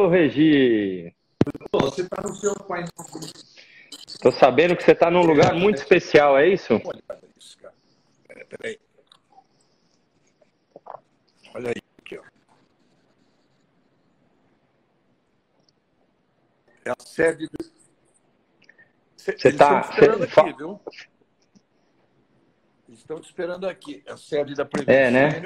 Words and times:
Ô, 0.00 0.08
Regi! 0.08 1.14
Você 1.74 2.00
está 2.00 2.22
no 2.22 2.34
seu 2.34 2.54
pai. 2.54 2.86
Tô 4.22 4.32
sabendo 4.32 4.74
que 4.74 4.82
você 4.82 4.92
está 4.92 5.10
num 5.10 5.20
lugar 5.20 5.52
muito 5.54 5.76
especial, 5.76 6.38
é 6.38 6.48
isso? 6.48 6.80
Olha 6.82 7.20
isso, 7.38 7.58
cara. 7.58 7.74
Peraí. 8.48 8.80
Olha 11.54 11.68
aí, 11.68 11.82
aqui, 11.98 12.18
ó. 12.18 12.22
É 16.86 16.90
a 16.90 17.04
sede 17.04 17.46
do. 17.48 17.58
Você 19.18 19.48
está. 19.48 19.80
Esperando 19.82 20.24
aqui, 20.24 20.52
viu? 20.56 20.80
Estão 22.88 23.20
te 23.20 23.26
esperando 23.26 23.68
aqui. 23.68 24.02
É 24.06 24.12
a 24.12 24.16
sede 24.16 24.54
da 24.54 24.64
Previdência. 24.64 24.96
É, 24.96 25.10
né? 25.10 25.42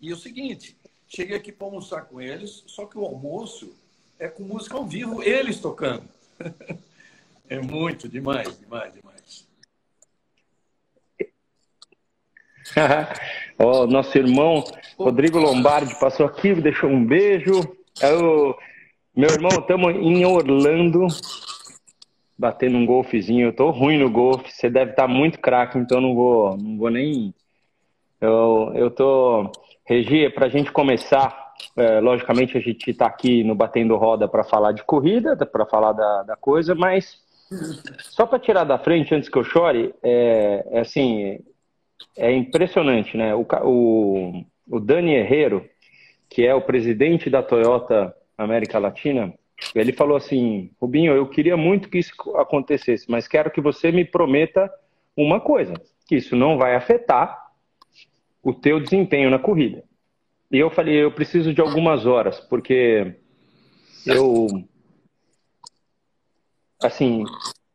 E 0.00 0.12
o 0.12 0.16
seguinte, 0.16 0.76
cheguei 1.06 1.36
aqui 1.36 1.52
para 1.52 1.66
almoçar 1.66 2.02
com 2.02 2.20
eles, 2.20 2.64
só 2.66 2.86
que 2.86 2.98
o 2.98 3.04
almoço 3.04 3.74
é 4.18 4.28
com 4.28 4.42
música 4.42 4.76
ao 4.76 4.84
vivo, 4.84 5.22
eles 5.22 5.60
tocando. 5.60 6.04
É 7.48 7.60
muito, 7.60 8.08
demais, 8.08 8.58
demais, 8.58 8.92
demais. 8.92 9.46
o 13.58 13.86
nosso 13.86 14.18
irmão 14.18 14.64
Rodrigo 14.98 15.38
Lombardi 15.38 15.94
passou 16.00 16.26
aqui, 16.26 16.54
deixou 16.54 16.90
um 16.90 17.04
beijo. 17.04 17.52
Eu, 18.02 18.50
é 18.50 18.54
meu 19.14 19.30
irmão, 19.30 19.50
estamos 19.60 19.94
em 19.94 20.24
Orlando, 20.24 21.06
batendo 22.36 22.76
um 22.76 22.84
golfezinho. 22.86 23.46
Eu 23.48 23.52
tô 23.54 23.70
ruim 23.70 23.98
no 23.98 24.10
golfe, 24.10 24.52
você 24.52 24.68
deve 24.68 24.90
estar 24.90 25.06
tá 25.06 25.08
muito 25.08 25.38
craque, 25.38 25.78
então 25.78 26.00
não 26.00 26.14
vou, 26.14 26.56
não 26.56 26.76
vou 26.76 26.90
nem. 26.90 27.34
Eu, 28.20 28.72
eu 28.74 28.90
tô. 28.90 29.50
Regi, 29.86 30.28
para 30.30 30.46
a 30.46 30.48
gente 30.48 30.72
começar, 30.72 31.54
é, 31.76 32.00
logicamente 32.00 32.58
a 32.58 32.60
gente 32.60 32.90
está 32.90 33.06
aqui 33.06 33.44
no 33.44 33.54
Batendo 33.54 33.96
Roda 33.96 34.26
para 34.26 34.42
falar 34.42 34.72
de 34.72 34.82
corrida, 34.82 35.36
para 35.36 35.64
falar 35.64 35.92
da, 35.92 36.22
da 36.24 36.36
coisa, 36.36 36.74
mas 36.74 37.24
só 38.00 38.26
para 38.26 38.40
tirar 38.40 38.64
da 38.64 38.78
frente, 38.78 39.14
antes 39.14 39.28
que 39.28 39.38
eu 39.38 39.44
chore, 39.44 39.94
é, 40.02 40.66
é 40.72 40.80
assim, 40.80 41.38
é 42.16 42.32
impressionante, 42.32 43.16
né? 43.16 43.32
O, 43.34 43.46
o, 43.62 44.44
o 44.68 44.80
Dani 44.80 45.14
Herrero, 45.14 45.64
que 46.28 46.44
é 46.44 46.52
o 46.52 46.62
presidente 46.62 47.30
da 47.30 47.40
Toyota 47.40 48.12
América 48.36 48.80
Latina, 48.80 49.32
ele 49.72 49.92
falou 49.92 50.16
assim, 50.16 50.70
Rubinho, 50.80 51.14
eu 51.14 51.28
queria 51.28 51.56
muito 51.56 51.88
que 51.88 51.98
isso 51.98 52.12
acontecesse, 52.36 53.08
mas 53.08 53.28
quero 53.28 53.52
que 53.52 53.60
você 53.60 53.92
me 53.92 54.04
prometa 54.04 54.68
uma 55.16 55.40
coisa, 55.40 55.74
que 56.08 56.16
isso 56.16 56.34
não 56.34 56.58
vai 56.58 56.74
afetar 56.74 57.45
o 58.46 58.54
teu 58.54 58.78
desempenho 58.78 59.28
na 59.28 59.40
corrida. 59.40 59.82
E 60.52 60.56
eu 60.56 60.70
falei, 60.70 60.94
eu 60.94 61.10
preciso 61.10 61.52
de 61.52 61.60
algumas 61.60 62.06
horas, 62.06 62.38
porque 62.38 63.16
eu 64.06 64.46
assim, 66.80 67.24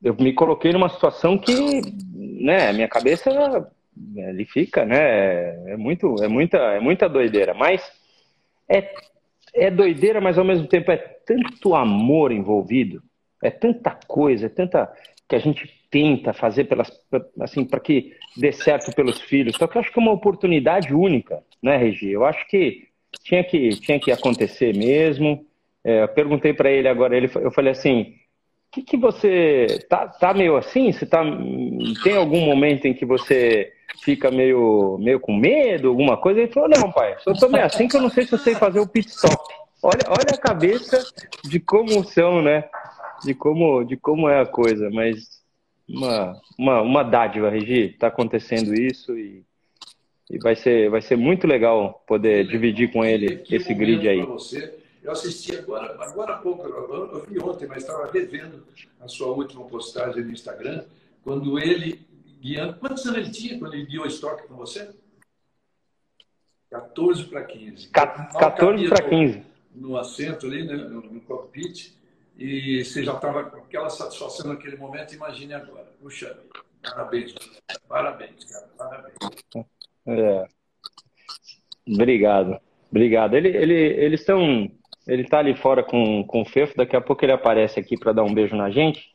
eu 0.02 0.16
me 0.16 0.32
coloquei 0.32 0.72
numa 0.72 0.88
situação 0.88 1.38
que, 1.38 1.82
né, 2.14 2.72
minha 2.72 2.88
cabeça 2.88 3.30
ele 4.16 4.46
fica, 4.46 4.86
né, 4.86 5.74
é 5.74 5.76
muito, 5.76 6.16
é 6.24 6.30
muita, 6.30 6.58
é 6.58 6.80
muita 6.80 7.10
doideira, 7.10 7.54
mas 7.54 7.82
é, 8.70 8.94
é 9.54 9.70
doideira, 9.70 10.22
mas 10.22 10.38
ao 10.38 10.46
mesmo 10.46 10.68
tempo 10.68 10.90
é 10.90 10.96
tanto 10.96 11.76
amor 11.76 12.32
envolvido, 12.32 13.04
é 13.44 13.52
tanta 13.52 14.00
coisa, 14.08 14.46
é 14.46 14.50
tanta 14.50 14.90
que 15.28 15.36
a 15.36 15.40
gente 15.40 15.81
tenta 15.92 16.34
fazer 16.34 16.64
pelas, 16.64 16.90
assim, 17.40 17.66
para 17.66 17.80
que 17.80 18.14
dê 18.38 18.52
certo 18.52 18.96
pelos 18.96 19.22
filhos. 19.22 19.56
Só 19.58 19.68
que 19.68 19.78
eu 19.78 19.82
acho 19.82 19.92
que 19.92 20.00
é 20.00 20.02
uma 20.02 20.14
oportunidade 20.14 20.94
única, 20.94 21.44
né, 21.62 21.78
Regi? 21.78 22.10
Eu 22.10 22.26
acho 22.26 22.48
que 22.48 22.88
tinha 23.24 23.44
que, 23.44 23.72
tinha 23.82 24.00
que 24.00 24.12
acontecer 24.12 24.76
mesmo. 24.76 25.46
É, 25.84 26.04
eu 26.04 26.08
perguntei 26.08 26.54
para 26.54 26.72
ele 26.72 26.88
agora, 26.88 27.16
ele, 27.16 27.30
eu 27.36 27.52
falei 27.52 27.72
assim, 27.72 28.16
que, 28.72 28.82
que 28.82 28.98
você 28.98 29.86
tá, 29.90 30.08
tá 30.08 30.34
meio 30.34 30.56
assim? 30.56 30.92
Você 30.92 31.06
tá 31.06 31.22
tem 32.04 32.16
algum 32.16 32.40
momento 32.40 32.86
em 32.86 32.94
que 32.94 33.06
você 33.06 33.72
fica 34.02 34.32
meio 34.32 34.98
meio 35.00 35.20
com 35.20 35.36
medo, 35.36 35.90
alguma 35.90 36.16
coisa? 36.16 36.40
Ele 36.40 36.52
falou: 36.52 36.70
"Não, 36.70 36.92
pai, 36.92 37.16
eu 37.28 37.38
tô 37.38 37.50
meio 37.50 37.66
assim 37.66 37.88
que 37.88 37.98
eu 37.98 38.02
não 38.02 38.10
sei 38.10 38.26
se 38.26 38.34
eu 38.34 38.40
sei 38.40 38.56
fazer 38.56 38.80
o 38.80 38.88
pit 38.88 39.10
stop". 39.10 39.36
Olha, 39.84 40.02
olha 40.08 40.34
a 40.34 40.38
cabeça 40.38 41.04
de 41.44 41.60
como 41.60 42.04
são, 42.06 42.42
né? 42.42 42.64
De 43.26 43.34
como 43.34 43.84
de 43.84 43.98
como 43.98 44.30
é 44.30 44.40
a 44.40 44.46
coisa, 44.46 44.90
mas 44.90 45.41
uma 45.88 46.42
uma, 46.58 46.82
uma 46.82 47.04
dádiva, 47.04 47.50
Regi, 47.50 47.90
tá 47.90 48.08
acontecendo 48.08 48.74
isso 48.74 49.18
e 49.18 49.44
e 50.30 50.38
vai 50.40 50.56
ser, 50.56 50.90
vai 50.90 51.02
ser 51.02 51.18
muito 51.18 51.46
legal 51.46 52.06
poder 52.08 52.48
dividir 52.48 52.90
com 52.94 53.04
ele 53.04 53.44
esse 53.50 53.74
grid 53.74 54.08
aí. 54.08 54.22
Você 54.22 54.82
eu 55.04 55.12
assisti 55.12 55.58
agora, 55.58 55.94
agora 56.04 56.36
há 56.36 56.38
pouco, 56.38 56.68
eu 56.68 57.26
vi 57.28 57.40
ontem, 57.40 57.68
mas 57.68 57.80
estava 57.80 58.10
revendo 58.12 58.64
a 59.00 59.08
sua 59.08 59.28
última 59.28 59.66
postagem 59.66 60.24
no 60.24 60.32
Instagram, 60.32 60.86
quando 61.24 61.58
ele 61.60 62.06
guiando. 62.40 62.76
Quantos 62.76 63.06
anos 63.08 63.18
ele 63.18 63.32
tinha 63.32 63.58
quando 63.58 63.74
ele 63.74 63.86
guiou 63.86 64.06
o 64.06 64.08
estoque 64.08 64.48
com 64.48 64.56
você? 64.56 64.90
14 66.70 67.26
para 67.26 67.44
15. 67.44 67.90
14 67.90 68.88
para 68.88 69.10
15. 69.10 69.42
No 69.74 69.98
assento 69.98 70.46
ali, 70.46 70.64
né, 70.64 70.76
no, 70.76 71.02
no 71.02 71.22
cockpit, 71.22 71.94
e 72.38 72.84
você 72.84 73.04
já 73.04 73.14
estava 73.14 73.44
com 73.44 73.58
aquela 73.58 73.90
satisfação 73.90 74.48
naquele 74.48 74.78
momento, 74.78 75.14
imagine 75.14 75.54
agora. 75.54 75.92
Puxa, 76.02 76.38
parabéns, 76.82 77.36
parabéns, 77.88 78.44
cara, 78.46 78.68
parabéns. 78.78 79.16
É. 80.08 80.46
Obrigado, 81.88 82.60
obrigado. 82.90 83.36
Ele, 83.36 83.50
ele, 83.50 83.74
eles 83.74 84.22
estão 84.22 84.70
ele 85.08 85.24
está 85.24 85.40
ali 85.40 85.56
fora 85.56 85.84
com, 85.84 86.24
com 86.24 86.42
o 86.42 86.46
Fefo, 86.46 86.78
daqui 86.78 86.96
a 86.96 87.02
pouco 87.02 87.26
ele 87.26 87.32
aparece 87.32 87.80
aqui 87.80 87.98
para 87.98 88.14
dar 88.14 88.24
um 88.24 88.34
beijo 88.34 88.56
na 88.56 88.70
gente. 88.70 89.10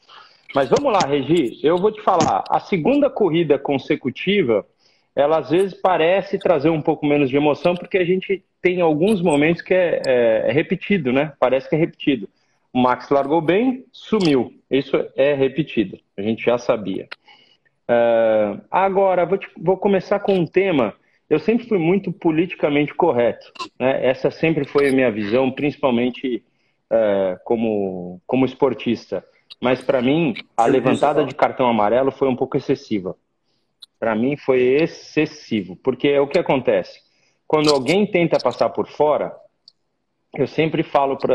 Mas 0.54 0.68
vamos 0.68 0.92
lá, 0.92 1.00
Regi, 1.06 1.60
eu 1.62 1.76
vou 1.76 1.92
te 1.92 2.00
falar, 2.02 2.44
a 2.48 2.60
segunda 2.60 3.10
corrida 3.10 3.58
consecutiva, 3.58 4.66
ela 5.14 5.38
às 5.38 5.50
vezes 5.50 5.74
parece 5.74 6.38
trazer 6.38 6.70
um 6.70 6.82
pouco 6.82 7.06
menos 7.06 7.30
de 7.30 7.36
emoção, 7.36 7.74
porque 7.74 7.98
a 7.98 8.04
gente 8.04 8.44
tem 8.60 8.80
alguns 8.80 9.22
momentos 9.22 9.62
que 9.62 9.74
é, 9.74 10.02
é, 10.06 10.44
é 10.48 10.52
repetido, 10.52 11.12
né? 11.12 11.32
Parece 11.38 11.68
que 11.68 11.74
é 11.74 11.78
repetido. 11.78 12.28
O 12.72 12.78
Max 12.78 13.08
largou 13.08 13.40
bem, 13.40 13.84
sumiu. 13.92 14.52
Isso 14.70 14.96
é 15.16 15.34
repetido, 15.34 15.98
a 16.16 16.22
gente 16.22 16.44
já 16.44 16.58
sabia. 16.58 17.08
Uh, 17.88 18.60
agora, 18.70 19.24
vou, 19.24 19.38
te, 19.38 19.48
vou 19.56 19.76
começar 19.76 20.20
com 20.20 20.34
um 20.34 20.46
tema 20.46 20.94
eu 21.28 21.38
sempre 21.40 21.66
fui 21.66 21.78
muito 21.78 22.12
politicamente 22.12 22.94
correto. 22.94 23.52
Né? 23.78 24.06
Essa 24.06 24.30
sempre 24.30 24.64
foi 24.64 24.88
a 24.88 24.92
minha 24.92 25.10
visão, 25.10 25.50
principalmente 25.50 26.42
é, 26.90 27.38
como, 27.44 28.20
como 28.26 28.46
esportista. 28.46 29.24
Mas 29.60 29.80
para 29.82 30.00
mim, 30.00 30.34
a 30.56 30.66
levantada 30.66 31.24
de 31.24 31.34
cartão 31.34 31.66
amarelo 31.66 32.12
foi 32.12 32.28
um 32.28 32.36
pouco 32.36 32.56
excessiva. 32.56 33.16
Para 33.98 34.14
mim 34.14 34.36
foi 34.36 34.60
excessivo, 34.60 35.74
porque 35.76 36.08
é 36.08 36.20
o 36.20 36.28
que 36.28 36.38
acontece. 36.38 37.00
Quando 37.46 37.70
alguém 37.70 38.06
tenta 38.06 38.38
passar 38.38 38.68
por 38.70 38.86
fora, 38.86 39.34
eu 40.36 40.46
sempre 40.46 40.82
falo 40.82 41.16
para 41.16 41.34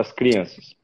as 0.00 0.12
crianças: 0.12 0.74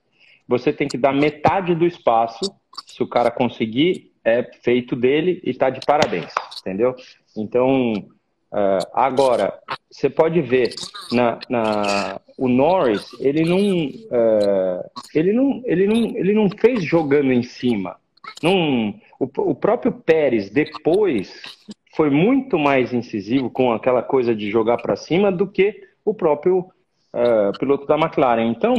você 0.46 0.72
tem 0.72 0.88
que 0.88 0.98
dar 0.98 1.12
metade 1.12 1.74
do 1.74 1.86
espaço. 1.86 2.54
Se 2.86 3.02
o 3.02 3.08
cara 3.08 3.30
conseguir, 3.30 4.12
é 4.24 4.42
feito 4.62 4.94
dele 4.94 5.40
e 5.42 5.50
está 5.50 5.70
de 5.70 5.80
parabéns, 5.84 6.32
entendeu? 6.60 6.94
Então, 7.36 7.94
Uh, 8.52 8.82
agora, 8.92 9.60
você 9.88 10.10
pode 10.10 10.40
ver 10.40 10.74
na, 11.12 11.38
na, 11.48 12.20
o 12.36 12.48
Norris, 12.48 13.06
ele 13.20 13.44
não, 13.44 13.58
uh, 13.86 14.90
ele 15.14 15.32
não, 15.32 15.62
ele 15.64 15.86
não, 15.86 16.16
ele 16.16 16.32
não 16.34 16.50
fez 16.50 16.82
jogando 16.82 17.32
em 17.32 17.44
cima. 17.44 17.96
O, 18.42 19.22
o 19.50 19.54
próprio 19.54 19.92
Pérez 19.92 20.50
depois 20.50 21.32
foi 21.94 22.10
muito 22.10 22.58
mais 22.58 22.92
incisivo 22.92 23.50
com 23.50 23.72
aquela 23.72 24.02
coisa 24.02 24.34
de 24.34 24.50
jogar 24.50 24.78
para 24.78 24.96
cima 24.96 25.30
do 25.30 25.46
que 25.46 25.82
o 26.04 26.12
próprio 26.12 26.72
uh, 27.14 27.58
piloto 27.58 27.86
da 27.86 27.96
McLaren. 27.96 28.46
Então, 28.46 28.74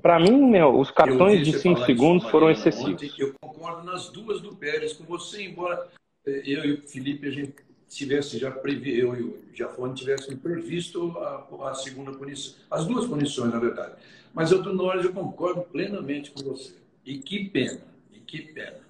para 0.00 0.18
mim, 0.18 0.50
meu, 0.50 0.78
os 0.78 0.90
cartões 0.90 1.44
de 1.44 1.58
5 1.58 1.84
segundos 1.84 2.28
foram 2.28 2.50
excessivos. 2.50 2.94
Ontem, 2.94 3.12
eu 3.18 3.34
concordo 3.40 3.84
nas 3.84 4.08
duas 4.08 4.40
do 4.40 4.54
Pérez 4.56 4.92
com 4.92 5.04
você, 5.04 5.44
embora 5.44 5.88
eh, 6.26 6.42
eu 6.44 6.64
e 6.64 6.72
o 6.72 6.88
Felipe 6.88 7.28
a 7.28 7.30
gente 7.30 7.54
tivesse 7.88 8.38
já 8.38 8.50
previ, 8.50 8.98
eu 8.98 9.14
e 9.14 9.22
o 9.22 9.44
Jafone 9.54 9.94
tivessem 9.94 10.36
previsto 10.36 11.16
a, 11.18 11.70
a, 11.70 11.74
segunda 11.74 12.12
punição, 12.12 12.54
as 12.70 12.84
duas 12.86 13.06
punições, 13.06 13.52
na 13.52 13.60
verdade. 13.60 13.94
Mas 14.32 14.50
eu 14.50 14.60
do 14.60 14.72
Norris 14.72 15.04
eu 15.04 15.12
concordo 15.12 15.62
plenamente 15.62 16.32
com 16.32 16.42
você. 16.42 16.74
E 17.06 17.18
que 17.18 17.44
pena, 17.44 17.80
e 18.12 18.18
que 18.18 18.42
pena. 18.42 18.80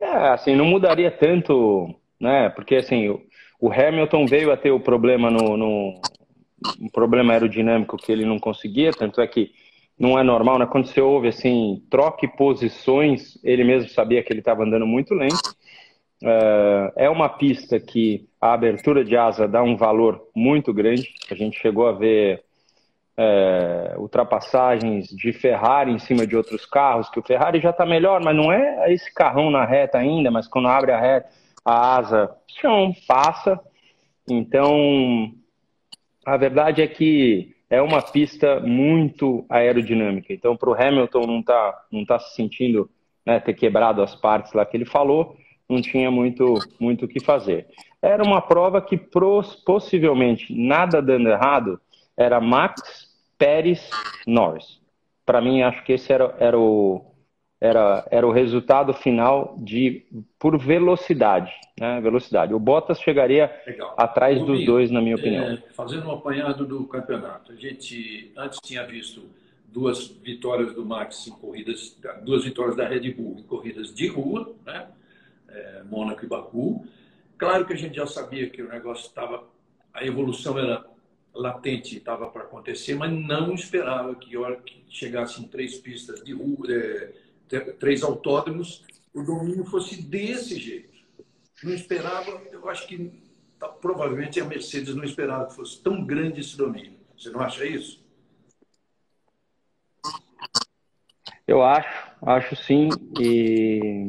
É, 0.00 0.30
assim, 0.30 0.56
não 0.56 0.64
mudaria 0.64 1.12
tanto, 1.12 1.94
né? 2.18 2.48
Porque 2.50 2.74
assim, 2.74 3.22
o, 3.62 3.72
Hamilton 3.72 4.26
veio 4.26 4.52
a 4.52 4.56
ter 4.56 4.70
o 4.70 4.80
problema 4.80 5.30
no, 5.30 5.56
no 5.56 5.94
um 6.80 6.88
problema 6.88 7.32
aerodinâmico 7.32 7.96
que 7.96 8.10
ele 8.10 8.24
não 8.24 8.38
conseguia, 8.38 8.92
tanto 8.92 9.20
é 9.20 9.26
que 9.26 9.50
não 9.98 10.18
é 10.18 10.22
normal, 10.22 10.58
né? 10.58 10.66
Quando 10.66 10.86
você 10.86 11.00
ouve 11.00 11.28
assim, 11.28 11.82
troque 11.90 12.26
posições, 12.26 13.38
ele 13.42 13.64
mesmo 13.64 13.88
sabia 13.90 14.22
que 14.22 14.32
ele 14.32 14.40
estava 14.40 14.64
andando 14.64 14.86
muito 14.86 15.14
lento. 15.14 15.54
Uh, 16.22 16.92
é 16.96 17.10
uma 17.10 17.28
pista 17.28 17.80
que 17.80 18.28
a 18.40 18.52
abertura 18.52 19.04
de 19.04 19.16
asa 19.16 19.48
dá 19.48 19.62
um 19.62 19.76
valor 19.76 20.28
muito 20.34 20.72
grande. 20.72 21.14
A 21.30 21.34
gente 21.34 21.58
chegou 21.58 21.88
a 21.88 21.92
ver 21.92 22.44
é, 23.16 23.94
ultrapassagens 23.98 25.08
de 25.08 25.32
Ferrari 25.32 25.92
em 25.92 25.98
cima 25.98 26.26
de 26.26 26.36
outros 26.36 26.64
carros, 26.64 27.10
que 27.10 27.18
o 27.18 27.22
Ferrari 27.22 27.60
já 27.60 27.70
está 27.70 27.84
melhor, 27.84 28.22
mas 28.24 28.34
não 28.34 28.50
é 28.50 28.92
esse 28.92 29.12
carrão 29.12 29.50
na 29.50 29.64
reta 29.64 29.98
ainda, 29.98 30.30
mas 30.30 30.48
quando 30.48 30.68
abre 30.68 30.92
a 30.92 31.00
reta, 31.00 31.28
a 31.64 31.96
asa 31.96 32.36
chão, 32.60 32.92
passa. 33.06 33.60
Então, 34.28 35.32
a 36.24 36.36
verdade 36.36 36.82
é 36.82 36.86
que 36.86 37.54
é 37.68 37.80
uma 37.80 38.02
pista 38.02 38.60
muito 38.60 39.44
aerodinâmica. 39.48 40.32
Então, 40.32 40.56
para 40.56 40.70
o 40.70 40.74
Hamilton 40.74 41.26
não 41.26 41.42
tá, 41.42 41.84
não 41.90 42.04
tá 42.04 42.18
se 42.18 42.34
sentindo 42.34 42.90
né, 43.24 43.40
ter 43.40 43.54
quebrado 43.54 44.02
as 44.02 44.14
partes 44.14 44.52
lá 44.52 44.64
que 44.66 44.76
ele 44.76 44.84
falou, 44.84 45.36
não 45.68 45.80
tinha 45.80 46.10
muito 46.10 46.54
muito 46.78 47.04
o 47.04 47.08
que 47.08 47.20
fazer. 47.20 47.66
Era 48.00 48.22
uma 48.22 48.42
prova 48.42 48.82
que 48.82 48.98
possivelmente 49.64 50.54
nada 50.54 51.00
dando 51.00 51.28
errado 51.28 51.80
era 52.16 52.40
Max, 52.40 53.08
Pérez, 53.38 53.88
Norris. 54.26 54.80
Para 55.24 55.40
mim, 55.40 55.62
acho 55.62 55.82
que 55.84 55.92
esse 55.92 56.12
era, 56.12 56.34
era 56.38 56.58
o 56.58 57.11
era, 57.62 58.04
era 58.10 58.26
o 58.26 58.32
resultado 58.32 58.92
final 58.92 59.54
de 59.56 60.04
por 60.36 60.58
velocidade, 60.58 61.52
né? 61.78 62.00
Velocidade. 62.00 62.52
O 62.52 62.58
Bottas 62.58 63.00
chegaria 63.00 63.54
Legal. 63.64 63.94
atrás 63.96 64.44
dos 64.44 64.66
dois, 64.66 64.90
na 64.90 65.00
minha 65.00 65.14
opinião. 65.14 65.44
É, 65.44 65.62
fazendo 65.72 66.08
um 66.08 66.10
apanhado 66.10 66.66
do 66.66 66.84
campeonato, 66.88 67.52
a 67.52 67.54
gente 67.54 68.32
antes 68.36 68.58
tinha 68.60 68.84
visto 68.84 69.22
duas 69.68 70.08
vitórias 70.08 70.74
do 70.74 70.84
Max 70.84 71.28
em 71.28 71.30
corridas, 71.30 71.96
duas 72.24 72.42
vitórias 72.42 72.74
da 72.74 72.84
Red 72.84 73.12
Bull 73.12 73.36
em 73.38 73.44
corridas 73.44 73.94
de 73.94 74.08
rua, 74.08 74.52
né? 74.66 74.88
É, 75.48 75.82
Mônaco 75.88 76.24
e 76.24 76.28
Baku. 76.28 76.84
Claro 77.38 77.64
que 77.64 77.74
a 77.74 77.76
gente 77.76 77.94
já 77.94 78.08
sabia 78.08 78.50
que 78.50 78.60
o 78.60 78.68
negócio 78.68 79.06
estava, 79.06 79.44
a 79.94 80.04
evolução 80.04 80.58
era 80.58 80.84
latente, 81.32 81.96
estava 81.96 82.26
para 82.26 82.42
acontecer, 82.42 82.96
mas 82.96 83.12
não 83.12 83.54
esperava 83.54 84.16
que, 84.16 84.36
hora 84.36 84.56
que 84.56 84.82
chegassem 84.88 85.46
três 85.46 85.78
pistas 85.78 86.24
de 86.24 86.32
rua, 86.32 86.66
é, 86.68 87.21
três 87.60 88.02
autódromos, 88.02 88.84
o 89.14 89.22
domínio 89.22 89.64
fosse 89.64 90.02
desse 90.02 90.58
jeito. 90.58 90.92
Não 91.62 91.72
esperava, 91.72 92.42
eu 92.50 92.68
acho 92.68 92.86
que 92.86 93.12
tá, 93.58 93.68
provavelmente 93.68 94.40
a 94.40 94.44
Mercedes 94.44 94.94
não 94.94 95.04
esperava 95.04 95.46
que 95.46 95.54
fosse 95.54 95.80
tão 95.80 96.04
grande 96.04 96.40
esse 96.40 96.56
domínio. 96.56 96.94
Você 97.16 97.30
não 97.30 97.40
acha 97.40 97.64
isso? 97.64 98.02
Eu 101.46 101.62
acho, 101.62 102.10
acho 102.22 102.56
sim. 102.56 102.88
E 103.20 104.06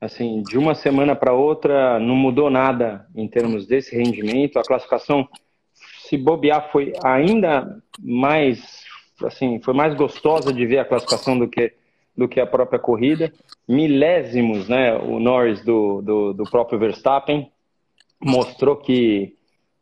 assim, 0.00 0.42
de 0.42 0.58
uma 0.58 0.74
semana 0.74 1.16
para 1.16 1.32
outra 1.32 1.98
não 1.98 2.14
mudou 2.14 2.50
nada 2.50 3.08
em 3.14 3.26
termos 3.28 3.66
desse 3.66 3.96
rendimento. 3.96 4.58
A 4.58 4.62
classificação, 4.62 5.28
se 6.06 6.16
bobear, 6.16 6.70
foi 6.70 6.92
ainda 7.04 7.82
mais, 7.98 8.84
assim, 9.24 9.60
foi 9.62 9.74
mais 9.74 9.94
gostosa 9.94 10.52
de 10.52 10.66
ver 10.66 10.78
a 10.78 10.84
classificação 10.84 11.38
do 11.38 11.48
que 11.48 11.77
do 12.18 12.28
que 12.28 12.40
a 12.40 12.46
própria 12.46 12.80
corrida. 12.80 13.32
Milésimos, 13.68 14.68
né? 14.68 14.92
O 14.96 15.20
Norris 15.20 15.62
do, 15.64 16.02
do, 16.02 16.32
do 16.32 16.42
próprio 16.50 16.76
Verstappen 16.76 17.48
mostrou 18.20 18.74
que, 18.74 19.36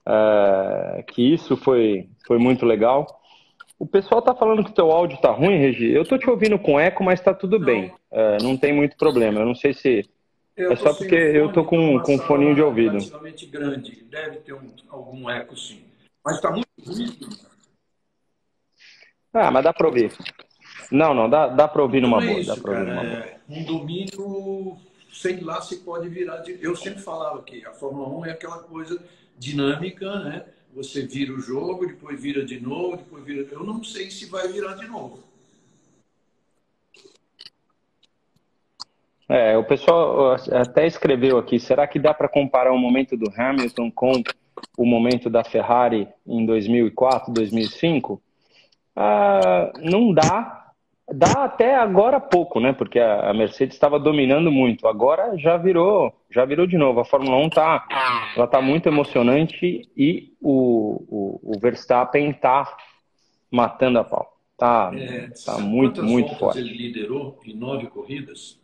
uh, 0.06 1.02
que 1.04 1.32
isso 1.32 1.56
foi, 1.56 2.10
foi 2.26 2.36
muito 2.36 2.66
legal. 2.66 3.06
O 3.78 3.86
pessoal 3.86 4.20
tá 4.20 4.34
falando 4.34 4.62
que 4.62 4.70
o 4.70 4.74
teu 4.74 4.90
áudio 4.92 5.18
tá 5.18 5.30
ruim, 5.30 5.56
Regi. 5.56 5.90
Eu 5.90 6.04
tô 6.04 6.18
te 6.18 6.28
ouvindo 6.28 6.58
com 6.58 6.78
eco, 6.78 7.02
mas 7.02 7.22
tá 7.22 7.32
tudo 7.32 7.58
não. 7.58 7.64
bem. 7.64 7.86
Uh, 8.12 8.42
não 8.42 8.54
tem 8.54 8.74
muito 8.74 8.98
problema. 8.98 9.40
Eu 9.40 9.46
não 9.46 9.54
sei 9.54 9.72
se. 9.72 10.06
Eu 10.54 10.72
é 10.72 10.76
só 10.76 10.92
porque 10.92 11.14
eu 11.14 11.50
tô 11.52 11.64
com, 11.64 11.98
com 12.00 12.16
um 12.16 12.18
foninho 12.18 12.54
de 12.54 12.62
ouvido. 12.62 12.92
relativamente 12.92 13.46
grande. 13.46 14.04
Deve 14.10 14.36
ter 14.38 14.52
um, 14.52 14.70
algum 14.90 15.28
eco, 15.30 15.56
sim. 15.56 15.82
Mas 16.24 16.38
tá 16.40 16.50
muito 16.50 16.66
ruim. 16.86 17.18
Ah, 19.32 19.50
mas 19.50 19.64
dá 19.64 19.72
para 19.72 19.86
ouvir. 19.86 20.12
Não, 20.90 21.12
não, 21.14 21.28
dá, 21.28 21.48
dá 21.48 21.66
para 21.68 21.82
ouvir 21.82 22.00
numa 22.00 22.22
é 22.22 22.26
boa. 22.26 22.40
Isso, 22.40 22.54
dá 22.54 22.62
cara, 22.62 22.84
boa. 22.84 23.06
É 23.06 23.38
um 23.48 23.64
domínio, 23.64 24.76
sei 25.12 25.40
lá 25.40 25.60
se 25.60 25.78
pode 25.78 26.08
virar. 26.08 26.38
De... 26.38 26.58
Eu 26.60 26.76
sempre 26.76 27.00
falava 27.00 27.42
que 27.42 27.64
a 27.64 27.72
Fórmula 27.72 28.08
1 28.20 28.26
é 28.26 28.30
aquela 28.32 28.58
coisa 28.58 29.02
dinâmica, 29.38 30.18
né? 30.20 30.44
Você 30.74 31.06
vira 31.06 31.32
o 31.32 31.40
jogo, 31.40 31.86
depois 31.86 32.20
vira 32.20 32.44
de 32.44 32.60
novo, 32.60 32.98
depois 32.98 33.24
vira. 33.24 33.46
Eu 33.50 33.64
não 33.64 33.82
sei 33.82 34.10
se 34.10 34.26
vai 34.26 34.46
virar 34.48 34.74
de 34.74 34.86
novo. 34.86 35.24
É, 39.28 39.56
o 39.56 39.64
pessoal 39.64 40.36
até 40.52 40.86
escreveu 40.86 41.38
aqui: 41.38 41.58
será 41.58 41.86
que 41.86 41.98
dá 41.98 42.14
para 42.14 42.28
comparar 42.28 42.72
o 42.72 42.78
momento 42.78 43.16
do 43.16 43.32
Hamilton 43.36 43.90
com 43.90 44.22
o 44.76 44.84
momento 44.84 45.28
da 45.28 45.42
Ferrari 45.42 46.06
em 46.26 46.46
2004, 46.46 47.32
2005? 47.32 48.22
Ah, 48.94 49.72
não 49.80 50.12
dá, 50.12 50.65
Dá 51.12 51.44
até 51.44 51.76
agora 51.76 52.18
pouco, 52.18 52.58
né? 52.58 52.72
Porque 52.72 52.98
a 52.98 53.32
Mercedes 53.32 53.76
estava 53.76 53.98
dominando 53.98 54.50
muito. 54.50 54.88
Agora 54.88 55.38
já 55.38 55.56
virou, 55.56 56.12
já 56.28 56.44
virou 56.44 56.66
de 56.66 56.76
novo. 56.76 56.98
A 56.98 57.04
Fórmula 57.04 57.36
1 57.36 57.50
tá, 57.50 57.86
ela 58.36 58.46
tá 58.48 58.60
muito 58.60 58.88
emocionante 58.88 59.88
e 59.96 60.34
o, 60.40 61.04
o, 61.08 61.56
o 61.56 61.60
Verstappen 61.60 62.32
tá 62.32 62.76
matando 63.50 64.00
a 64.00 64.04
pau. 64.04 64.36
Tá, 64.58 64.90
é, 64.94 65.28
tá 65.44 65.58
muito, 65.58 66.02
muito 66.02 66.34
forte. 66.36 66.58
Ele 66.58 66.76
liderou 66.76 67.38
em 67.44 67.54
nove 67.54 67.86
corridas. 67.86 68.58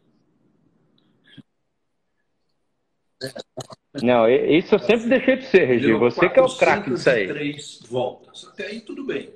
Não, 4.02 4.28
isso 4.28 4.74
eu 4.74 4.78
sempre 4.80 5.08
deixei 5.08 5.36
de 5.36 5.44
ser, 5.44 5.64
Regi. 5.64 5.92
Você 5.92 6.28
que 6.28 6.40
é 6.40 6.42
o 6.42 6.56
craque 6.56 6.90
disso 6.90 7.08
aí. 7.08 7.56
Voltas. 7.88 8.48
Até 8.52 8.66
aí 8.66 8.80
tudo 8.80 9.04
bem. 9.04 9.30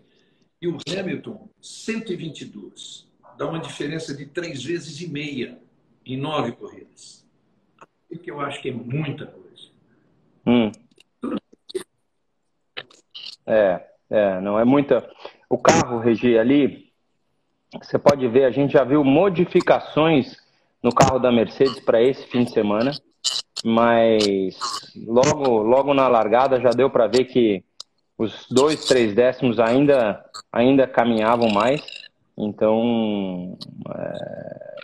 E 0.61 0.69
o 0.69 0.79
Hamilton, 0.89 1.49
122. 1.61 3.07
Dá 3.37 3.47
uma 3.47 3.61
diferença 3.61 4.17
de 4.17 4.27
três 4.27 4.65
vezes 4.65 5.01
e 5.01 5.09
meia 5.09 5.59
em 6.05 6.17
nove 6.17 6.53
corridas. 6.53 7.27
O 8.11 8.19
que 8.19 8.31
eu 8.31 8.41
acho 8.41 8.63
que 8.63 8.71
é 8.71 8.73
muita 8.73 9.27
coisa. 9.27 9.69
Hum. 10.47 10.71
É, 13.47 13.87
é, 14.09 14.41
não 14.41 14.59
é 14.59 14.65
muita. 14.65 15.09
O 15.49 15.59
carro, 15.59 15.99
Regi, 15.99 16.39
ali, 16.39 16.93
você 17.73 17.99
pode 17.99 18.27
ver, 18.29 18.45
a 18.45 18.51
gente 18.51 18.73
já 18.73 18.85
viu 18.85 19.05
modificações 19.05 20.37
no 20.83 20.95
carro 20.95 21.19
da 21.19 21.31
Mercedes 21.31 21.81
para 21.81 22.03
esse 22.03 22.27
fim 22.29 22.45
de 22.45 22.53
semana, 22.53 22.93
mas 23.65 24.57
logo, 24.97 25.63
logo 25.63 25.93
na 25.93 26.09
largada 26.09 26.61
já 26.61 26.71
deu 26.71 26.89
para 26.89 27.07
ver 27.07 27.25
que 27.25 27.65
os 28.19 28.47
dois, 28.51 28.85
três 28.85 29.15
décimos 29.15 29.59
ainda, 29.59 30.25
ainda 30.53 30.87
caminhavam 30.87 31.51
mais, 31.51 31.83
então 32.37 33.59
é, 33.95 34.75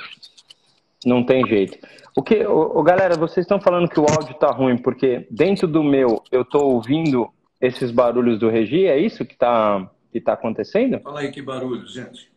não 1.06 1.24
tem 1.24 1.46
jeito. 1.46 1.78
O 2.14 2.22
que, 2.22 2.44
o, 2.46 2.78
o, 2.78 2.82
galera, 2.82 3.16
vocês 3.16 3.44
estão 3.44 3.60
falando 3.60 3.88
que 3.88 3.98
o 3.98 4.06
áudio 4.06 4.34
tá 4.34 4.50
ruim 4.50 4.76
porque 4.76 5.26
dentro 5.30 5.66
do 5.66 5.82
meu 5.82 6.22
eu 6.30 6.44
tô 6.44 6.58
ouvindo 6.66 7.32
esses 7.60 7.90
barulhos 7.90 8.38
do 8.38 8.50
Regi, 8.50 8.86
é 8.86 8.98
isso 8.98 9.24
que 9.24 9.36
tá, 9.36 9.90
que 10.10 10.20
tá 10.20 10.34
acontecendo? 10.34 11.00
Fala 11.00 11.20
aí 11.20 11.30
que 11.30 11.40
barulho, 11.40 11.86
gente. 11.86 12.30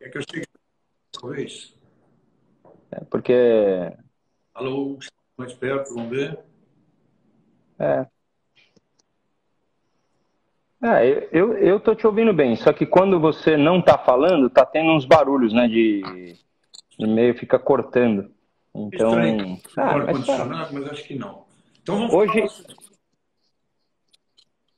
É 0.00 0.08
que 0.08 0.18
eu 0.18 0.22
cheguei 0.22 0.44
talvez. 1.12 1.74
É 2.92 3.04
porque. 3.04 3.92
Alô, 4.54 4.98
mais 5.36 5.52
perto, 5.54 5.94
vamos 5.94 6.10
ver. 6.10 6.38
É, 7.78 8.06
é, 10.82 11.28
eu, 11.30 11.52
eu 11.58 11.78
tô 11.78 11.94
te 11.94 12.06
ouvindo 12.06 12.32
bem, 12.32 12.56
só 12.56 12.72
que 12.72 12.86
quando 12.86 13.20
você 13.20 13.56
não 13.56 13.82
tá 13.82 13.98
falando, 13.98 14.48
tá 14.48 14.64
tendo 14.64 14.92
uns 14.92 15.04
barulhos, 15.04 15.52
né? 15.52 15.68
De, 15.68 16.36
de 16.98 17.06
meio 17.06 17.34
fica 17.34 17.58
cortando. 17.58 18.30
Então. 18.74 19.12
Ah, 19.76 19.98
mas, 19.98 20.26
tá. 20.26 20.68
mas 20.72 20.88
acho 20.88 21.04
que 21.04 21.14
não. 21.14 21.44
Então 21.82 21.96
vamos 21.96 22.14
hoje, 22.14 22.46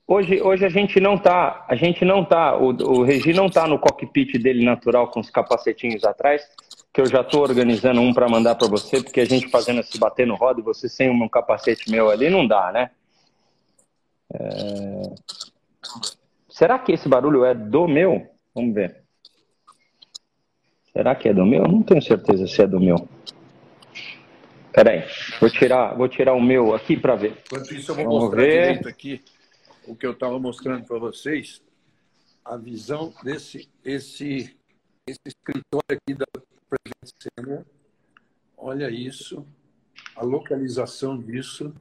hoje, 0.06 0.42
hoje 0.42 0.64
a 0.64 0.68
gente 0.68 0.99
não 0.99 1.16
tá, 1.16 1.64
a 1.68 1.75
gente 1.75 2.04
não 2.04 2.25
tá, 2.25 2.56
o, 2.56 2.68
o 2.68 3.02
Regi 3.02 3.32
não 3.32 3.49
tá 3.49 3.66
no 3.66 3.78
cockpit 3.78 4.38
dele 4.38 4.64
natural 4.64 5.09
com 5.09 5.21
os 5.21 5.30
capacetinhos 5.30 6.04
atrás, 6.04 6.42
que 6.92 7.00
eu 7.00 7.06
já 7.06 7.23
tô 7.23 7.40
organizando 7.40 8.00
um 8.00 8.12
para 8.12 8.28
mandar 8.28 8.54
para 8.54 8.68
você, 8.68 9.02
porque 9.02 9.21
a 9.21 9.25
gente 9.25 9.49
fazendo 9.49 9.80
esse 9.80 9.99
bater 9.99 10.26
no 10.26 10.35
roda 10.35 10.61
e 10.61 10.64
você 10.64 10.88
sem 10.88 11.11
um 11.11 11.28
capacete 11.28 11.90
meu 11.90 12.11
ali 12.11 12.28
não 12.28 12.47
dá, 12.47 12.73
né? 12.73 12.90
É... 14.35 15.14
Será 16.49 16.78
que 16.78 16.92
esse 16.92 17.08
barulho 17.08 17.44
é 17.44 17.54
do 17.54 17.88
meu? 17.88 18.28
Vamos 18.54 18.75
ver. 18.75 19.02
Será 20.92 21.14
que 21.14 21.28
é 21.28 21.34
do 21.34 21.46
meu? 21.46 21.62
Não 21.62 21.82
tenho 21.82 22.02
certeza 22.02 22.46
se 22.46 22.62
é 22.62 22.66
do 22.66 22.78
meu. 22.78 23.08
Peraí, 24.72 25.04
vou 25.40 25.50
tirar, 25.50 25.94
vou 25.94 26.08
tirar 26.08 26.34
o 26.34 26.40
meu 26.40 26.75
aqui 26.75 26.96
para 26.96 27.14
ver. 27.14 27.38
Enquanto 27.46 27.75
isso, 27.75 27.90
eu 27.90 27.94
vou 27.94 28.04
Vamos 28.04 28.20
mostrar 28.25 28.42
ver. 28.42 28.50
direito 28.66 28.88
aqui 28.88 29.22
o 29.87 29.96
que 29.96 30.06
eu 30.06 30.12
estava 30.12 30.38
mostrando 30.38 30.84
para 30.87 30.99
vocês. 30.99 31.62
A 32.44 32.56
visão 32.56 33.12
desse 33.22 33.68
esse, 33.84 34.54
esse 35.06 35.20
escritório 35.26 35.84
aqui 35.88 36.14
da 36.14 36.26
Prevent 36.68 37.12
Center. 37.22 37.66
Olha 38.56 38.90
isso. 38.90 39.46
a 40.16 40.25
localização 40.25 41.18
disso 41.18 41.75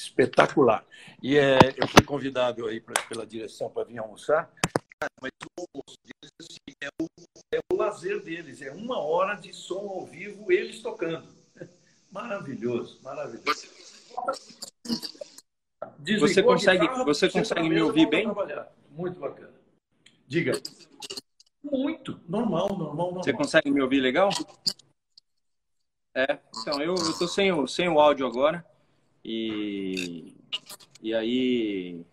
espetacular. 0.00 0.84
E 1.22 1.36
é, 1.36 1.58
eu 1.76 1.86
fui 1.88 2.02
convidado 2.04 2.66
aí 2.66 2.80
pra, 2.80 2.94
pela 3.08 3.26
direção 3.26 3.70
para 3.70 3.84
vir 3.84 3.98
almoçar, 3.98 4.50
mas 5.20 5.30
o 5.44 5.60
almoço 5.60 5.96
deles 6.04 6.32
assim, 6.40 6.74
é, 6.82 6.88
o, 7.00 7.06
é 7.54 7.58
o 7.72 7.76
lazer 7.76 8.22
deles, 8.22 8.62
é 8.62 8.70
uma 8.72 8.98
hora 8.98 9.34
de 9.34 9.52
som 9.52 9.88
ao 9.88 10.06
vivo, 10.06 10.50
eles 10.50 10.80
tocando. 10.80 11.28
Maravilhoso, 12.10 13.00
maravilhoso. 13.04 13.68
você 16.18 16.42
consegue, 16.42 16.80
guitarra, 16.80 17.04
você 17.04 17.30
consegue 17.30 17.68
me 17.68 17.80
ouvir 17.80 18.08
bem? 18.08 18.26
Muito 18.90 19.20
bacana. 19.20 19.54
Diga. 20.26 20.60
Muito, 21.62 22.20
normal, 22.28 22.68
normal, 22.70 22.94
normal. 22.96 23.22
Você 23.22 23.32
consegue 23.32 23.70
me 23.70 23.80
ouvir 23.80 24.00
legal? 24.00 24.28
É, 26.16 26.40
então 26.58 26.82
eu 26.82 26.94
estou 26.94 27.28
sem 27.28 27.52
o, 27.52 27.68
sem 27.68 27.88
o 27.88 28.00
áudio 28.00 28.26
agora 28.26 28.66
e, 29.24 30.34
e 31.02 31.14
aí 31.14 32.04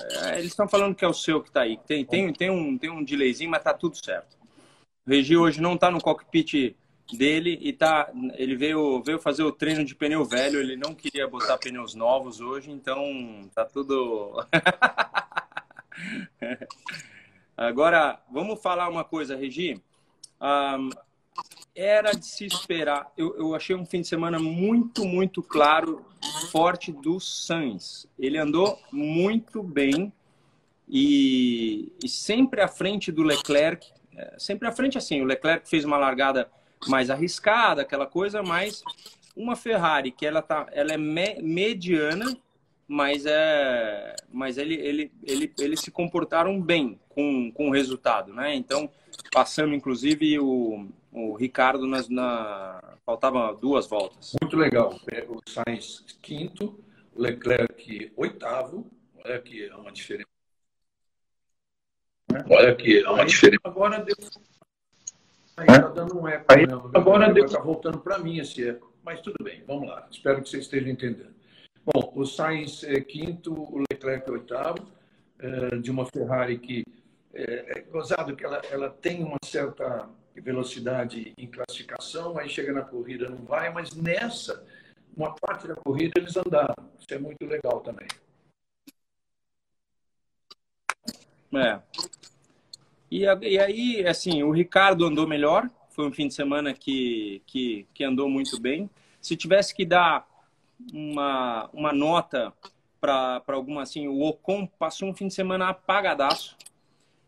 é, 0.00 0.38
eles 0.38 0.46
estão 0.46 0.68
falando 0.68 0.94
que 0.94 1.04
é 1.04 1.08
o 1.08 1.14
seu 1.14 1.40
que 1.40 1.48
está 1.48 1.62
aí. 1.62 1.78
Tem, 1.86 2.04
tem, 2.04 2.32
tem, 2.32 2.50
um, 2.50 2.76
tem 2.76 2.90
um 2.90 3.04
delayzinho, 3.04 3.50
mas 3.50 3.62
tá 3.62 3.74
tudo 3.74 3.96
certo. 3.96 4.36
O 5.06 5.10
Regi 5.10 5.36
hoje 5.36 5.60
não 5.60 5.74
está 5.74 5.90
no 5.90 6.00
cockpit 6.00 6.74
dele 7.12 7.58
e 7.60 7.72
tá, 7.72 8.10
ele 8.34 8.56
veio, 8.56 9.02
veio 9.02 9.18
fazer 9.18 9.42
o 9.42 9.52
treino 9.52 9.84
de 9.84 9.94
pneu 9.94 10.24
velho, 10.24 10.58
ele 10.58 10.76
não 10.76 10.94
queria 10.94 11.28
botar 11.28 11.58
pneus 11.58 11.94
novos 11.94 12.40
hoje, 12.40 12.70
então 12.70 13.48
tá 13.54 13.64
tudo. 13.64 14.44
Agora, 17.56 18.20
vamos 18.32 18.60
falar 18.60 18.88
uma 18.88 19.04
coisa, 19.04 19.36
Regi. 19.36 19.80
Um, 20.40 20.90
era 21.74 22.12
de 22.12 22.26
se 22.26 22.46
esperar. 22.46 23.12
Eu, 23.16 23.36
eu, 23.36 23.54
achei 23.54 23.74
um 23.74 23.84
fim 23.84 24.00
de 24.00 24.06
semana 24.06 24.38
muito, 24.38 25.04
muito 25.04 25.42
claro, 25.42 26.04
forte 26.50 26.92
do 26.92 27.18
Sainz. 27.18 28.06
Ele 28.18 28.38
andou 28.38 28.78
muito 28.92 29.62
bem 29.62 30.12
e, 30.88 31.92
e 32.02 32.08
sempre 32.08 32.60
à 32.60 32.68
frente 32.68 33.10
do 33.10 33.22
Leclerc. 33.22 33.92
É, 34.16 34.34
sempre 34.38 34.68
à 34.68 34.72
frente, 34.72 34.96
assim. 34.96 35.20
O 35.20 35.24
Leclerc 35.24 35.68
fez 35.68 35.84
uma 35.84 35.96
largada 35.96 36.48
mais 36.86 37.10
arriscada, 37.10 37.82
aquela 37.82 38.06
coisa, 38.06 38.42
mas 38.42 38.82
uma 39.36 39.56
Ferrari 39.56 40.10
que 40.12 40.24
ela, 40.24 40.42
tá, 40.42 40.66
ela 40.72 40.92
é 40.92 40.98
me, 40.98 41.42
mediana, 41.42 42.36
mas 42.86 43.24
é, 43.26 44.14
mas 44.30 44.58
ele, 44.58 44.74
ele, 44.74 45.12
ele, 45.22 45.52
eles 45.58 45.80
se 45.80 45.90
comportaram 45.90 46.60
bem 46.60 47.00
com, 47.08 47.50
com 47.52 47.68
o 47.68 47.72
resultado, 47.72 48.32
né? 48.32 48.54
Então, 48.54 48.88
passando 49.32 49.74
inclusive 49.74 50.38
o, 50.38 50.86
o 51.14 51.34
Ricardo 51.36 51.86
nas, 51.86 52.08
na 52.08 52.98
faltavam 53.06 53.54
duas 53.54 53.86
voltas. 53.86 54.34
Muito 54.42 54.56
legal. 54.56 54.98
É, 55.10 55.24
o 55.28 55.40
Sainz 55.48 56.04
quinto, 56.20 56.78
o 57.14 57.22
Leclerc 57.22 58.12
oitavo. 58.16 58.90
Olha 59.24 59.40
que 59.40 59.64
é 59.64 59.74
uma 59.76 59.92
diferença. 59.92 60.28
Olha 62.50 62.74
que 62.74 62.98
é 62.98 63.08
uma 63.08 63.24
diferença. 63.24 63.60
Agora 63.64 64.02
deu 64.02 64.16
Aí 65.56 65.68
está 65.68 65.88
dando 65.88 66.18
um 66.18 66.26
eco. 66.26 66.44
Aí, 66.48 66.66
né? 66.66 66.72
Agora 66.92 67.38
está 67.38 67.60
voltando 67.60 68.00
para 68.00 68.18
mim 68.18 68.38
esse 68.38 68.68
eco. 68.68 68.92
Mas 69.04 69.20
tudo 69.20 69.36
bem, 69.44 69.62
vamos 69.66 69.88
lá. 69.88 70.08
Espero 70.10 70.42
que 70.42 70.48
você 70.48 70.58
esteja 70.58 70.90
entendendo. 70.90 71.32
Bom, 71.84 72.12
o 72.16 72.26
Sainz 72.26 72.82
é 72.82 73.00
quinto, 73.00 73.52
o 73.52 73.84
Leclerc 73.90 74.28
é 74.28 74.32
oitavo, 74.32 74.88
é, 75.38 75.76
de 75.76 75.90
uma 75.90 76.06
Ferrari 76.06 76.58
que 76.58 76.82
é, 77.32 77.78
é 77.78 77.82
gozado 77.82 78.34
que 78.34 78.44
ela, 78.44 78.60
ela 78.70 78.90
tem 78.90 79.22
uma 79.22 79.36
certa 79.44 80.08
velocidade 80.40 81.32
em 81.38 81.46
classificação, 81.46 82.38
aí 82.38 82.48
chega 82.48 82.72
na 82.72 82.82
corrida 82.82 83.28
não 83.28 83.44
vai, 83.44 83.72
mas 83.72 83.94
nessa, 83.94 84.66
uma 85.16 85.34
parte 85.34 85.68
da 85.68 85.76
corrida 85.76 86.12
eles 86.16 86.36
andaram. 86.36 86.74
Isso 86.98 87.14
é 87.14 87.18
muito 87.18 87.44
legal 87.44 87.80
também. 87.80 88.08
É. 91.56 91.80
E, 93.10 93.22
e 93.22 93.58
aí, 93.58 94.06
assim, 94.06 94.42
o 94.42 94.50
Ricardo 94.50 95.06
andou 95.06 95.26
melhor. 95.26 95.70
Foi 95.90 96.06
um 96.08 96.12
fim 96.12 96.26
de 96.26 96.34
semana 96.34 96.74
que, 96.74 97.40
que, 97.46 97.86
que 97.94 98.02
andou 98.02 98.28
muito 98.28 98.60
bem. 98.60 98.90
Se 99.20 99.36
tivesse 99.36 99.74
que 99.74 99.84
dar 99.84 100.26
uma, 100.92 101.70
uma 101.72 101.92
nota 101.92 102.52
para 103.00 103.42
alguma, 103.48 103.82
assim, 103.82 104.08
o 104.08 104.20
Ocon 104.22 104.66
passou 104.66 105.08
um 105.08 105.14
fim 105.14 105.28
de 105.28 105.34
semana 105.34 105.68
apagadaço. 105.68 106.56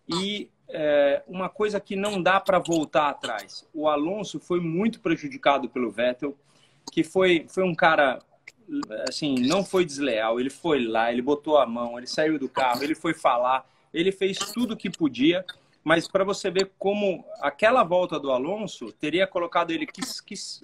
E 0.09 0.51
é, 0.69 1.23
uma 1.27 1.49
coisa 1.49 1.81
que 1.81 1.97
não 1.97 2.23
dá 2.23 2.41
para 2.41 2.59
voltar 2.59 3.09
atrás. 3.09 3.67
O 3.73 3.89
Alonso 3.89 4.41
foi 4.41 4.61
muito 4.61 5.01
prejudicado 5.01 5.69
pelo 5.69 5.91
Vettel, 5.91 6.37
que 6.93 7.03
foi, 7.03 7.47
foi 7.49 7.65
um 7.65 7.75
cara 7.75 8.21
assim, 9.09 9.37
não 9.47 9.65
foi 9.65 9.85
desleal, 9.85 10.41
ele 10.41 10.51
foi 10.51 10.85
lá, 10.85 11.13
ele 11.13 11.23
botou 11.23 11.57
a 11.57 11.67
mão, 11.67 11.97
ele 11.97 12.07
saiu 12.07 12.39
do 12.39 12.49
carro, 12.49 12.83
ele 12.83 12.97
foi 12.97 13.15
falar, 13.15 13.65
ele 13.95 14.11
fez 14.11 14.39
tudo 14.39 14.75
o 14.75 14.77
que 14.77 14.91
podia 14.91 15.45
mas 15.87 16.09
para 16.09 16.25
você 16.25 16.51
ver 16.51 16.73
como 16.81 17.25
aquela 17.41 17.85
volta 17.85 18.19
do 18.19 18.33
Alonso 18.33 18.91
teria 18.91 19.25
colocado 19.25 19.71
ele 19.71 19.87
que, 19.87 20.03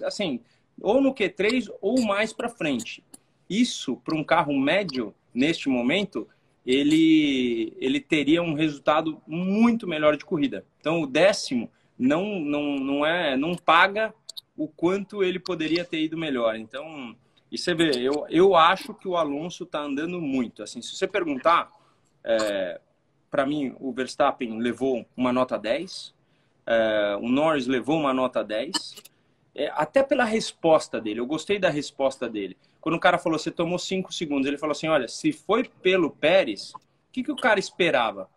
assim, 0.03 0.41
ou 0.81 0.99
no 0.99 1.15
Q3 1.15 1.69
ou 1.79 2.01
mais 2.01 2.33
para 2.33 2.49
frente. 2.49 3.01
Isso 3.49 3.95
para 4.03 4.17
um 4.17 4.23
carro 4.23 4.53
médio 4.59 5.15
neste 5.33 5.69
momento, 5.69 6.27
ele 6.65 7.75
ele 7.79 7.99
teria 7.99 8.41
um 8.41 8.53
resultado 8.53 9.21
muito 9.27 9.87
melhor 9.87 10.17
de 10.17 10.25
corrida. 10.25 10.65
Então 10.79 11.01
o 11.01 11.07
décimo 11.07 11.69
não 11.97 12.39
não 12.39 12.75
não 12.75 13.05
é 13.05 13.35
não 13.37 13.55
paga 13.55 14.13
o 14.55 14.67
quanto 14.67 15.23
ele 15.23 15.39
poderia 15.39 15.83
ter 15.83 16.01
ido 16.01 16.17
melhor. 16.17 16.55
Então, 16.55 17.15
e 17.51 17.57
você 17.57 17.73
vê, 17.73 17.91
eu, 17.99 18.25
eu 18.29 18.55
acho 18.55 18.93
que 18.93 19.07
o 19.07 19.15
Alonso 19.15 19.63
está 19.63 19.81
andando 19.81 20.21
muito. 20.21 20.63
Assim, 20.63 20.81
se 20.81 20.95
você 20.95 21.07
perguntar, 21.07 21.71
é, 22.23 22.79
para 23.29 23.45
mim, 23.45 23.75
o 23.79 23.91
Verstappen 23.91 24.59
levou 24.59 25.05
uma 25.15 25.33
nota 25.33 25.57
10, 25.57 26.13
é, 26.65 27.17
o 27.19 27.27
Norris 27.27 27.67
levou 27.67 27.99
uma 27.99 28.13
nota 28.13 28.43
10, 28.43 28.95
é, 29.55 29.71
até 29.75 30.03
pela 30.03 30.23
resposta 30.23 30.99
dele. 30.99 31.19
Eu 31.19 31.25
gostei 31.25 31.59
da 31.59 31.69
resposta 31.69 32.29
dele. 32.29 32.57
Quando 32.83 32.95
o 32.95 32.99
cara 32.99 33.17
falou, 33.17 33.39
você 33.39 33.49
tomou 33.49 33.79
5 33.79 34.13
segundos, 34.13 34.45
ele 34.45 34.57
falou 34.57 34.73
assim: 34.73 34.89
olha, 34.89 35.07
se 35.07 35.31
foi 35.31 35.63
pelo 35.63 36.11
Pérez, 36.11 36.73
o 36.73 36.79
que, 37.13 37.23
que 37.23 37.31
o 37.31 37.35
cara 37.37 37.57
esperava? 37.57 38.29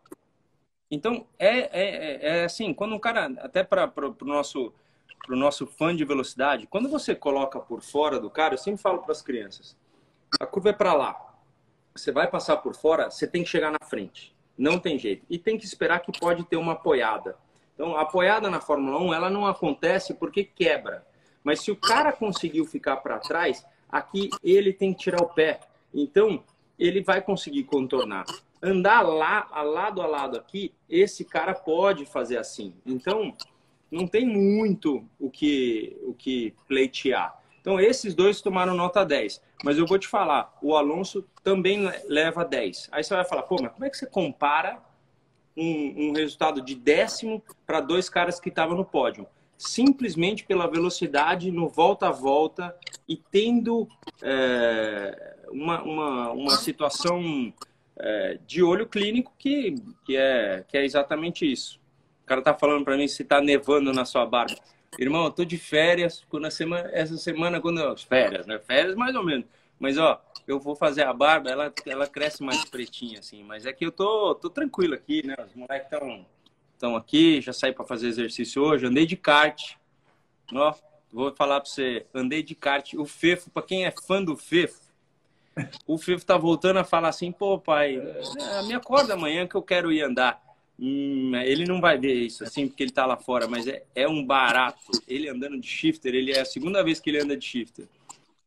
Então, 0.89 1.27
é, 1.37 1.59
é, 1.59 1.69
é, 1.73 2.19
é 2.23 2.45
assim, 2.45 2.73
quando 2.73 2.95
um 2.95 2.99
cara, 3.01 3.27
até 3.41 3.65
para 3.65 3.93
o 3.99 4.25
nosso, 4.25 4.73
pro 5.27 5.37
nosso 5.37 5.67
fã 5.67 5.97
de 5.97 6.05
velocidade, 6.05 6.69
quando 6.69 6.89
você 6.89 7.13
coloca 7.13 7.59
por 7.59 7.83
fora 7.83 8.21
do 8.21 8.31
cara, 8.31 8.55
eu 8.55 8.59
sempre 8.59 8.81
falo 8.81 9.01
para 9.01 9.11
as 9.11 9.21
crianças: 9.21 9.77
a 10.39 10.47
curva 10.47 10.69
é 10.69 10.73
para 10.73 10.95
lá. 10.95 11.35
Você 11.93 12.13
vai 12.13 12.31
passar 12.31 12.59
por 12.59 12.77
fora, 12.77 13.11
você 13.11 13.27
tem 13.27 13.43
que 13.43 13.49
chegar 13.49 13.73
na 13.73 13.85
frente. 13.85 14.33
Não 14.57 14.79
tem 14.79 14.97
jeito. 14.97 15.27
E 15.29 15.41
tem 15.41 15.59
que 15.59 15.65
esperar 15.65 15.99
que 15.99 16.17
pode 16.17 16.45
ter 16.45 16.57
uma 16.57 16.75
apoiada. 16.75 17.37
Então, 17.75 17.97
a 17.97 18.03
apoiada 18.03 18.49
na 18.49 18.61
Fórmula 18.61 19.01
1, 19.01 19.13
ela 19.13 19.29
não 19.29 19.45
acontece 19.45 20.15
porque 20.15 20.45
quebra. 20.45 21.05
Mas 21.43 21.63
se 21.63 21.73
o 21.73 21.77
cara 21.77 22.13
conseguiu 22.13 22.65
ficar 22.65 22.99
para 22.99 23.19
trás, 23.19 23.67
aqui 23.89 24.31
ele 24.43 24.73
tem 24.73 24.93
que 24.93 25.01
tirar 25.01 25.23
o 25.23 25.29
pé. 25.29 25.61
Então, 25.93 26.43
ele 26.79 27.03
vai 27.03 27.21
conseguir 27.21 27.65
contornar. 27.65 28.25
Andar 28.63 29.03
lá, 29.03 29.49
lado 29.63 30.03
a 30.03 30.07
lado 30.07 30.37
aqui, 30.37 30.73
esse 30.89 31.25
cara 31.25 31.55
pode 31.55 32.05
fazer 32.07 32.39
assim. 32.39 32.75
Então, 32.85 33.35
não 33.91 34.07
tem 34.07 34.27
muito 34.27 35.05
o 35.19 35.31
que, 35.31 35.97
o 36.03 36.15
que 36.15 36.55
pleitear. 36.67 37.41
Então, 37.61 37.81
esses 37.81 38.15
dois 38.15 38.41
tomaram 38.41 38.75
nota 38.75 39.05
10. 39.05 39.43
Mas 39.65 39.79
eu 39.79 39.87
vou 39.87 39.99
te 39.99 40.07
falar, 40.07 40.57
o 40.63 40.77
Alonso 40.77 41.27
também 41.43 41.91
leva 42.07 42.45
10. 42.45 42.91
Aí 42.93 43.03
você 43.03 43.15
vai 43.15 43.25
falar, 43.25 43.43
pô, 43.43 43.57
mas 43.61 43.73
como 43.73 43.85
é 43.85 43.91
que 43.91 43.97
você 43.97 44.07
compara 44.07 44.79
um, 45.57 46.09
um 46.09 46.13
resultado 46.13 46.61
de 46.61 46.75
décimo 46.75 47.43
para 47.67 47.81
dois 47.81 48.09
caras 48.09 48.39
que 48.39 48.51
estavam 48.51 48.77
no 48.77 48.85
pódio? 48.85 49.27
Simplesmente 49.59 50.45
pela 50.45 50.67
velocidade 50.67 51.51
no 51.51 51.69
volta 51.69 52.09
a 52.09 52.13
volta 52.13 52.77
e 53.09 53.17
tendo 53.17 53.89
é, 54.23 55.37
uma, 55.51 55.83
uma, 55.83 56.31
uma 56.33 56.57
situação 56.57 57.53
é, 57.99 58.39
de 58.47 58.63
olho 58.63 58.87
clínico 58.87 59.33
que, 59.39 59.75
que, 60.05 60.17
é, 60.17 60.65
que 60.69 60.77
é 60.77 60.85
exatamente 60.85 61.51
isso. 61.51 61.81
O 62.23 62.27
cara 62.27 62.43
tá 62.43 62.53
falando 62.53 62.85
para 62.85 62.97
mim 62.97 63.09
se 63.09 63.25
tá 63.25 63.41
nevando 63.41 63.93
na 63.93 64.05
sua 64.05 64.27
barba. 64.27 64.57
Irmão, 64.99 65.25
eu 65.25 65.31
tô 65.31 65.45
de 65.45 65.59
férias, 65.59 66.25
quando 66.29 66.51
semana, 66.51 66.89
essa 66.93 67.17
semana, 67.17 67.61
quando 67.61 67.81
eu, 67.81 67.97
férias, 67.97 68.47
né? 68.47 68.59
Férias 68.59 68.95
mais 68.95 69.15
ou 69.15 69.25
menos. 69.25 69.47
Mas, 69.79 69.99
ó, 69.99 70.21
eu 70.47 70.59
vou 70.59 70.75
fazer 70.75 71.05
a 71.05 71.13
barba, 71.13 71.51
ela, 71.51 71.73
ela 71.85 72.07
cresce 72.07 72.43
mais 72.43 72.65
pretinha, 72.65 73.19
assim. 73.19 73.43
Mas 73.43 73.67
é 73.67 73.73
que 73.73 73.85
eu 73.85 73.93
tô, 73.93 74.35
tô 74.35 74.49
tranquilo 74.49 74.95
aqui, 74.95 75.27
né? 75.27 75.35
Os 75.47 75.55
moleques 75.55 75.93
estão 75.93 76.27
estão 76.77 76.95
aqui, 76.95 77.41
já 77.41 77.53
saí 77.53 77.73
para 77.73 77.85
fazer 77.85 78.07
exercício 78.09 78.63
hoje, 78.63 78.87
andei 78.87 79.07
de 79.07 79.17
kart. 79.17 79.75
Ó, 80.55 80.75
vou 81.13 81.35
falar 81.35 81.61
para 81.61 81.69
você, 81.69 82.07
andei 82.15 82.43
de 82.43 82.55
kart. 82.55 82.95
O 82.95 83.05
Fefo, 83.05 83.51
para 83.51 83.63
quem 83.63 83.85
é 83.85 83.91
fã 83.91 84.23
do 84.23 84.37
Fefo, 84.37 84.81
o 85.87 85.99
Fefo 85.99 86.25
tá 86.25 86.37
voltando 86.37 86.79
a 86.79 86.85
falar 86.85 87.09
assim, 87.09 87.33
pô, 87.33 87.59
pai, 87.59 88.01
me 88.67 88.75
acorda 88.75 89.15
amanhã 89.15 89.47
que 89.47 89.55
eu 89.55 89.63
quero 89.63 89.91
ir 89.91 90.03
andar. 90.03 90.45
Hum, 90.79 91.35
ele 91.37 91.65
não 91.65 91.81
vai 91.81 91.97
ver 91.97 92.13
isso 92.13 92.45
assim, 92.45 92.69
porque 92.69 92.83
ele 92.83 92.93
tá 92.93 93.07
lá 93.07 93.17
fora, 93.17 93.49
mas 93.49 93.67
é, 93.67 93.83
é 93.95 94.07
um 94.07 94.25
barato. 94.25 94.91
Ele 95.09 95.29
andando 95.29 95.59
de 95.59 95.67
shifter, 95.67 96.15
ele 96.15 96.33
é 96.33 96.41
a 96.41 96.45
segunda 96.45 96.85
vez 96.85 97.01
que 97.01 97.09
ele 97.09 97.21
anda 97.21 97.37
de 97.37 97.45
shifter. 97.45 97.89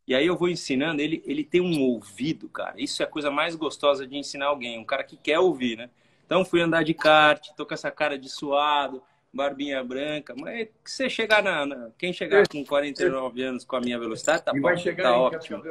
E 0.08 0.14
aí 0.14 0.26
eu 0.26 0.38
vou 0.38 0.48
ensinando, 0.48 1.02
ele, 1.02 1.24
ele 1.26 1.44
tem 1.44 1.62
um 1.62 1.82
ouvido, 1.82 2.48
cara. 2.50 2.76
Isso 2.78 3.02
é 3.02 3.06
a 3.06 3.10
coisa 3.10 3.32
mais 3.32 3.56
gostosa 3.56 4.08
de 4.08 4.16
ensinar 4.16 4.48
alguém, 4.48 4.78
um 4.78 4.84
cara 4.84 5.04
que 5.04 5.18
quer 5.18 5.40
ouvir, 5.40 5.78
né? 5.78 5.90
Então 6.30 6.46
fui 6.46 6.62
andar 6.62 6.84
de 6.84 6.94
kart, 6.94 7.44
tô 7.58 7.66
com 7.66 7.74
essa 7.74 7.90
cara 7.90 8.16
de 8.16 8.30
suado, 8.30 9.02
barbinha 9.34 9.84
branca. 9.84 10.36
Mas 10.38 10.70
você 10.86 11.10
chegar 11.10 11.42
na, 11.42 11.66
na, 11.66 11.90
Quem 11.98 12.14
chegar 12.14 12.48
com 12.48 12.64
49 12.64 13.42
anos 13.42 13.66
com 13.66 13.76
a 13.76 13.82
minha 13.82 13.98
velocidade, 13.98 14.46
tá, 14.46 14.52
e 14.56 14.60
vai 14.60 14.78
chegar 14.78 15.06
tá 15.06 15.18
em 15.18 15.20
ótimo. 15.22 15.64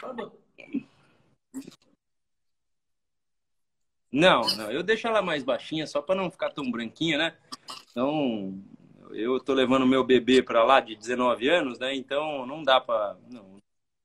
barba? 0.00 0.32
Não, 4.12 4.42
não, 4.56 4.70
eu 4.70 4.84
deixo 4.84 5.08
ela 5.08 5.20
mais 5.20 5.42
baixinha 5.42 5.88
só 5.88 6.00
para 6.00 6.14
não 6.14 6.30
ficar 6.30 6.50
tão 6.50 6.70
branquinha, 6.70 7.18
né? 7.18 7.36
Então, 7.90 8.62
eu 9.10 9.40
tô 9.40 9.54
levando 9.54 9.84
meu 9.84 10.04
bebê 10.04 10.40
para 10.40 10.62
lá 10.62 10.78
de 10.78 10.94
19 10.94 11.48
anos, 11.48 11.80
né? 11.80 11.92
Então 11.96 12.46
não 12.46 12.62
dá 12.62 12.80
para, 12.80 13.16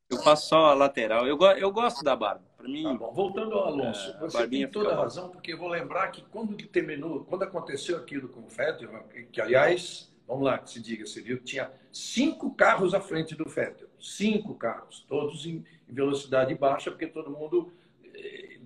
eu 0.10 0.18
faço 0.18 0.50
só 0.50 0.66
a 0.66 0.74
lateral. 0.74 1.28
Eu, 1.28 1.40
eu 1.60 1.72
gosto 1.72 2.04
da 2.04 2.16
barba. 2.16 2.51
Para 2.62 2.70
mim. 2.70 2.84
Tá 2.84 2.94
Voltando 2.94 3.56
ao 3.56 3.66
Alonso, 3.66 4.12
é, 4.12 4.20
você 4.20 4.48
tem 4.48 4.68
toda 4.68 4.94
a 4.94 4.96
razão, 4.96 5.30
porque 5.30 5.54
eu 5.54 5.58
vou 5.58 5.68
lembrar 5.68 6.08
que 6.10 6.22
quando 6.24 6.56
terminou, 6.68 7.26
quando 7.26 7.44
aconteceu 7.44 7.98
aquilo 7.98 8.30
com 8.30 8.42
o 8.42 8.48
Vettel, 8.48 8.90
que 9.32 9.42
aliás, 9.42 10.12
vamos 10.28 10.46
lá, 10.46 10.58
que 10.58 10.70
se 10.70 10.82
diga, 10.82 11.06
você 11.06 11.22
viu 11.22 11.40
tinha 11.40 11.72
cinco 11.92 12.54
carros 12.54 12.94
à 12.94 13.02
frente 13.02 13.36
do 13.36 13.46
Vettel, 13.46 13.88
cinco 14.00 14.56
carros, 14.56 15.06
todos 15.08 15.46
em 15.46 15.66
velocidade 15.88 16.54
baixa, 16.56 16.90
porque 16.92 17.08
todo 17.08 17.32
mundo 17.32 17.72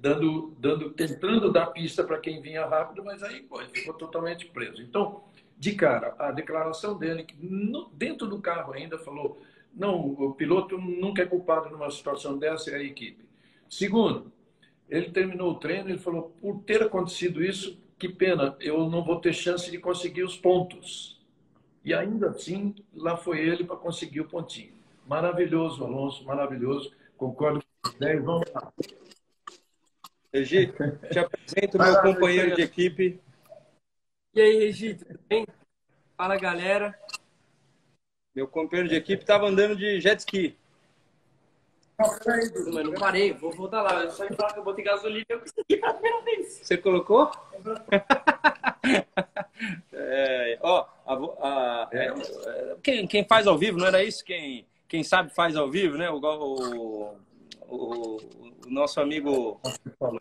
dando, 0.06 0.56
dando, 0.60 0.90
tentando 0.92 1.52
dar 1.52 1.68
pista 1.68 2.04
para 2.04 2.20
quem 2.20 2.40
vinha 2.40 2.66
rápido, 2.66 3.04
mas 3.04 3.24
aí 3.24 3.42
pô, 3.42 3.60
ficou 3.66 3.94
totalmente 3.96 4.46
preso. 4.46 4.82
Então, 4.82 5.24
de 5.58 5.74
cara, 5.74 6.16
a 6.20 6.32
declaração 6.32 6.98
dele, 6.98 7.24
que 7.24 7.36
no, 7.44 7.90
dentro 7.90 8.28
do 8.28 8.40
carro 8.40 8.74
ainda 8.74 9.00
falou, 9.00 9.42
não, 9.74 10.00
o 10.00 10.34
piloto 10.34 10.78
nunca 10.78 11.24
é 11.24 11.26
culpado 11.26 11.70
numa 11.70 11.90
situação 11.90 12.38
dessa, 12.38 12.70
é 12.70 12.76
a 12.76 12.84
equipe. 12.84 13.25
Segundo, 13.70 14.32
ele 14.90 15.10
terminou 15.12 15.52
o 15.52 15.60
treino 15.60 15.90
e 15.90 15.98
falou, 15.98 16.36
por 16.40 16.64
ter 16.64 16.84
acontecido 16.84 17.44
isso, 17.44 17.80
que 17.98 18.10
pena, 18.10 18.56
eu 18.60 18.90
não 18.90 19.04
vou 19.04 19.20
ter 19.20 19.34
chance 19.34 19.70
de 19.72 19.78
conseguir 19.78 20.24
os 20.24 20.38
pontos. 20.38 21.22
E 21.84 21.94
ainda 21.94 22.30
assim, 22.30 22.76
lá 22.94 23.16
foi 23.16 23.40
ele 23.40 23.64
para 23.64 23.76
conseguir 23.76 24.22
o 24.22 24.28
pontinho. 24.28 24.74
Maravilhoso, 25.08 25.84
Alonso, 25.84 26.26
maravilhoso. 26.26 26.92
Concordo 27.16 27.64
com 27.82 27.92
vocês. 27.92 28.24
Vamos 28.24 28.52
lá. 28.54 28.74
Regi, 30.34 30.74
te 31.12 31.20
apresento 31.20 31.78
meu 31.78 32.02
companheiro 32.02 32.56
de 32.56 32.62
equipe. 32.64 33.20
E 34.34 34.42
aí, 34.42 34.66
Regi, 34.66 34.96
tudo 34.96 35.20
bem? 35.30 35.46
Fala, 36.18 36.38
galera. 36.38 37.00
Meu 38.36 38.48
companheiro 38.48 38.90
de 38.90 38.96
equipe 38.96 39.24
estava 39.24 39.48
andando 39.48 39.78
de 39.78 40.02
jet 40.02 40.20
ski. 40.20 40.58
Mas 41.98 42.86
não 42.86 42.94
parei, 42.94 43.34
vou 43.34 43.52
voltar 43.52 43.82
lá. 43.82 44.04
Eu 44.04 44.12
só 44.12 44.30
me 44.30 44.36
falar 44.36 44.54
que 44.54 44.60
eu 44.60 44.64
botei 44.64 44.84
gasolina 44.84 45.26
e 45.30 45.34
eu 45.34 45.40
consegui 45.40 45.78
pela 45.78 45.94
primeira 45.94 46.22
vez. 46.24 46.60
Você 46.62 46.78
colocou? 46.78 47.32
é, 49.94 50.60
ó, 50.62 50.86
a, 51.06 51.14
a, 51.14 51.88
é, 51.92 52.14
quem, 52.84 53.08
quem 53.08 53.26
faz 53.26 53.48
ao 53.48 53.58
vivo, 53.58 53.78
não 53.78 53.88
era 53.88 54.04
isso? 54.04 54.26
Quem, 54.26 54.66
quem 54.88 55.04
sabe 55.04 55.34
faz 55.34 55.56
ao 55.56 55.70
vivo, 55.70 55.98
né? 55.98 56.10
O, 56.10 56.20
o, 56.20 57.18
o, 57.68 58.18
o 58.66 58.70
nosso 58.70 59.00
amigo 59.00 59.62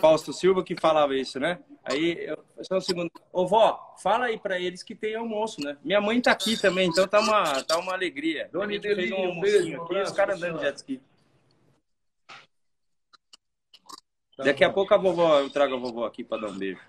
Fausto 0.00 0.32
Silva 0.32 0.62
que 0.62 0.80
falava 0.80 1.16
isso, 1.16 1.40
né? 1.40 1.58
Aí, 1.84 2.16
eu, 2.24 2.38
só 2.62 2.76
um 2.76 2.80
segundo. 2.80 3.10
Ô, 3.32 3.46
vó, 3.46 3.94
fala 4.02 4.26
aí 4.26 4.38
para 4.38 4.58
eles 4.58 4.82
que 4.82 4.94
tem 4.94 5.14
almoço, 5.14 5.60
né? 5.60 5.76
Minha 5.84 6.00
mãe 6.00 6.20
tá 6.20 6.32
aqui 6.32 6.60
também, 6.60 6.88
então 6.88 7.06
tá 7.06 7.20
uma, 7.20 7.62
tá 7.62 7.78
uma 7.78 7.92
alegria. 7.92 8.48
Dona 8.52 8.80
fez 8.80 9.10
um 9.10 9.16
almocinho 9.16 9.82
aqui, 9.82 10.00
os 10.00 10.12
caras 10.12 10.36
andando 10.36 10.58
de 10.58 10.64
jet 10.64 10.76
ski. 10.76 10.98
Tá 10.98 11.14
Daqui 14.38 14.64
a 14.64 14.72
pouco 14.72 14.92
a 14.94 14.96
vovó, 14.96 15.40
eu 15.40 15.50
trago 15.50 15.74
a 15.74 15.78
vovó 15.78 16.06
aqui 16.06 16.24
para 16.24 16.42
dar 16.42 16.48
um 16.48 16.58
beijo. 16.58 16.80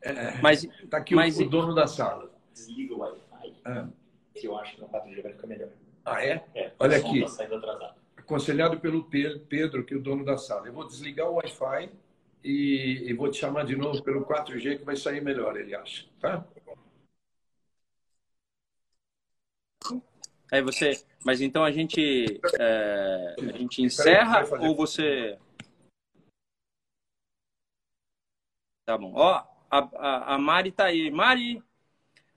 É, 0.00 0.36
mas 0.40 0.66
tá 0.90 0.98
aqui 0.98 1.14
mas, 1.14 1.38
o, 1.38 1.44
o 1.44 1.48
dono 1.48 1.74
da 1.74 1.86
sala. 1.86 2.30
Desliga 2.52 2.94
o 2.94 2.98
Wi-Fi. 2.98 3.54
Ah. 3.64 3.88
Que 4.34 4.46
eu 4.46 4.56
acho 4.56 4.76
que 4.76 4.80
no 4.80 4.88
4G 4.88 5.22
vai 5.22 5.32
ficar 5.32 5.46
melhor. 5.46 5.68
Ah, 6.04 6.24
é? 6.24 6.44
é 6.54 6.72
Olha 6.78 6.98
aqui. 6.98 7.22
Tá 7.22 7.28
saindo 7.28 7.56
atrasado 7.56 8.04
aconselhado 8.24 8.80
pelo 8.80 9.04
Pedro, 9.04 9.84
que 9.84 9.94
é 9.94 9.96
o 9.96 10.02
dono 10.02 10.24
da 10.24 10.36
sala. 10.36 10.66
Eu 10.66 10.72
vou 10.72 10.86
desligar 10.86 11.28
o 11.28 11.34
Wi-Fi 11.34 11.90
e, 12.42 13.04
e, 13.06 13.12
vou 13.12 13.30
te 13.30 13.38
chamar 13.38 13.64
de 13.64 13.76
novo 13.76 14.02
pelo 14.02 14.24
4G, 14.24 14.78
que 14.78 14.84
vai 14.84 14.96
sair 14.96 15.22
melhor, 15.22 15.56
ele 15.56 15.74
acha. 15.74 16.06
Tá? 16.20 16.44
Aí 20.50 20.62
você. 20.62 21.04
Mas 21.24 21.40
então 21.40 21.64
a 21.64 21.70
gente. 21.70 22.40
É, 22.58 23.34
a 23.38 23.58
gente 23.58 23.82
encerra 23.82 24.44
ou 24.60 24.74
você. 24.74 25.38
Tá 28.84 28.98
bom. 28.98 29.12
Ó, 29.14 29.42
a, 29.70 29.78
a, 29.78 30.34
a 30.34 30.38
Mari 30.38 30.70
tá 30.72 30.84
aí. 30.86 31.10
Mari, 31.10 31.62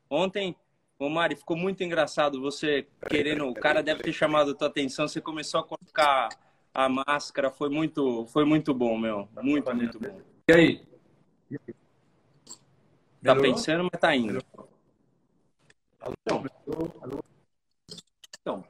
ontem 0.09 0.55
Ô 0.99 1.09
Mari, 1.09 1.35
ficou 1.35 1.55
muito 1.55 1.83
engraçado 1.83 2.41
você 2.41 2.87
querendo. 3.07 3.47
O 3.47 3.53
cara 3.53 3.83
deve 3.83 4.01
ter 4.01 4.11
chamado 4.11 4.51
a 4.51 4.55
tua 4.55 4.67
atenção. 4.67 5.07
Você 5.07 5.21
começou 5.21 5.59
a 5.59 5.63
colocar 5.63 6.29
a 6.73 6.89
máscara. 6.89 7.51
Foi 7.51 7.69
muito, 7.69 8.25
foi 8.27 8.43
muito 8.45 8.73
bom, 8.73 8.97
meu. 8.97 9.29
Muito, 9.39 9.75
muito 9.75 9.99
bom. 9.99 10.19
E 10.49 10.53
aí? 10.53 10.87
Tá 13.21 13.35
pensando, 13.35 13.87
mas 13.91 14.01
tá 14.01 14.15
indo. 14.15 14.43
Então, 16.25 16.45
então 18.41 18.65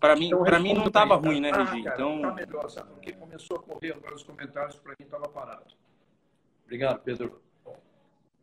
para 0.00 0.16
mim, 0.16 0.26
então, 0.26 0.44
para 0.44 0.58
mim 0.58 0.72
não 0.72 0.90
tava 0.90 1.16
ruim, 1.16 1.40
né, 1.40 1.50
Regi? 1.50 1.88
Ah, 1.88 1.92
então, 1.92 2.22
tá 2.22 2.32
melhor, 2.32 2.70
sabe? 2.70 2.90
Porque 2.92 3.12
começou 3.12 3.56
a 3.58 3.62
correr 3.62 3.92
agora 3.92 4.14
os 4.14 4.22
comentários 4.22 4.76
para 4.76 4.94
mim 4.98 5.06
tava 5.06 5.28
parado. 5.28 5.74
Obrigado, 6.66 7.00
Pedro. 7.02 7.40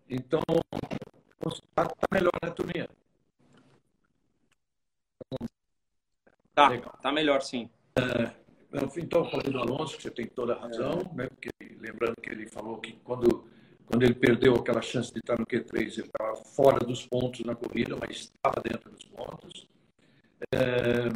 Então, 0.10 0.42
tá, 1.76 1.86
tá 1.86 2.08
melhor, 2.10 2.32
né, 2.42 2.50
turminha? 2.52 2.90
Tá, 6.56 6.70
Legal. 6.70 6.98
tá 7.02 7.12
melhor 7.12 7.42
sim. 7.42 7.70
É, 7.98 8.32
então, 8.98 9.30
falei 9.30 9.52
do 9.52 9.60
Alonso, 9.60 9.98
que 9.98 10.04
você 10.04 10.12
tem 10.12 10.26
toda 10.26 10.54
a 10.54 10.60
razão, 10.60 11.02
é. 11.12 11.18
né? 11.18 11.28
Porque, 11.28 11.50
lembrando 11.80 12.16
que 12.22 12.30
ele 12.30 12.48
falou 12.48 12.78
que 12.78 12.94
quando, 13.04 13.46
quando 13.86 14.04
ele 14.04 14.16
perdeu 14.16 14.56
aquela 14.56 14.82
chance 14.82 15.12
de 15.12 15.20
estar 15.20 15.38
no 15.38 15.46
Q3, 15.46 15.82
ele 15.82 15.88
estava 15.88 16.36
fora 16.38 16.80
dos 16.80 17.06
pontos 17.06 17.42
na 17.42 17.56
corrida, 17.56 17.98
mas 18.00 18.32
estava 18.32 18.62
dentro 18.62 18.90
dos 18.90 19.04
pontos. 19.04 19.68
É, 20.54 21.10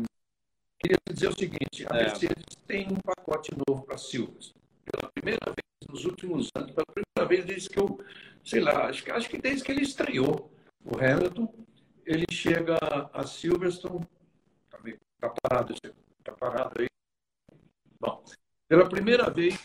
queria 0.78 0.98
dizer 1.10 1.30
o 1.30 1.38
seguinte: 1.38 1.86
a 1.90 1.96
é. 1.96 2.04
Mercedes 2.04 2.56
tem 2.68 2.88
um 2.92 3.00
pacote 3.00 3.52
novo 3.68 3.84
para 3.84 3.98
Silvers. 3.98 4.54
Pela 4.92 5.12
primeira 5.12 5.46
vez 5.46 5.90
nos 5.90 6.06
últimos 6.06 6.50
anos, 6.56 6.72
pela 6.72 6.86
primeira 6.86 7.28
vez 7.28 7.46
desde 7.46 7.70
que 7.70 7.80
eu, 7.80 8.00
sei 8.44 8.62
lá, 8.62 8.88
acho 8.88 9.04
que, 9.04 9.12
acho 9.12 9.30
que 9.30 9.38
desde 9.38 9.64
que 9.64 9.72
ele 9.72 9.84
estreou 9.84 10.52
o 10.84 10.98
Hamilton, 10.98 11.54
ele 12.06 12.26
chega 12.32 12.78
a 13.14 13.24
Silverstone 13.24 14.06
Está 15.18 15.34
parado, 15.42 15.74
está 15.74 16.32
parado 16.34 16.80
aí. 16.80 16.88
Bom, 18.00 18.24
pela 18.70 18.88
primeira 18.88 19.32
vez 19.32 19.60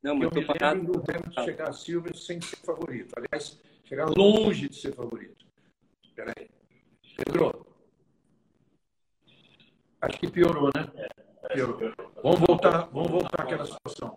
não, 0.00 0.16
mas 0.16 0.30
eu 0.32 0.40
me 0.40 0.46
parado. 0.46 0.78
lembro 0.78 0.92
do 1.00 1.10
Hamilton 1.10 1.44
chegar 1.44 1.68
a 1.68 1.72
Silver 1.72 2.16
sem 2.16 2.40
ser 2.40 2.56
favorito. 2.56 3.14
Aliás, 3.16 3.60
chegar 3.84 4.08
longe 4.10 4.68
de 4.68 4.76
ser 4.76 4.94
favorito. 4.94 5.44
Espera 6.04 6.32
aí. 6.36 6.48
Pedro, 7.16 7.66
acho 10.00 10.18
que 10.18 10.30
piorou, 10.30 10.70
né? 10.74 10.82
Vamos 12.22 12.40
voltar, 12.40 12.88
vamos 12.92 13.10
voltar 13.10 13.42
àquela 13.42 13.66
situação. 13.66 14.16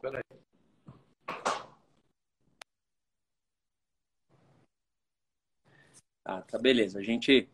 Ah, 6.23 6.41
tá, 6.41 6.57
beleza. 6.57 6.99
A 6.99 7.03
gente 7.03 7.47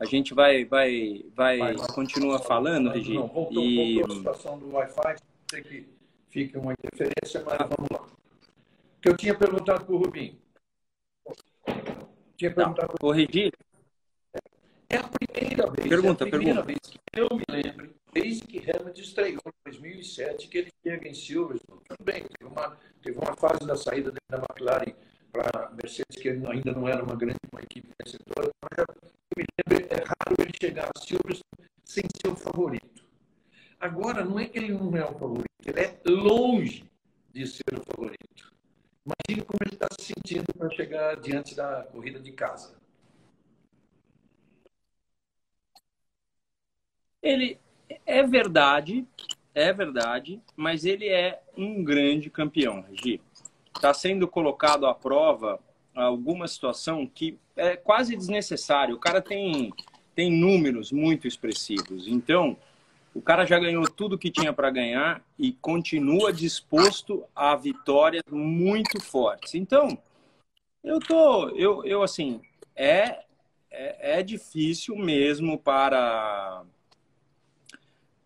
a 0.00 0.04
gente 0.04 0.32
vai, 0.32 0.64
vai, 0.64 1.24
vai, 1.34 1.58
vai 1.58 1.74
continua 1.88 2.38
falando, 2.38 2.90
Regi. 2.90 3.14
Não, 3.14 3.26
voltou, 3.26 3.62
e... 3.64 3.96
voltou 3.96 4.12
a 4.12 4.18
situação 4.18 4.58
do 4.58 4.72
Wi-Fi, 4.72 5.16
sei 5.50 5.62
que 5.62 5.88
fica 6.28 6.60
uma 6.60 6.72
interferência, 6.72 7.42
mas 7.44 7.58
vamos 7.58 7.88
lá. 7.90 8.02
O 8.02 9.00
que 9.00 9.08
eu 9.08 9.16
tinha 9.16 9.36
perguntado 9.36 9.84
para 9.84 9.94
o 9.94 9.98
Rubinho. 9.98 10.38
Tinha 12.36 12.54
perguntado 12.54 12.94
para 12.94 13.06
o 13.06 13.10
Regi. 13.10 13.50
É 14.90 14.96
a 14.96 15.04
primeira 15.06 15.70
vez, 15.70 15.88
pergunta, 15.88 16.24
é 16.24 16.26
a 16.26 16.30
primeira 16.30 16.62
pergunta. 16.62 16.66
vez 16.66 16.78
que 16.80 17.20
eu 17.20 17.28
me 17.36 17.44
lembro, 17.50 17.94
desde 18.12 18.46
que 18.46 18.58
Hamilton 18.58 19.00
estreou 19.00 19.28
em 19.28 19.70
2007, 19.70 20.48
que 20.48 20.58
ele 20.58 20.72
chega 20.82 21.08
em 21.08 21.14
Silverstone. 21.14 21.80
Tudo 21.86 22.04
bem, 22.04 22.22
teve 22.22 22.50
uma, 22.50 22.78
teve 23.02 23.18
uma 23.18 23.36
fase 23.36 23.66
da 23.66 23.76
saída 23.76 24.12
da 24.30 24.38
McLaren 24.38 24.94
para 25.30 25.66
a 25.66 25.70
Mercedes, 25.70 26.16
que 26.16 26.30
ainda 26.30 26.72
não 26.72 26.88
era 26.88 27.04
uma 27.04 27.14
grande 27.16 27.38
uma 27.52 27.60
equipe 27.60 27.88
vencedora, 28.02 28.50
mas 28.62 28.86
me 29.36 29.44
lembro, 29.68 29.86
é 29.90 29.96
raro 29.96 30.36
ele 30.38 30.52
chegar 30.60 30.88
a 30.94 31.00
Silverstone 31.00 31.68
sem 31.84 32.04
ser 32.16 32.32
o 32.32 32.36
favorito. 32.36 33.04
Agora, 33.78 34.24
não 34.24 34.38
é 34.38 34.46
que 34.46 34.58
ele 34.58 34.72
não 34.72 34.96
é 34.96 35.04
o 35.04 35.18
favorito, 35.18 35.46
ele 35.66 35.80
é 35.80 36.00
longe 36.06 36.84
de 37.32 37.46
ser 37.46 37.74
o 37.74 37.84
favorito. 37.84 38.52
Imagine 39.04 39.46
como 39.46 39.58
ele 39.64 39.74
está 39.74 39.86
se 39.98 40.06
sentindo 40.06 40.46
para 40.56 40.70
chegar 40.70 41.16
diante 41.20 41.54
da 41.54 41.82
corrida 41.92 42.18
de 42.18 42.32
casa. 42.32 42.74
Ele 47.28 47.58
é 48.06 48.22
verdade, 48.22 49.06
é 49.54 49.70
verdade, 49.70 50.40
mas 50.56 50.86
ele 50.86 51.06
é 51.06 51.38
um 51.54 51.84
grande 51.84 52.30
campeão, 52.30 52.80
Regi. 52.80 53.20
Está 53.76 53.92
sendo 53.92 54.26
colocado 54.26 54.86
à 54.86 54.94
prova 54.94 55.60
alguma 55.94 56.48
situação 56.48 57.06
que 57.06 57.38
é 57.54 57.76
quase 57.76 58.16
desnecessário. 58.16 58.94
O 58.94 58.98
cara 58.98 59.20
tem, 59.20 59.74
tem 60.14 60.32
números 60.32 60.90
muito 60.90 61.28
expressivos. 61.28 62.08
Então, 62.08 62.56
o 63.14 63.20
cara 63.20 63.44
já 63.44 63.58
ganhou 63.58 63.84
tudo 63.84 64.18
que 64.18 64.30
tinha 64.30 64.52
para 64.52 64.70
ganhar 64.70 65.22
e 65.38 65.52
continua 65.52 66.32
disposto 66.32 67.24
a 67.36 67.54
vitórias 67.54 68.22
muito 68.30 69.02
fortes. 69.02 69.54
Então, 69.54 69.98
eu 70.82 70.98
tô, 70.98 71.50
eu, 71.50 71.84
eu 71.84 72.02
assim, 72.02 72.40
é, 72.74 73.22
é, 73.70 74.18
é 74.18 74.22
difícil 74.22 74.96
mesmo 74.96 75.58
para 75.58 76.64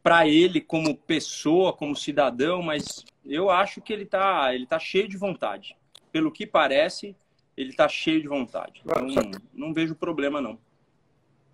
para 0.02 0.26
ele 0.26 0.60
como 0.60 0.96
pessoa, 0.96 1.72
como 1.72 1.94
cidadão, 1.94 2.62
mas 2.62 3.04
eu 3.24 3.50
acho 3.50 3.80
que 3.80 3.92
ele 3.92 4.04
tá, 4.04 4.54
ele 4.54 4.66
tá 4.66 4.78
cheio 4.78 5.08
de 5.08 5.16
vontade. 5.16 5.76
Pelo 6.10 6.32
que 6.32 6.46
parece, 6.46 7.16
ele 7.56 7.70
está 7.70 7.88
cheio 7.88 8.20
de 8.20 8.28
vontade. 8.28 8.82
Então, 8.84 9.30
não 9.52 9.72
vejo 9.72 9.94
problema, 9.94 10.40
não. 10.40 10.58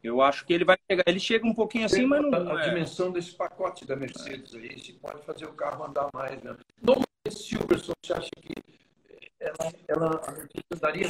Eu 0.02 0.22
acho 0.22 0.46
que 0.46 0.52
ele 0.52 0.64
vai 0.64 0.76
chegar. 0.90 1.02
Ele 1.06 1.20
chega 1.20 1.46
um 1.46 1.54
pouquinho 1.54 1.84
assim, 1.84 2.06
mas 2.06 2.22
não. 2.22 2.32
A, 2.32 2.58
a 2.58 2.64
é. 2.64 2.68
dimensão 2.68 3.10
desse 3.10 3.32
pacote 3.34 3.84
da 3.84 3.96
Mercedes 3.96 4.54
aí, 4.54 4.78
se 4.78 4.92
pode 4.94 5.24
fazer 5.24 5.44
o 5.44 5.52
carro 5.52 5.84
andar 5.84 6.08
mais. 6.14 6.40
Né? 6.42 6.56
No 6.80 7.02
Silverson, 7.30 7.92
você 8.02 8.12
acha 8.12 8.30
que 8.40 8.54
ela, 9.40 9.72
ela 9.88 10.20
a 10.24 10.32
Mercedes 10.32 10.80
daria. 10.80 11.08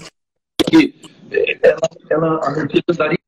Que 0.69 1.01
ela, 1.63 1.79
ela, 2.11 2.47
a 2.47 2.51
Mercedes 2.51 2.97
daria. 2.97 3.19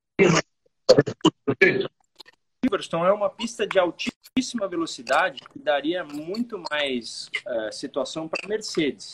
Silverstone 2.83 3.07
é 3.07 3.13
uma 3.13 3.31
pista 3.31 3.67
de 3.67 3.79
altíssima 3.79 4.69
velocidade 4.69 5.41
que 5.53 5.59
daria 5.59 6.05
muito 6.05 6.63
mais 6.71 7.29
uh, 7.47 7.73
situação 7.73 8.29
para 8.29 8.49
Mercedes 8.49 9.13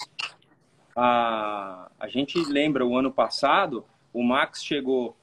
a, 0.96 1.90
a 2.00 2.08
gente 2.08 2.42
lembra 2.50 2.84
o 2.86 2.96
ano 2.96 3.12
passado, 3.12 3.84
o 4.12 4.22
Max 4.22 4.64
chegou, 4.64 5.14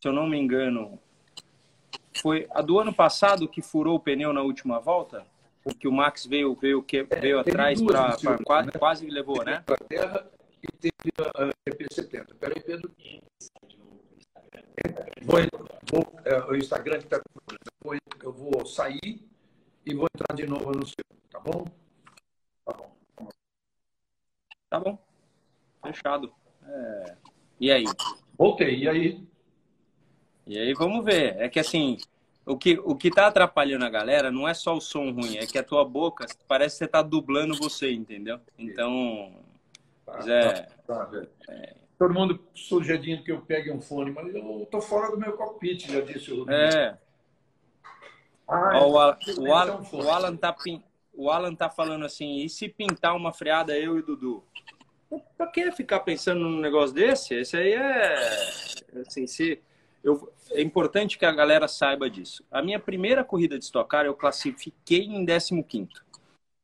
se 0.00 0.06
eu 0.06 0.12
não 0.12 0.28
me 0.28 0.38
engano, 0.38 0.98
foi 2.22 2.46
a 2.52 2.62
do 2.62 2.78
ano 2.78 2.94
passado 2.94 3.48
que 3.48 3.60
furou 3.60 3.96
o 3.96 4.00
pneu 4.00 4.32
na 4.32 4.42
última 4.42 4.78
volta? 4.78 5.26
Que 5.78 5.88
o 5.88 5.92
Max 5.92 6.24
veio, 6.24 6.54
veio, 6.54 6.82
que, 6.82 6.98
é, 6.98 7.02
veio 7.02 7.40
atrás 7.40 7.82
para 7.82 8.16
quase, 8.42 8.66
né? 8.66 8.72
quase 8.78 9.06
levou, 9.10 9.44
né? 9.44 9.62
Inglaterra 9.62 10.26
e 10.62 10.72
teve 10.72 11.12
a 11.18 11.50
GP70. 11.68 12.34
Peraí, 12.40 12.62
Pedro. 12.62 12.90
Vou, 15.22 15.38
vou, 15.90 16.12
é, 16.24 16.40
o 16.44 16.56
Instagram 16.56 16.98
que 16.98 17.04
está 17.04 17.20
eu 18.28 18.32
vou 18.32 18.66
sair 18.66 19.26
e 19.86 19.94
vou 19.94 20.06
entrar 20.14 20.34
de 20.34 20.46
novo 20.46 20.72
no 20.72 20.86
seu, 20.86 21.04
tá 21.30 21.40
bom? 21.40 21.64
Tá 22.64 22.72
bom. 22.72 22.92
Tá 24.68 24.80
bom. 24.80 24.98
Fechado. 25.82 26.32
É... 26.66 27.16
E 27.60 27.70
aí? 27.70 27.84
Voltei, 28.36 28.80
e 28.80 28.88
aí? 28.88 29.26
E 30.46 30.58
aí, 30.58 30.74
vamos 30.74 31.04
ver. 31.04 31.36
É 31.38 31.48
que 31.48 31.58
assim, 31.58 31.96
o 32.44 32.56
que, 32.56 32.78
o 32.78 32.94
que 32.94 33.10
tá 33.10 33.26
atrapalhando 33.26 33.84
a 33.84 33.90
galera 33.90 34.30
não 34.30 34.46
é 34.46 34.54
só 34.54 34.76
o 34.76 34.80
som 34.80 35.10
ruim, 35.10 35.38
é 35.38 35.46
que 35.46 35.58
a 35.58 35.64
tua 35.64 35.84
boca 35.84 36.26
parece 36.46 36.76
que 36.76 36.84
você 36.84 36.88
tá 36.88 37.02
dublando 37.02 37.56
você, 37.56 37.92
entendeu? 37.92 38.40
Então. 38.58 39.32
Tá, 40.04 40.18
é, 40.26 40.52
tá, 40.86 41.06
tá, 41.06 41.26
é... 41.50 41.76
Todo 41.98 42.14
mundo 42.14 42.40
sugerindo 42.54 43.24
que 43.24 43.32
eu 43.32 43.40
pegue 43.40 43.70
um 43.70 43.80
fone, 43.80 44.10
mas 44.10 44.34
eu 44.34 44.66
tô 44.70 44.80
fora 44.80 45.10
do 45.10 45.18
meu 45.18 45.32
cockpit, 45.32 45.90
já 45.90 46.00
disse 46.00 46.32
o. 46.32 46.48
É. 46.48 46.96
Ah, 48.48 48.80
Ó, 48.80 48.92
o, 48.92 48.98
Alan, 48.98 49.18
o, 49.36 49.52
Alan, 49.52 49.82
o, 49.92 50.10
Alan 50.10 50.36
tá, 50.36 50.56
o 51.12 51.30
Alan 51.30 51.54
tá 51.54 51.68
falando 51.68 52.06
assim, 52.06 52.38
e 52.38 52.48
se 52.48 52.66
pintar 52.66 53.14
uma 53.14 53.30
freada 53.30 53.76
eu 53.76 53.96
e 53.96 54.00
o 54.00 54.02
Dudu? 54.02 54.42
Pra 55.36 55.46
que 55.46 55.70
ficar 55.72 56.00
pensando 56.00 56.40
num 56.40 56.58
negócio 56.58 56.94
desse? 56.94 57.34
Esse 57.34 57.56
aí 57.58 57.72
é. 57.72 58.14
Assim, 59.06 59.26
se, 59.26 59.60
eu, 60.02 60.32
é 60.50 60.62
importante 60.62 61.18
que 61.18 61.26
a 61.26 61.32
galera 61.32 61.68
saiba 61.68 62.08
disso. 62.08 62.42
A 62.50 62.62
minha 62.62 62.80
primeira 62.80 63.22
corrida 63.22 63.58
de 63.58 63.64
Stock 63.64 63.88
Car 63.88 64.06
eu 64.06 64.14
classifiquei 64.14 65.04
em 65.04 65.26
15. 65.26 65.88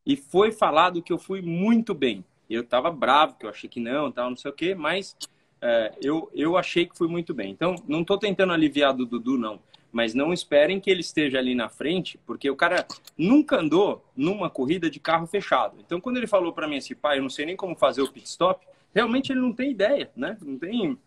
E 0.06 0.16
foi 0.16 0.52
falado 0.52 1.02
que 1.02 1.12
eu 1.12 1.18
fui 1.18 1.42
muito 1.42 1.94
bem. 1.94 2.24
Eu 2.48 2.62
estava 2.62 2.90
bravo, 2.90 3.36
que 3.38 3.46
eu 3.46 3.50
achei 3.50 3.68
que 3.68 3.80
não, 3.80 4.12
tal, 4.12 4.30
não 4.30 4.36
sei 4.36 4.50
o 4.50 4.54
quê, 4.54 4.74
mas 4.74 5.16
é, 5.60 5.94
eu, 6.02 6.30
eu 6.34 6.56
achei 6.58 6.86
que 6.86 6.96
fui 6.96 7.08
muito 7.08 7.32
bem. 7.32 7.50
Então, 7.50 7.74
não 7.88 8.02
estou 8.02 8.18
tentando 8.18 8.52
aliviar 8.52 8.94
do 8.94 9.06
Dudu, 9.06 9.38
não 9.38 9.60
mas 9.94 10.12
não 10.12 10.32
esperem 10.32 10.80
que 10.80 10.90
ele 10.90 11.02
esteja 11.02 11.38
ali 11.38 11.54
na 11.54 11.68
frente, 11.68 12.18
porque 12.26 12.50
o 12.50 12.56
cara 12.56 12.84
nunca 13.16 13.60
andou 13.60 14.04
numa 14.16 14.50
corrida 14.50 14.90
de 14.90 14.98
carro 14.98 15.24
fechado. 15.24 15.76
Então, 15.78 16.00
quando 16.00 16.16
ele 16.16 16.26
falou 16.26 16.52
para 16.52 16.66
mim 16.66 16.78
assim, 16.78 16.96
pai, 16.96 17.18
eu 17.18 17.22
não 17.22 17.30
sei 17.30 17.46
nem 17.46 17.54
como 17.54 17.76
fazer 17.76 18.02
o 18.02 18.10
pit 18.10 18.28
stop, 18.28 18.66
realmente 18.92 19.30
ele 19.30 19.40
não 19.40 19.52
tem 19.52 19.70
ideia, 19.70 20.10
né? 20.16 20.36
Não 20.42 20.58
tem. 20.58 20.98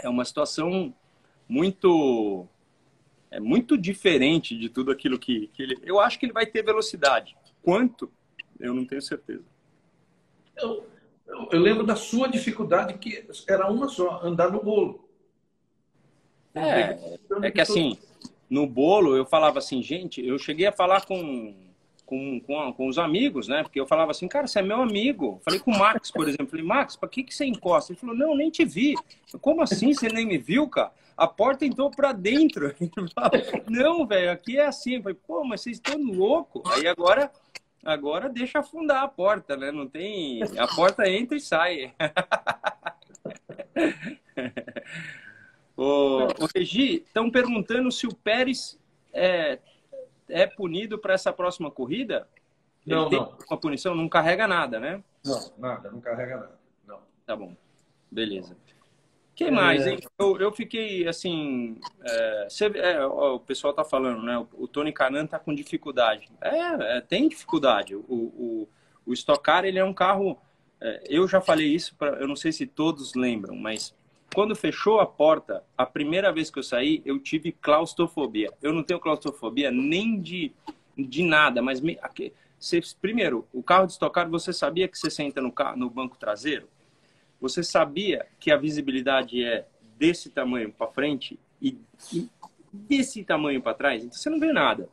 É 0.00 0.08
uma 0.08 0.24
situação 0.24 0.94
muito. 1.48 2.46
É 3.32 3.40
muito 3.40 3.76
diferente 3.76 4.56
de 4.56 4.68
tudo 4.68 4.92
aquilo 4.92 5.18
que, 5.18 5.48
que 5.48 5.60
ele. 5.60 5.76
Eu 5.82 5.98
acho 5.98 6.20
que 6.20 6.26
ele 6.26 6.32
vai 6.32 6.46
ter 6.46 6.62
velocidade. 6.62 7.36
Quanto? 7.60 8.08
Eu 8.60 8.72
não 8.72 8.84
tenho 8.84 9.02
certeza. 9.02 9.42
Eu, 10.56 10.86
eu, 11.26 11.48
eu 11.50 11.60
lembro 11.60 11.84
da 11.84 11.96
sua 11.96 12.28
dificuldade, 12.28 12.96
que 12.96 13.26
era 13.48 13.68
uma 13.68 13.88
só, 13.88 14.20
andar 14.22 14.52
no 14.52 14.62
bolo. 14.62 15.07
É, 16.54 17.18
é 17.42 17.50
que 17.50 17.60
assim, 17.60 17.98
no 18.48 18.66
bolo 18.66 19.16
eu 19.16 19.26
falava 19.26 19.58
assim, 19.58 19.82
gente, 19.82 20.24
eu 20.24 20.38
cheguei 20.38 20.66
a 20.66 20.72
falar 20.72 21.04
com, 21.04 21.54
com, 22.06 22.40
com, 22.40 22.72
com 22.72 22.88
os 22.88 22.98
amigos, 22.98 23.48
né? 23.48 23.62
Porque 23.62 23.78
eu 23.78 23.86
falava 23.86 24.10
assim, 24.10 24.26
cara, 24.26 24.46
você 24.46 24.60
é 24.60 24.62
meu 24.62 24.80
amigo. 24.80 25.40
Falei 25.44 25.60
com 25.60 25.70
o 25.70 25.78
Max, 25.78 26.10
por 26.10 26.26
exemplo. 26.26 26.48
Falei, 26.48 26.64
Max, 26.64 26.96
pra 26.96 27.08
que, 27.08 27.22
que 27.22 27.34
você 27.34 27.44
encosta? 27.44 27.92
Ele 27.92 28.00
falou, 28.00 28.16
não, 28.16 28.34
nem 28.34 28.50
te 28.50 28.64
vi. 28.64 28.94
Como 29.40 29.62
assim? 29.62 29.92
Você 29.92 30.08
nem 30.08 30.26
me 30.26 30.38
viu, 30.38 30.68
cara? 30.68 30.92
A 31.16 31.26
porta 31.26 31.66
entrou 31.66 31.90
pra 31.90 32.12
dentro. 32.12 32.74
não, 33.68 34.06
velho, 34.06 34.30
aqui 34.30 34.56
é 34.56 34.66
assim. 34.66 34.94
Eu 34.94 35.02
falei, 35.02 35.18
pô, 35.26 35.44
mas 35.44 35.60
vocês 35.60 35.76
estão 35.76 36.00
loucos. 36.00 36.62
Aí 36.72 36.86
agora, 36.86 37.30
agora 37.84 38.28
deixa 38.28 38.60
afundar 38.60 39.02
a 39.02 39.08
porta, 39.08 39.56
né? 39.56 39.70
Não 39.70 39.86
tem. 39.86 40.40
A 40.56 40.66
porta 40.68 41.08
entra 41.10 41.36
e 41.36 41.40
sai. 41.40 41.92
Ô, 45.78 46.24
ô 46.24 46.48
Regi, 46.52 47.04
estão 47.06 47.30
perguntando 47.30 47.92
se 47.92 48.04
o 48.04 48.12
Pérez 48.12 48.76
é, 49.12 49.60
é 50.28 50.44
punido 50.44 50.98
para 50.98 51.14
essa 51.14 51.32
próxima 51.32 51.70
corrida? 51.70 52.28
Ele 52.84 52.96
não, 52.96 53.08
tem 53.08 53.20
não. 53.20 53.38
Uma 53.48 53.56
punição 53.56 53.94
não 53.94 54.08
carrega 54.08 54.48
nada, 54.48 54.80
né? 54.80 55.04
Não, 55.24 55.52
nada, 55.56 55.88
não 55.92 56.00
carrega 56.00 56.36
nada. 56.36 56.58
Não. 56.84 56.98
Tá 57.24 57.36
bom. 57.36 57.54
Beleza. 58.10 58.56
que 59.36 59.44
é... 59.44 59.50
mais, 59.52 59.86
hein? 59.86 60.00
Eu, 60.18 60.36
eu 60.38 60.50
fiquei 60.50 61.06
assim. 61.06 61.78
É, 62.02 62.48
você, 62.50 62.66
é, 62.74 63.06
ó, 63.06 63.36
o 63.36 63.40
pessoal 63.40 63.72
tá 63.72 63.84
falando, 63.84 64.24
né? 64.24 64.36
O, 64.36 64.64
o 64.64 64.66
Tony 64.66 64.92
Canan 64.92 65.28
tá 65.28 65.38
com 65.38 65.54
dificuldade. 65.54 66.28
É, 66.40 66.96
é 66.96 67.00
tem 67.00 67.28
dificuldade. 67.28 67.94
O, 67.94 68.02
o, 68.08 68.68
o 69.06 69.12
Stock 69.12 69.44
Car, 69.44 69.64
ele 69.64 69.78
é 69.78 69.84
um 69.84 69.94
carro. 69.94 70.36
É, 70.80 71.04
eu 71.08 71.28
já 71.28 71.40
falei 71.40 71.68
isso, 71.68 71.94
pra, 71.94 72.08
eu 72.14 72.26
não 72.26 72.36
sei 72.36 72.50
se 72.50 72.66
todos 72.66 73.14
lembram, 73.14 73.54
mas 73.54 73.94
quando 74.34 74.54
fechou 74.54 75.00
a 75.00 75.06
porta, 75.06 75.64
a 75.76 75.86
primeira 75.86 76.32
vez 76.32 76.50
que 76.50 76.58
eu 76.58 76.62
saí, 76.62 77.02
eu 77.04 77.18
tive 77.18 77.52
claustrofobia. 77.52 78.52
Eu 78.62 78.72
não 78.72 78.82
tenho 78.82 79.00
claustrofobia 79.00 79.70
nem 79.70 80.20
de, 80.20 80.52
de 80.96 81.22
nada, 81.22 81.62
mas 81.62 81.80
me, 81.80 81.98
você, 82.58 82.80
primeiro, 83.00 83.46
o 83.52 83.62
carro 83.62 83.86
de 83.86 83.92
estocar, 83.92 84.28
você 84.28 84.52
sabia 84.52 84.88
que 84.88 84.98
você 84.98 85.10
senta 85.10 85.40
no, 85.40 85.52
carro, 85.52 85.76
no 85.76 85.88
banco 85.88 86.18
traseiro? 86.18 86.68
Você 87.40 87.62
sabia 87.62 88.26
que 88.40 88.50
a 88.50 88.56
visibilidade 88.56 89.42
é 89.44 89.66
desse 89.96 90.28
tamanho 90.28 90.72
para 90.72 90.88
frente 90.88 91.38
e, 91.62 91.78
e 92.12 92.28
desse 92.72 93.22
tamanho 93.22 93.62
para 93.62 93.74
trás? 93.74 94.04
Então 94.04 94.18
você 94.18 94.28
não 94.28 94.40
vê 94.40 94.52
nada. 94.52 94.88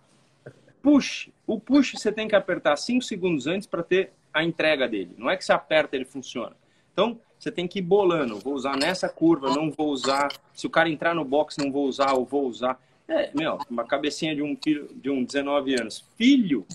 Push, 0.81 1.31
o 1.47 1.59
push 1.59 1.93
você 1.93 2.11
tem 2.11 2.27
que 2.27 2.35
apertar 2.35 2.75
5 2.75 3.03
segundos 3.03 3.47
antes 3.47 3.67
para 3.67 3.81
ter 3.81 4.13
a 4.31 4.43
entrega 4.43 4.87
dele. 4.87 5.15
Não 5.17 5.29
é 5.29 5.35
que 5.35 5.43
você 5.43 5.51
aperta 5.51 5.95
ele 5.95 6.05
funciona. 6.05 6.55
Então, 6.93 7.19
você 7.39 7.51
tem 7.51 7.67
que 7.67 7.79
ir 7.79 7.81
bolando. 7.81 8.39
Vou 8.39 8.53
usar 8.53 8.77
nessa 8.77 9.09
curva, 9.09 9.53
não 9.53 9.69
vou 9.71 9.89
usar. 9.89 10.29
Se 10.53 10.65
o 10.65 10.69
cara 10.69 10.89
entrar 10.89 11.13
no 11.13 11.23
box, 11.25 11.57
não 11.57 11.71
vou 11.71 11.85
usar, 11.87 12.13
ou 12.13 12.25
vou 12.25 12.47
usar. 12.47 12.79
É, 13.07 13.29
meu, 13.35 13.59
uma 13.69 13.85
cabecinha 13.85 14.35
de 14.35 14.41
um 14.41 14.57
filho 14.61 14.89
de 14.95 15.09
um 15.09 15.23
19 15.23 15.79
anos, 15.79 16.03
filho 16.17 16.65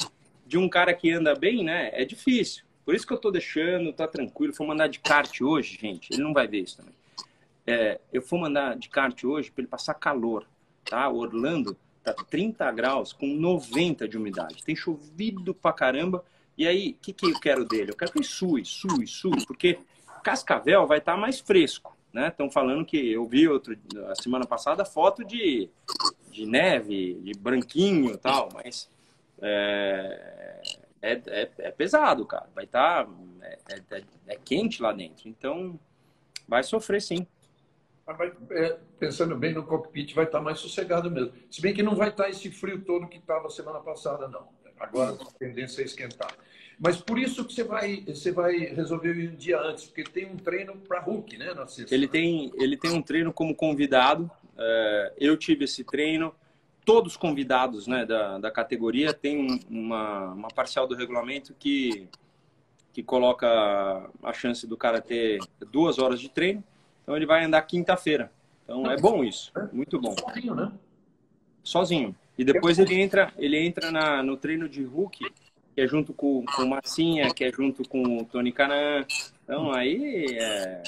de 0.46 0.58
um 0.58 0.68
cara 0.68 0.92
que 0.94 1.10
anda 1.12 1.34
bem, 1.34 1.64
né? 1.64 1.90
É 1.92 2.04
difícil. 2.04 2.64
Por 2.84 2.94
isso 2.94 3.06
que 3.06 3.12
eu 3.12 3.18
tô 3.18 3.30
deixando, 3.30 3.92
tá 3.92 4.08
tranquilo. 4.08 4.52
Vou 4.56 4.66
mandar 4.66 4.88
de 4.88 4.98
kart 4.98 5.40
hoje, 5.40 5.78
gente. 5.80 6.12
Ele 6.12 6.22
não 6.22 6.32
vai 6.32 6.48
ver 6.48 6.62
isso 6.62 6.78
também. 6.78 6.94
É, 7.66 8.00
eu 8.12 8.22
vou 8.22 8.38
mandar 8.38 8.76
de 8.76 8.88
kart 8.88 9.22
hoje 9.24 9.50
para 9.50 9.62
ele 9.62 9.68
passar 9.68 9.94
calor, 9.94 10.44
tá? 10.84 11.08
O 11.08 11.18
Orlando 11.18 11.76
tá 12.02 12.12
30 12.12 12.70
graus 12.72 13.12
com 13.12 13.26
90 13.26 14.08
de 14.08 14.16
umidade. 14.16 14.64
Tem 14.64 14.74
chovido 14.74 15.54
pra 15.54 15.72
caramba 15.72 16.24
E 16.58 16.66
aí, 16.66 16.90
o 16.90 16.94
que, 17.02 17.12
que 17.12 17.26
eu 17.26 17.38
quero 17.38 17.64
dele? 17.64 17.92
Eu 17.92 17.96
quero 17.96 18.10
que 18.10 18.18
ele 18.18 18.26
sue, 18.26 18.64
sue, 18.64 19.06
sue, 19.06 19.46
porque 19.46 19.78
Cascavel 20.20 20.86
vai 20.86 20.98
estar 20.98 21.14
tá 21.14 21.18
mais 21.18 21.40
fresco, 21.40 21.96
né? 22.12 22.28
Estão 22.28 22.50
falando 22.50 22.84
que 22.84 23.12
eu 23.12 23.26
vi 23.26 23.48
outro, 23.48 23.76
a 24.08 24.14
semana 24.14 24.46
passada 24.46 24.84
foto 24.84 25.24
de, 25.24 25.68
de 26.30 26.46
neve, 26.46 27.14
de 27.14 27.32
branquinho 27.38 28.12
e 28.12 28.16
tal, 28.16 28.48
mas 28.54 28.90
é, 29.40 30.60
é, 31.02 31.12
é, 31.12 31.50
é, 31.58 31.70
pesado, 31.70 32.26
cara. 32.26 32.48
Vai 32.54 32.64
estar. 32.64 33.06
Tá, 33.06 33.12
é, 33.42 33.58
é, 33.96 34.04
é, 34.28 34.36
quente 34.36 34.82
lá 34.82 34.92
dentro. 34.92 35.28
Então, 35.28 35.78
vai 36.46 36.62
sofrer 36.62 37.00
sim. 37.00 37.26
É, 38.50 38.76
pensando 38.98 39.36
bem 39.36 39.54
no 39.54 39.64
cockpit, 39.64 40.14
vai 40.14 40.24
estar 40.24 40.38
tá 40.38 40.44
mais 40.44 40.58
sossegado 40.58 41.10
mesmo. 41.10 41.32
Se 41.50 41.60
bem 41.62 41.72
que 41.72 41.82
não 41.82 41.94
vai 41.94 42.08
estar 42.08 42.24
tá 42.24 42.30
esse 42.30 42.50
frio 42.50 42.82
todo 42.84 43.08
que 43.08 43.18
estava 43.18 43.48
semana 43.48 43.80
passada, 43.80 44.28
não. 44.28 44.48
Agora 44.78 45.12
a 45.12 45.38
tendência 45.38 45.82
é 45.82 45.84
esquentar. 45.84 46.34
Mas 46.80 46.96
por 46.96 47.18
isso 47.18 47.44
que 47.44 47.52
você 47.52 47.62
vai, 47.62 48.02
você 48.06 48.32
vai 48.32 48.56
resolver 48.56 49.12
um 49.12 49.36
dia 49.36 49.60
antes, 49.60 49.84
porque 49.84 50.02
tem 50.02 50.24
um 50.24 50.36
treino 50.36 50.74
para 50.76 50.98
Hulk, 51.00 51.36
né, 51.36 51.52
na 51.52 51.66
sexta. 51.66 51.94
Ele 51.94 52.08
tem, 52.08 52.50
ele 52.54 52.74
tem 52.74 52.90
um 52.90 53.02
treino 53.02 53.34
como 53.34 53.54
convidado. 53.54 54.30
eu 55.18 55.36
tive 55.36 55.66
esse 55.66 55.84
treino 55.84 56.34
todos 56.86 57.18
convidados 57.18 57.86
né, 57.86 58.06
da, 58.06 58.38
da 58.38 58.50
categoria. 58.50 59.12
Tem 59.12 59.60
uma, 59.68 60.32
uma 60.32 60.48
parcial 60.48 60.86
do 60.86 60.94
regulamento 60.94 61.54
que, 61.58 62.08
que 62.94 63.02
coloca 63.02 63.46
a 64.22 64.32
chance 64.32 64.66
do 64.66 64.76
cara 64.76 65.02
ter 65.02 65.38
duas 65.70 65.98
horas 65.98 66.18
de 66.18 66.30
treino. 66.30 66.64
Então 67.02 67.14
ele 67.14 67.26
vai 67.26 67.44
andar 67.44 67.60
quinta-feira. 67.62 68.32
Então 68.64 68.90
é 68.90 68.96
bom 68.96 69.22
isso, 69.22 69.52
muito 69.70 70.00
bom. 70.00 70.14
Sozinho, 70.16 70.54
né? 70.54 70.72
Sozinho. 71.62 72.16
E 72.38 72.44
depois 72.44 72.78
ele 72.78 72.94
entra, 72.94 73.34
ele 73.36 73.58
entra 73.58 73.90
na, 73.90 74.22
no 74.22 74.36
treino 74.36 74.68
de 74.68 74.82
Hulk, 74.82 75.30
que 75.80 75.84
é 75.84 75.88
junto 75.88 76.12
com, 76.12 76.44
com 76.44 76.62
o 76.62 76.68
Massinha, 76.68 77.32
que 77.32 77.42
é 77.42 77.50
junto 77.50 77.88
com 77.88 78.18
o 78.18 78.24
Tony 78.26 78.52
Canan. 78.52 79.06
Então 79.42 79.72
aí 79.72 80.26
é... 80.38 80.82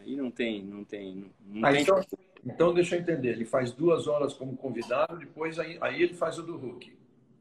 aí 0.00 0.16
não 0.16 0.32
tem, 0.32 0.64
não 0.64 0.82
tem, 0.82 1.30
não 1.46 1.68
ah, 1.68 1.72
tem. 1.72 1.82
Então... 1.82 2.00
Então, 2.42 2.72
deixa 2.72 2.96
eu 2.96 3.00
entender, 3.00 3.32
ele 3.32 3.44
faz 3.44 3.70
duas 3.70 4.06
horas 4.06 4.32
como 4.32 4.56
convidado, 4.56 5.18
depois 5.18 5.58
aí, 5.58 5.76
aí 5.78 6.02
ele 6.02 6.14
faz 6.14 6.38
o 6.38 6.42
do 6.42 6.56
Hulk. 6.56 6.90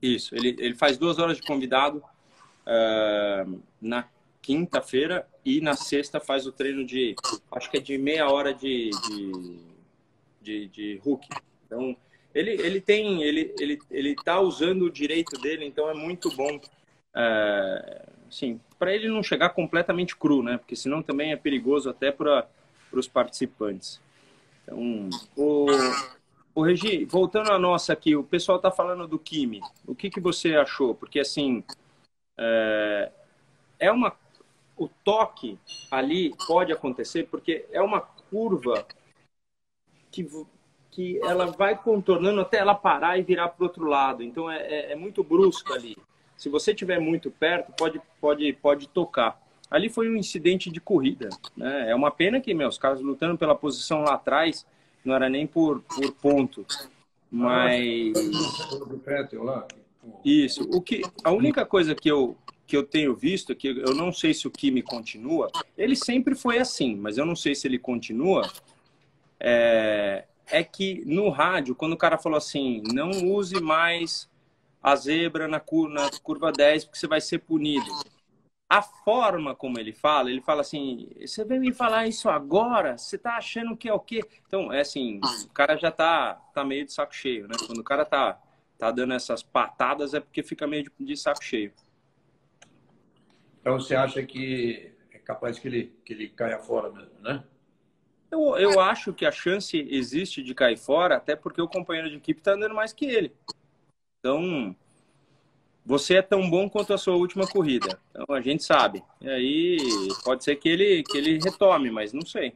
Isso, 0.02 0.36
ele, 0.36 0.50
ele 0.60 0.76
faz 0.76 0.98
duas 0.98 1.18
horas 1.20 1.38
de 1.38 1.44
convidado 1.44 2.04
uh, 2.68 3.62
na 3.82 4.10
quinta-feira 4.42 5.26
e 5.46 5.62
na 5.62 5.74
sexta 5.78 6.20
faz 6.20 6.46
o 6.46 6.52
treino 6.52 6.86
de, 6.86 7.16
acho 7.50 7.72
que 7.72 7.78
é 7.78 7.80
de 7.80 7.98
meia 7.98 8.30
hora 8.30 8.54
de, 8.54 8.90
de, 8.90 9.60
de, 10.42 10.68
de 10.68 10.98
Hulk. 10.98 11.30
Então, 11.66 11.96
ele, 12.40 12.52
ele 12.62 12.82
tem, 12.82 13.22
ele, 13.22 13.54
ele, 13.60 13.80
ele 13.92 14.16
tá 14.16 14.40
usando 14.40 14.84
o 14.84 14.92
direito 14.92 15.40
dele, 15.42 15.66
então 15.66 15.90
é 15.90 15.94
muito 15.94 16.34
bom, 16.36 16.56
uh, 16.56 18.12
assim, 18.30 18.60
para 18.78 18.94
ele 18.94 19.10
não 19.10 19.22
chegar 19.22 19.50
completamente 19.50 20.16
cru, 20.16 20.42
né? 20.42 20.58
Porque 20.58 20.76
senão 20.76 21.04
também 21.04 21.34
é 21.34 21.36
perigoso 21.36 21.90
até 21.90 22.12
para 22.12 22.48
os 22.94 23.08
participantes. 23.10 24.00
Então, 24.64 25.10
o, 25.36 25.68
o 26.56 26.62
Regi, 26.62 27.04
voltando 27.04 27.52
à 27.52 27.60
nossa 27.60 27.92
aqui, 27.92 28.16
o 28.16 28.24
pessoal 28.24 28.56
está 28.56 28.72
falando 28.72 29.06
do 29.06 29.20
Kimi. 29.20 29.60
O 29.86 29.94
que, 29.94 30.10
que 30.10 30.22
você 30.22 30.56
achou? 30.56 30.96
Porque, 30.96 31.20
assim, 31.20 31.64
é, 32.38 33.12
é 33.80 33.92
uma... 33.92 34.16
O 34.78 34.88
toque 35.04 35.60
ali 35.92 36.34
pode 36.48 36.72
acontecer 36.72 37.28
porque 37.30 37.66
é 37.70 37.82
uma 37.82 38.00
curva 38.00 38.88
que, 40.10 40.26
que 41.00 41.18
ela 41.24 41.46
vai 41.46 41.78
contornando 41.78 42.42
até 42.42 42.58
ela 42.58 42.76
parar 42.76 43.18
e 43.18 43.22
virar 43.22 43.48
para 43.48 43.64
o 43.64 43.68
outro 43.68 43.86
lado. 43.86 44.22
Então, 44.22 44.52
é, 44.52 44.58
é, 44.58 44.92
é 44.92 44.96
muito 44.96 45.24
brusca 45.24 45.74
ali. 45.74 45.96
Se 46.36 46.50
você 46.50 46.72
estiver 46.72 47.00
muito 47.00 47.32
perto, 47.32 47.72
pode, 47.72 48.02
pode, 48.20 48.52
pode 48.54 48.90
tocar 48.90 49.40
ali 49.70 49.88
foi 49.88 50.10
um 50.10 50.16
incidente 50.16 50.70
de 50.70 50.82
corrida. 50.82 51.30
Né? 51.56 51.92
É 51.92 51.96
uma 51.96 52.12
pena 52.12 52.42
que, 52.42 52.54
meus 52.54 52.78
caras 52.78 53.00
lutando 53.00 53.38
pela 53.38 53.56
posição 53.56 54.02
lá 54.02 54.16
atrás, 54.16 54.66
não 55.06 55.16
era 55.16 55.30
nem 55.30 55.46
por, 55.46 55.82
por 55.82 56.12
ponto. 56.14 56.66
Mas. 57.32 58.14
Isso. 60.26 60.68
O 60.74 60.82
que, 60.82 61.02
a 61.24 61.32
única 61.32 61.66
coisa 61.66 61.94
que 61.94 62.10
eu, 62.10 62.36
que 62.66 62.76
eu 62.76 62.84
tenho 62.84 63.16
visto, 63.16 63.56
que 63.56 63.68
eu 63.68 63.94
não 63.94 64.12
sei 64.12 64.34
se 64.34 64.48
o 64.48 64.52
Kimi 64.52 64.82
continua, 64.82 65.50
ele 65.78 65.96
sempre 65.96 66.34
foi 66.36 66.58
assim, 66.58 66.96
mas 66.96 67.18
eu 67.18 67.26
não 67.26 67.36
sei 67.36 67.54
se 67.54 67.68
ele 67.68 67.78
continua, 67.78 68.50
é, 69.40 70.26
é 70.50 70.64
que 70.64 71.04
no 71.06 71.30
rádio, 71.30 71.76
quando 71.76 71.94
o 71.94 71.98
cara 71.98 72.18
falou 72.18 72.38
assim, 72.38 72.82
não 72.94 73.10
use 73.10 73.60
mais 73.62 74.30
a 74.82 74.96
zebra 74.96 75.48
na 75.48 75.60
curva, 75.60 75.94
na 75.94 76.10
curva 76.24 76.52
10 76.52 76.86
porque 76.86 77.00
você 77.00 77.08
vai 77.08 77.22
ser 77.22 77.40
punido 77.40 77.92
a 78.70 78.84
forma 78.84 79.56
como 79.56 79.80
ele 79.80 79.92
fala, 79.92 80.30
ele 80.30 80.42
fala 80.42 80.62
assim: 80.62 81.10
você 81.20 81.44
vem 81.44 81.60
me 81.60 81.74
falar 81.74 82.08
isso 82.08 82.30
agora? 82.30 82.98
Você 82.98 83.18
tá 83.18 83.36
achando 83.36 83.76
que 83.76 83.90
é 83.90 83.94
o 83.94 84.00
quê? 84.00 84.22
Então, 84.48 84.72
é 84.72 84.82
assim, 84.82 85.20
o 85.46 85.50
cara 85.50 85.76
já 85.76 85.92
tá, 85.92 86.36
tá 86.54 86.64
meio 86.64 86.86
de 86.86 86.94
saco 86.94 87.16
cheio, 87.16 87.48
né? 87.48 87.56
Quando 87.66 87.80
o 87.80 87.84
cara 87.84 88.06
tá, 88.06 88.40
tá 88.78 88.92
dando 88.92 89.14
essas 89.14 89.42
patadas 89.42 90.14
é 90.14 90.20
porque 90.20 90.44
fica 90.44 90.68
meio 90.68 90.84
de, 90.84 90.92
de 91.00 91.18
saco 91.18 91.44
cheio. 91.44 91.74
Então, 93.60 93.80
você 93.80 93.96
acha 93.96 94.22
que 94.24 94.94
é 95.12 95.18
capaz 95.18 95.58
que 95.58 95.68
ele, 95.68 96.00
que 96.06 96.14
ele 96.14 96.30
caia 96.30 96.60
fora 96.60 96.92
mesmo, 96.92 97.20
né? 97.22 97.44
Eu, 98.32 98.58
eu 98.58 98.80
acho 98.80 99.14
que 99.14 99.26
a 99.26 99.32
chance 99.32 99.78
existe 99.90 100.44
de 100.44 100.54
cair 100.54 100.78
fora, 100.78 101.18
até 101.18 101.36
porque 101.36 101.62
o 101.62 101.68
companheiro 101.68 102.10
de 102.10 102.18
equipe 102.18 102.42
tá 102.42 102.54
andando 102.54 102.76
mais 102.76 102.94
que 102.94 103.06
ele. 103.06 103.34
Então, 104.20 104.76
você 105.86 106.16
é 106.16 106.22
tão 106.22 106.48
bom 106.48 106.70
quanto 106.70 106.94
a 106.94 106.98
sua 106.98 107.16
última 107.16 107.48
corrida. 107.48 108.00
Então 108.12 108.36
a 108.36 108.42
gente 108.42 108.64
sabe. 108.64 109.04
E 109.20 109.30
aí 109.30 109.78
pode 110.24 110.44
ser 110.44 110.56
que 110.58 110.70
ele, 110.70 111.04
que 111.04 111.18
ele 111.18 111.40
retome, 111.40 111.90
mas 111.90 112.14
não 112.14 112.26
sei. 112.26 112.54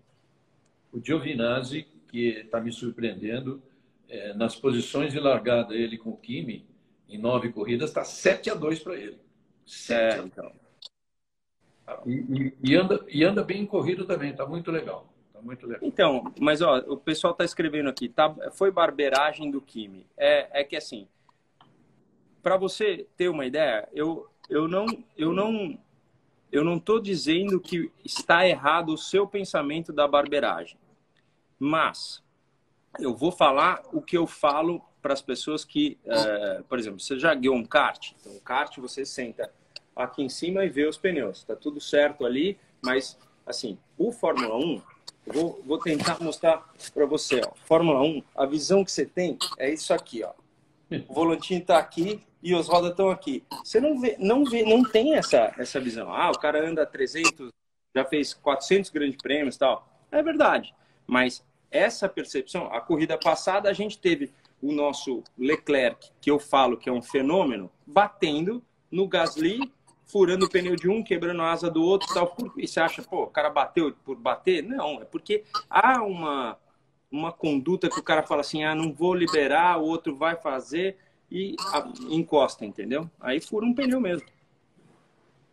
O 0.92 1.04
Giovinazzi, 1.04 1.88
que 2.10 2.28
está 2.28 2.62
me 2.62 2.72
surpreendendo, 2.72 3.62
é, 4.08 4.34
nas 4.36 4.56
posições 4.56 5.12
de 5.12 5.20
largada 5.20 5.74
ele 5.74 5.98
com 5.98 6.12
o 6.12 6.18
Kimi, 6.18 6.64
em 7.10 7.18
nove 7.18 7.52
corridas, 7.52 7.90
está 7.90 8.04
7 8.04 8.52
a 8.52 8.54
2 8.54 8.80
para 8.80 8.96
ele. 8.96 9.18
7 9.66 10.20
é, 10.20 10.24
então. 10.24 10.52
E, 12.06 12.12
e, 12.12 12.54
e, 12.62 12.76
anda, 12.76 13.06
e 13.10 13.24
anda 13.24 13.44
bem 13.44 13.62
em 13.62 13.66
corrida 13.66 14.06
também, 14.06 14.32
está 14.32 14.46
muito 14.46 14.70
legal. 14.70 15.13
Tá 15.44 15.46
muito 15.46 15.68
legal. 15.68 15.82
Então, 15.84 16.34
mas 16.40 16.62
ó, 16.62 16.78
o 16.88 16.98
pessoal 16.98 17.34
está 17.34 17.44
escrevendo 17.44 17.90
aqui, 17.90 18.08
tá, 18.08 18.34
foi 18.54 18.72
barbeiragem 18.72 19.52
do 19.52 19.62
Kimi. 19.62 20.08
É, 20.18 20.62
é 20.62 20.64
que 20.64 20.76
assim, 20.76 21.08
para 22.42 22.58
você 22.58 23.06
ter 23.18 23.28
uma 23.28 23.46
ideia, 23.46 23.88
eu, 23.94 24.28
eu 24.50 24.68
não 24.68 24.86
eu 25.18 25.34
não 25.34 25.78
eu 26.52 26.64
não 26.64 26.78
estou 26.78 27.00
dizendo 27.00 27.60
que 27.60 27.92
está 28.06 28.48
errado 28.48 28.94
o 28.94 28.98
seu 28.98 29.28
pensamento 29.28 29.92
da 29.92 30.08
barbeiragem, 30.08 30.78
mas 31.60 32.24
eu 33.00 33.16
vou 33.16 33.32
falar 33.32 33.82
o 33.92 34.02
que 34.02 34.18
eu 34.18 34.28
falo 34.28 34.82
para 35.02 35.14
as 35.14 35.22
pessoas 35.22 35.66
que, 35.66 35.98
é, 36.06 36.62
por 36.70 36.78
exemplo, 36.78 37.00
você 37.00 37.18
já 37.18 37.34
guiou 37.34 37.56
um 37.56 37.66
kart, 37.66 38.12
então 38.20 38.32
o 38.34 38.40
kart 38.40 38.78
você 38.78 39.04
senta 39.04 39.52
aqui 39.96 40.22
em 40.22 40.30
cima 40.30 40.64
e 40.64 40.70
vê 40.70 40.88
os 40.88 40.98
pneus, 40.98 41.40
está 41.40 41.56
tudo 41.56 41.82
certo 41.82 42.24
ali, 42.24 42.58
mas 42.84 43.18
assim, 43.46 43.78
o 43.98 44.12
Fórmula 44.12 44.56
1 44.56 44.93
vou, 45.26 45.62
vou 45.66 45.78
tentar 45.78 46.22
mostrar 46.22 46.64
para 46.94 47.06
você, 47.06 47.42
ó. 47.46 47.52
Fórmula 47.66 48.02
1, 48.02 48.24
a 48.36 48.46
visão 48.46 48.84
que 48.84 48.92
você 48.92 49.06
tem 49.06 49.38
é 49.58 49.72
isso 49.72 49.94
aqui, 49.94 50.24
ó. 50.24 50.32
O 51.08 51.14
volantinho 51.14 51.60
está 51.60 51.78
aqui, 51.78 52.22
e 52.44 52.54
os 52.54 52.68
rodas 52.68 52.92
estão 52.92 53.10
aqui. 53.10 53.42
Você 53.64 53.80
não 53.80 54.00
vê, 54.00 54.18
não 54.20 54.44
vê, 54.44 54.64
não 54.64 54.84
tem 54.84 55.16
essa 55.16 55.54
essa 55.58 55.80
visão. 55.80 56.14
Ah, 56.14 56.30
o 56.30 56.38
cara 56.38 56.68
anda 56.68 56.86
300, 56.86 57.50
já 57.96 58.04
fez 58.04 58.34
400 58.34 58.92
grandes 58.92 59.18
prêmios, 59.18 59.58
tal. 59.58 59.88
É 60.12 60.22
verdade. 60.22 60.76
Mas 61.08 61.44
essa 61.72 62.10
percepção, 62.10 62.68
a 62.68 62.82
corrida 62.82 63.18
passada 63.18 63.70
a 63.70 63.74
gente 63.74 63.98
teve 63.98 64.32
o 64.62 64.72
nosso 64.72 65.24
Leclerc, 65.38 66.10
que 66.20 66.30
eu 66.30 66.38
falo 66.38 66.78
que 66.78 66.90
é 66.90 66.92
um 66.92 67.02
fenômeno, 67.02 67.72
batendo 67.86 68.62
no 68.92 69.08
Gasly, 69.08 69.72
furando 70.14 70.46
o 70.46 70.50
pneu 70.50 70.76
de 70.76 70.88
um, 70.88 71.04
quebrando 71.04 71.42
a 71.42 71.52
asa 71.52 71.72
do 71.72 71.84
outro, 71.84 72.08
tal. 72.14 72.38
E 72.56 72.68
você 72.68 72.80
acha, 72.80 73.02
pô, 73.02 73.24
o 73.24 73.28
cara 73.28 73.50
bateu 73.50 73.92
por 74.06 74.16
bater? 74.16 74.62
Não, 74.62 75.02
é 75.02 75.06
porque 75.06 75.44
há 75.68 76.04
uma 76.04 76.58
uma 77.12 77.32
conduta 77.32 77.88
que 77.90 78.00
o 78.00 78.04
cara 78.04 78.24
fala 78.24 78.42
assim, 78.42 78.64
ah, 78.64 78.74
não 78.74 78.92
vou 78.92 79.14
liberar, 79.14 79.80
o 79.80 79.86
outro 79.86 80.16
vai 80.16 80.36
fazer 80.36 80.98
e 81.30 81.56
a, 81.72 81.88
encosta, 82.10 82.66
entendeu? 82.66 83.08
Aí 83.20 83.40
fura 83.40 83.66
um 83.66 83.74
pneu 83.74 84.02
mesmo. 84.02 84.28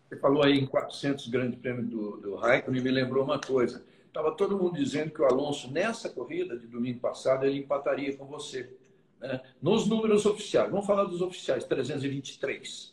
Você 0.08 0.16
falou 0.16 0.42
aí 0.42 0.58
em 0.58 0.66
400 0.66 1.28
grandes 1.28 1.60
prêmios 1.60 1.86
do, 1.86 2.16
do 2.16 2.34
Raikkonen 2.34 2.82
me 2.82 2.90
lembrou 2.90 3.22
uma 3.22 3.38
coisa. 3.38 3.84
Estava 4.06 4.32
todo 4.32 4.58
mundo 4.58 4.74
dizendo 4.74 5.10
que 5.10 5.20
o 5.20 5.26
Alonso, 5.26 5.70
nessa 5.70 6.08
corrida 6.08 6.58
de 6.58 6.66
domingo 6.66 6.98
passado, 6.98 7.44
ele 7.44 7.58
empataria 7.58 8.16
com 8.16 8.24
você. 8.24 8.74
Né? 9.20 9.40
Nos 9.60 9.86
números 9.86 10.24
oficiais, 10.24 10.70
vamos 10.70 10.86
falar 10.86 11.04
dos 11.04 11.20
oficiais, 11.20 11.64
323. 11.64 12.89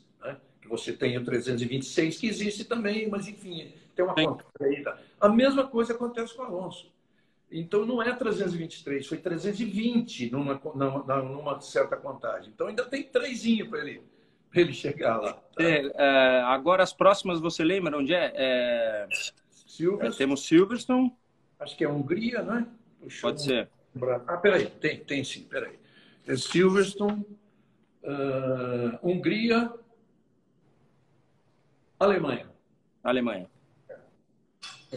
Você 0.67 0.93
tem 0.93 1.17
o 1.17 1.23
326, 1.23 2.17
que 2.17 2.27
existe 2.27 2.63
também, 2.65 3.09
mas 3.09 3.27
enfim, 3.27 3.73
tem 3.95 4.05
uma 4.05 4.13
conta 4.13 4.45
aí. 4.61 4.83
Tá? 4.83 4.97
A 5.19 5.29
mesma 5.29 5.67
coisa 5.67 5.93
acontece 5.93 6.35
com 6.35 6.43
o 6.43 6.45
Alonso. 6.45 6.91
Então 7.51 7.85
não 7.85 8.01
é 8.01 8.13
323, 8.13 9.07
foi 9.07 9.17
320 9.17 10.31
numa, 10.31 10.61
numa, 10.75 11.21
numa 11.21 11.61
certa 11.61 11.95
contagem. 11.95 12.51
Então 12.53 12.67
ainda 12.67 12.83
tem 12.83 13.03
trezinho 13.03 13.69
para 13.69 13.79
ele, 13.79 14.01
ele 14.53 14.73
chegar 14.73 15.17
lá. 15.17 15.33
Tá? 15.33 15.63
É, 15.63 15.91
é, 15.95 16.41
agora 16.41 16.83
as 16.83 16.91
próximas 16.91 17.39
você 17.39 17.63
lembra 17.63 17.97
onde 17.97 18.13
é? 18.13 18.33
é... 18.35 19.07
Silverstone. 19.49 20.13
É, 20.13 20.17
temos 20.17 20.45
Silverstone. 20.45 21.15
Acho 21.59 21.77
que 21.77 21.83
é 21.83 21.89
Hungria, 21.89 22.41
né? 22.41 22.67
Pode 23.21 23.43
ser. 23.43 23.69
Ah, 24.27 24.37
peraí, 24.37 24.67
tem, 24.67 24.99
tem 24.99 25.23
sim, 25.23 25.43
peraí. 25.43 25.79
É 26.27 26.35
Silverstone, 26.35 27.25
uh, 28.03 28.99
Hungria, 29.01 29.71
Alemanha. 31.99 32.47
Alemanha. 33.03 33.49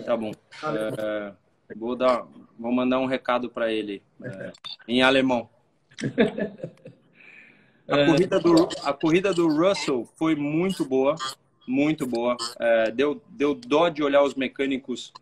Tá 0.05 0.17
bom. 0.17 0.33
É, 0.63 1.33
vou, 1.75 1.97
dar, 1.97 2.27
vou 2.59 2.73
mandar 2.73 2.99
um 2.99 3.07
recado 3.07 3.49
para 3.51 3.73
ele 3.73 4.03
é, 4.23 4.53
em 4.87 5.03
alemão. 5.03 5.49
A 7.91 7.99
é. 7.99 8.07
corrida, 8.07 8.39
do, 8.39 8.69
a 8.85 8.93
corrida 8.93 9.35
do 9.35 9.49
Russell 9.49 10.09
foi 10.15 10.37
muito 10.37 10.85
boa, 10.85 11.17
muito 11.67 12.07
boa. 12.07 12.37
É, 12.61 12.89
deu, 12.93 13.21
deu 13.29 13.53
dó 13.53 13.89
de 13.89 14.01
olhar 14.01 14.23
os 14.23 14.37
mecânicos 14.37 15.13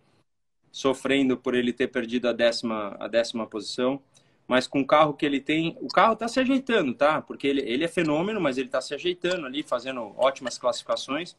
sofrendo 0.70 1.34
por 1.34 1.54
ele 1.54 1.72
ter 1.72 1.88
perdido 1.88 2.28
a 2.28 2.32
décima, 2.32 2.94
a 3.00 3.08
décima 3.08 3.46
posição. 3.46 4.02
Mas 4.46 4.66
com 4.66 4.80
o 4.80 4.86
carro 4.86 5.14
que 5.14 5.24
ele 5.24 5.40
tem, 5.40 5.78
o 5.80 5.88
carro 5.88 6.12
está 6.12 6.28
se 6.28 6.40
ajeitando, 6.40 6.92
tá? 6.92 7.22
Porque 7.22 7.46
ele, 7.46 7.62
ele 7.62 7.84
é 7.84 7.88
fenômeno, 7.88 8.38
mas 8.38 8.58
ele 8.58 8.68
está 8.68 8.82
se 8.82 8.94
ajeitando 8.94 9.46
ali, 9.46 9.62
fazendo 9.62 10.12
ótimas 10.18 10.58
classificações. 10.58 11.34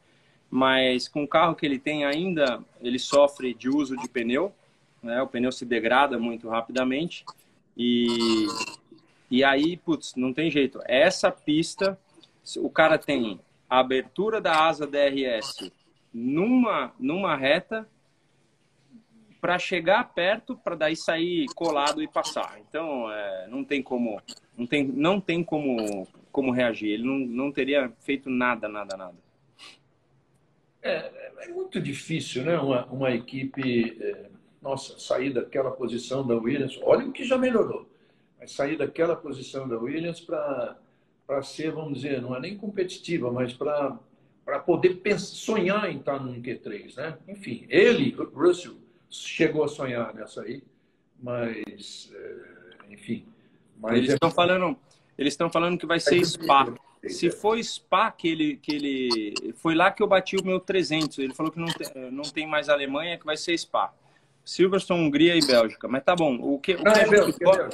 Mas 0.49 1.07
com 1.07 1.23
o 1.23 1.27
carro 1.27 1.55
que 1.55 1.65
ele 1.65 1.77
tem 1.77 2.05
ainda, 2.05 2.63
ele 2.81 2.97
sofre 2.97 3.53
de 3.53 3.69
uso 3.69 3.95
de 3.97 4.09
pneu, 4.09 4.53
né? 5.01 5.21
O 5.21 5.27
pneu 5.27 5.51
se 5.51 5.65
degrada 5.65 6.17
muito 6.17 6.49
rapidamente. 6.49 7.25
E, 7.77 8.07
e 9.29 9.43
aí, 9.43 9.77
putz, 9.77 10.15
não 10.15 10.33
tem 10.33 10.49
jeito. 10.49 10.81
Essa 10.85 11.31
pista, 11.31 11.97
o 12.57 12.69
cara 12.69 12.97
tem 12.97 13.39
a 13.69 13.79
abertura 13.79 14.41
da 14.41 14.67
asa 14.67 14.87
DRS 14.87 15.71
numa, 16.13 16.91
numa 16.99 17.35
reta 17.35 17.87
para 19.39 19.57
chegar 19.57 20.13
perto, 20.13 20.57
para 20.57 20.75
daí 20.75 20.95
sair 20.95 21.45
colado 21.55 22.03
e 22.03 22.07
passar. 22.07 22.59
Então, 22.59 23.09
é, 23.11 23.47
não 23.47 23.63
tem 23.63 23.81
como, 23.81 24.21
não 24.57 24.67
tem, 24.67 24.83
não 24.83 25.21
tem 25.21 25.43
como, 25.43 26.07
como 26.31 26.51
reagir. 26.51 26.89
Ele 26.89 27.03
não, 27.03 27.19
não 27.19 27.51
teria 27.51 27.91
feito 28.01 28.29
nada, 28.29 28.67
nada, 28.67 28.97
nada. 28.97 29.28
É, 30.81 31.11
é 31.39 31.47
muito 31.49 31.79
difícil, 31.79 32.43
né? 32.43 32.57
Uma, 32.57 32.85
uma 32.85 33.11
equipe, 33.11 33.97
é, 34.01 34.29
nossa, 34.61 34.99
sair 34.99 35.33
daquela 35.33 35.71
posição 35.71 36.25
da 36.25 36.35
Williams. 36.35 36.79
Olha 36.83 37.05
o 37.05 37.11
que 37.11 37.23
já 37.23 37.37
melhorou. 37.37 37.89
Mas 38.39 38.51
sair 38.51 38.77
daquela 38.77 39.15
posição 39.15 39.67
da 39.67 39.77
Williams 39.77 40.21
para 40.21 40.77
ser, 41.43 41.71
vamos 41.71 42.01
dizer, 42.01 42.21
não 42.21 42.35
é 42.35 42.39
nem 42.39 42.57
competitiva, 42.57 43.31
mas 43.31 43.53
para 43.53 43.97
para 44.49 44.57
poder 44.57 44.95
pensar, 44.95 45.35
sonhar 45.35 45.91
em 45.91 45.99
estar 45.99 46.19
num 46.19 46.41
Q3, 46.41 46.95
né? 46.97 47.19
Enfim, 47.27 47.67
ele, 47.69 48.15
Russell, 48.33 48.75
chegou 49.07 49.63
a 49.63 49.67
sonhar 49.67 50.11
nessa 50.15 50.41
aí, 50.41 50.63
mas, 51.21 52.11
é, 52.11 52.93
enfim. 52.93 53.27
Mas 53.77 53.97
eles 53.97 54.13
estão 54.13 54.29
é... 54.29 54.31
falando, 54.31 54.75
eles 55.15 55.33
estão 55.33 55.51
falando 55.51 55.77
que 55.77 55.85
vai 55.85 55.99
ser 55.99 56.25
Spa. 56.25 56.73
Se 57.07 57.29
for 57.31 57.61
Spa 57.63 58.11
que 58.11 58.27
ele, 58.27 58.57
que 58.57 58.71
ele 58.73 59.53
foi 59.55 59.73
lá 59.73 59.89
que 59.91 60.03
eu 60.03 60.07
bati 60.07 60.35
o 60.35 60.43
meu 60.43 60.59
300. 60.59 61.19
Ele 61.19 61.33
falou 61.33 61.51
que 61.51 61.59
não 61.59 61.67
tem, 61.67 62.11
não 62.11 62.23
tem 62.23 62.47
mais 62.47 62.67
Alemanha, 62.67 63.17
que 63.17 63.25
vai 63.25 63.37
ser 63.37 63.57
Spa. 63.57 63.93
Silverstone, 64.43 65.05
Hungria 65.05 65.35
e 65.35 65.45
Bélgica. 65.45 65.87
Mas 65.87 66.03
tá 66.03 66.15
bom. 66.15 66.35
O 66.41 66.59
que, 66.59 66.73
o 66.73 66.83
que, 66.83 66.89
a, 66.89 67.05
gente 67.05 67.39
gosta, 67.39 67.69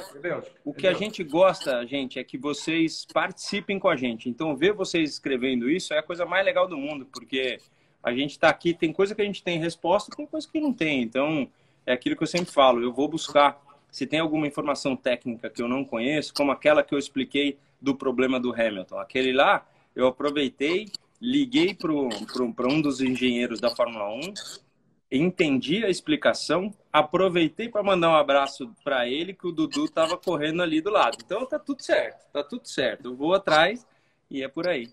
o 0.64 0.74
que 0.74 0.86
a 0.86 0.92
gente 0.92 1.24
gosta, 1.24 1.86
gente, 1.86 2.18
é 2.18 2.24
que 2.24 2.36
vocês 2.36 3.06
participem 3.12 3.78
com 3.78 3.88
a 3.88 3.96
gente. 3.96 4.28
Então, 4.28 4.54
ver 4.54 4.72
vocês 4.74 5.10
escrevendo 5.10 5.70
isso 5.70 5.94
é 5.94 5.98
a 5.98 6.02
coisa 6.02 6.26
mais 6.26 6.44
legal 6.44 6.68
do 6.68 6.76
mundo, 6.76 7.06
porque 7.06 7.58
a 8.02 8.12
gente 8.12 8.32
está 8.32 8.50
aqui, 8.50 8.74
tem 8.74 8.92
coisa 8.92 9.14
que 9.14 9.22
a 9.22 9.24
gente 9.24 9.42
tem 9.42 9.58
resposta, 9.58 10.14
tem 10.14 10.26
coisa 10.26 10.46
que 10.46 10.60
não 10.60 10.72
tem. 10.72 11.02
Então, 11.02 11.48
é 11.86 11.92
aquilo 11.92 12.14
que 12.14 12.22
eu 12.22 12.26
sempre 12.26 12.52
falo, 12.52 12.82
eu 12.82 12.92
vou 12.92 13.08
buscar 13.08 13.58
se 13.90 14.06
tem 14.06 14.20
alguma 14.20 14.46
informação 14.46 14.94
técnica 14.94 15.48
que 15.48 15.62
eu 15.62 15.68
não 15.68 15.82
conheço, 15.82 16.34
como 16.34 16.52
aquela 16.52 16.82
que 16.82 16.94
eu 16.94 16.98
expliquei 16.98 17.56
do 17.80 17.94
problema 17.94 18.38
do 18.40 18.52
Hamilton. 18.52 18.98
Aquele 18.98 19.32
lá, 19.32 19.66
eu 19.94 20.06
aproveitei, 20.06 20.86
liguei 21.20 21.74
para 21.74 21.92
um 22.68 22.80
dos 22.80 23.00
engenheiros 23.00 23.60
da 23.60 23.74
Fórmula 23.74 24.08
1, 24.14 24.20
entendi 25.10 25.84
a 25.84 25.88
explicação, 25.88 26.74
aproveitei 26.92 27.68
para 27.68 27.82
mandar 27.82 28.10
um 28.10 28.16
abraço 28.16 28.74
para 28.82 29.08
ele, 29.08 29.32
que 29.32 29.46
o 29.46 29.52
Dudu 29.52 29.84
estava 29.84 30.16
correndo 30.16 30.62
ali 30.62 30.80
do 30.80 30.90
lado. 30.90 31.18
Então 31.24 31.46
tá 31.46 31.58
tudo 31.58 31.82
certo, 31.82 32.30
tá 32.32 32.42
tudo 32.42 32.66
certo. 32.66 33.06
Eu 33.06 33.16
vou 33.16 33.34
atrás 33.34 33.86
e 34.30 34.42
é 34.42 34.48
por 34.48 34.66
aí. 34.66 34.90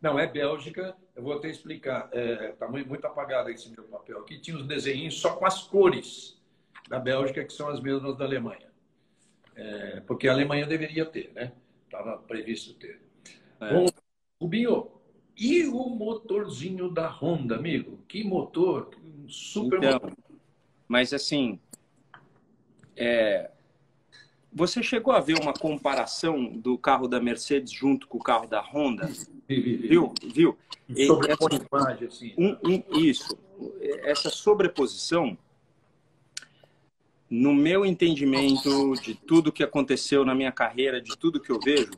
Não, 0.00 0.18
é 0.18 0.26
Bélgica. 0.26 0.94
Eu 1.16 1.22
vou 1.22 1.34
até 1.34 1.48
explicar. 1.48 2.08
É, 2.12 2.52
tá 2.52 2.68
muito 2.68 3.06
apagado 3.06 3.50
esse 3.50 3.70
meu 3.70 3.84
papel 3.84 4.18
aqui. 4.18 4.38
Tinha 4.38 4.56
os 4.56 4.66
desenhos 4.66 5.18
só 5.18 5.34
com 5.36 5.46
as 5.46 5.62
cores 5.62 6.38
da 6.88 6.98
Bélgica, 6.98 7.44
que 7.44 7.52
são 7.52 7.68
as 7.68 7.80
mesmas 7.80 8.16
da 8.16 8.24
Alemanha. 8.24 8.68
É, 9.56 10.00
porque 10.06 10.28
a 10.28 10.32
Alemanha 10.32 10.66
deveria 10.66 11.06
ter, 11.06 11.32
né? 11.32 11.52
Estava 11.94 12.18
previsto 12.18 12.74
ter. 12.74 13.00
É. 13.60 13.72
Bom, 13.72 13.86
Rubinho, 14.42 14.90
e 15.36 15.64
o 15.64 15.88
motorzinho 15.88 16.90
da 16.90 17.08
Honda, 17.08 17.54
amigo? 17.54 18.00
Que 18.08 18.24
motor, 18.24 18.90
super 19.28 19.78
então, 19.78 19.92
motor. 19.92 20.12
Mas 20.88 21.12
assim, 21.12 21.60
é, 22.96 23.48
você 24.52 24.82
chegou 24.82 25.14
a 25.14 25.20
ver 25.20 25.40
uma 25.40 25.52
comparação 25.52 26.48
do 26.48 26.76
carro 26.76 27.06
da 27.06 27.20
Mercedes 27.20 27.72
junto 27.72 28.08
com 28.08 28.18
o 28.18 28.22
carro 28.22 28.48
da 28.48 28.60
Honda? 28.60 29.08
Viu? 29.48 30.12
Viu? 30.20 30.58
Sobreposição, 31.06 32.06
assim. 32.08 32.34
Um, 32.36 32.56
um, 32.64 32.98
isso. 32.98 33.38
Essa 34.02 34.30
sobreposição, 34.30 35.38
no 37.36 37.52
meu 37.52 37.84
entendimento 37.84 38.94
de 39.02 39.12
tudo 39.12 39.50
que 39.50 39.64
aconteceu 39.64 40.24
na 40.24 40.36
minha 40.36 40.52
carreira, 40.52 41.00
de 41.00 41.18
tudo 41.18 41.40
que 41.40 41.50
eu 41.50 41.58
vejo, 41.58 41.90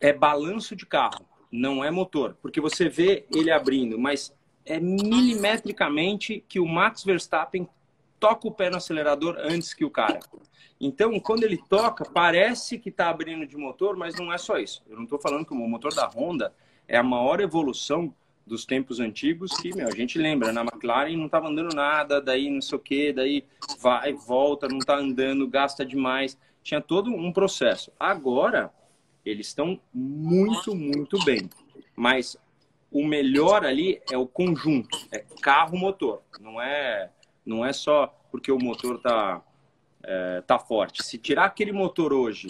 é 0.00 0.12
balanço 0.12 0.74
de 0.74 0.84
carro, 0.84 1.24
não 1.50 1.84
é 1.84 1.92
motor. 1.92 2.36
Porque 2.42 2.60
você 2.60 2.88
vê 2.88 3.24
ele 3.32 3.52
abrindo, 3.52 3.96
mas 3.96 4.34
é 4.66 4.80
milimetricamente 4.80 6.44
que 6.48 6.58
o 6.58 6.66
Max 6.66 7.04
Verstappen 7.04 7.68
toca 8.18 8.48
o 8.48 8.50
pé 8.50 8.68
no 8.68 8.78
acelerador 8.78 9.36
antes 9.38 9.72
que 9.72 9.84
o 9.84 9.90
cara. 9.90 10.18
Então, 10.80 11.20
quando 11.20 11.44
ele 11.44 11.62
toca, 11.68 12.04
parece 12.04 12.80
que 12.80 12.88
está 12.88 13.10
abrindo 13.10 13.46
de 13.46 13.56
motor, 13.56 13.96
mas 13.96 14.16
não 14.16 14.32
é 14.32 14.38
só 14.38 14.58
isso. 14.58 14.82
Eu 14.88 14.96
não 14.96 15.04
estou 15.04 15.20
falando 15.20 15.46
que 15.46 15.52
o 15.52 15.56
motor 15.56 15.94
da 15.94 16.08
Honda 16.08 16.52
é 16.88 16.96
a 16.96 17.02
maior 17.02 17.40
evolução 17.40 18.12
dos 18.50 18.66
tempos 18.66 18.98
antigos 18.98 19.52
que, 19.52 19.72
meu, 19.76 19.86
a 19.86 19.94
gente 19.94 20.18
lembra, 20.18 20.52
na 20.52 20.62
McLaren 20.62 21.16
não 21.16 21.26
estava 21.26 21.46
andando 21.46 21.72
nada, 21.72 22.20
daí 22.20 22.50
não 22.50 22.60
sei 22.60 22.76
o 22.76 22.80
que, 22.80 23.12
daí 23.12 23.44
vai, 23.78 24.12
volta, 24.12 24.66
não 24.66 24.78
está 24.78 24.96
andando, 24.96 25.46
gasta 25.46 25.86
demais. 25.86 26.36
Tinha 26.60 26.80
todo 26.80 27.12
um 27.12 27.32
processo. 27.32 27.92
Agora, 27.98 28.74
eles 29.24 29.46
estão 29.46 29.80
muito, 29.94 30.74
muito 30.74 31.24
bem. 31.24 31.48
Mas 31.94 32.36
o 32.90 33.06
melhor 33.06 33.64
ali 33.64 34.02
é 34.10 34.18
o 34.18 34.26
conjunto, 34.26 34.98
é 35.12 35.24
carro-motor. 35.40 36.20
Não 36.40 36.60
é, 36.60 37.08
não 37.46 37.64
é 37.64 37.72
só 37.72 38.08
porque 38.32 38.50
o 38.50 38.58
motor 38.58 38.96
está 38.96 39.40
é, 40.02 40.40
tá 40.40 40.58
forte. 40.58 41.04
Se 41.04 41.18
tirar 41.18 41.44
aquele 41.44 41.70
motor 41.70 42.12
hoje 42.12 42.48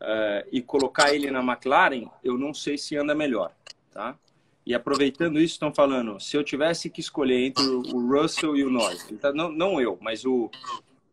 é, 0.00 0.44
e 0.50 0.60
colocar 0.60 1.14
ele 1.14 1.30
na 1.30 1.40
McLaren, 1.40 2.10
eu 2.24 2.36
não 2.36 2.52
sei 2.52 2.76
se 2.76 2.96
anda 2.96 3.14
melhor, 3.14 3.54
tá? 3.92 4.18
E 4.66 4.74
aproveitando 4.74 5.38
isso, 5.38 5.54
estão 5.54 5.72
falando, 5.72 6.18
se 6.18 6.36
eu 6.36 6.42
tivesse 6.42 6.90
que 6.90 7.00
escolher 7.00 7.46
entre 7.46 7.64
o 7.64 8.06
Russell 8.08 8.56
e 8.56 8.64
o 8.64 8.70
Norris, 8.70 9.06
então, 9.12 9.32
não, 9.32 9.50
não 9.50 9.80
eu, 9.80 9.96
mas 10.00 10.24
o, 10.24 10.50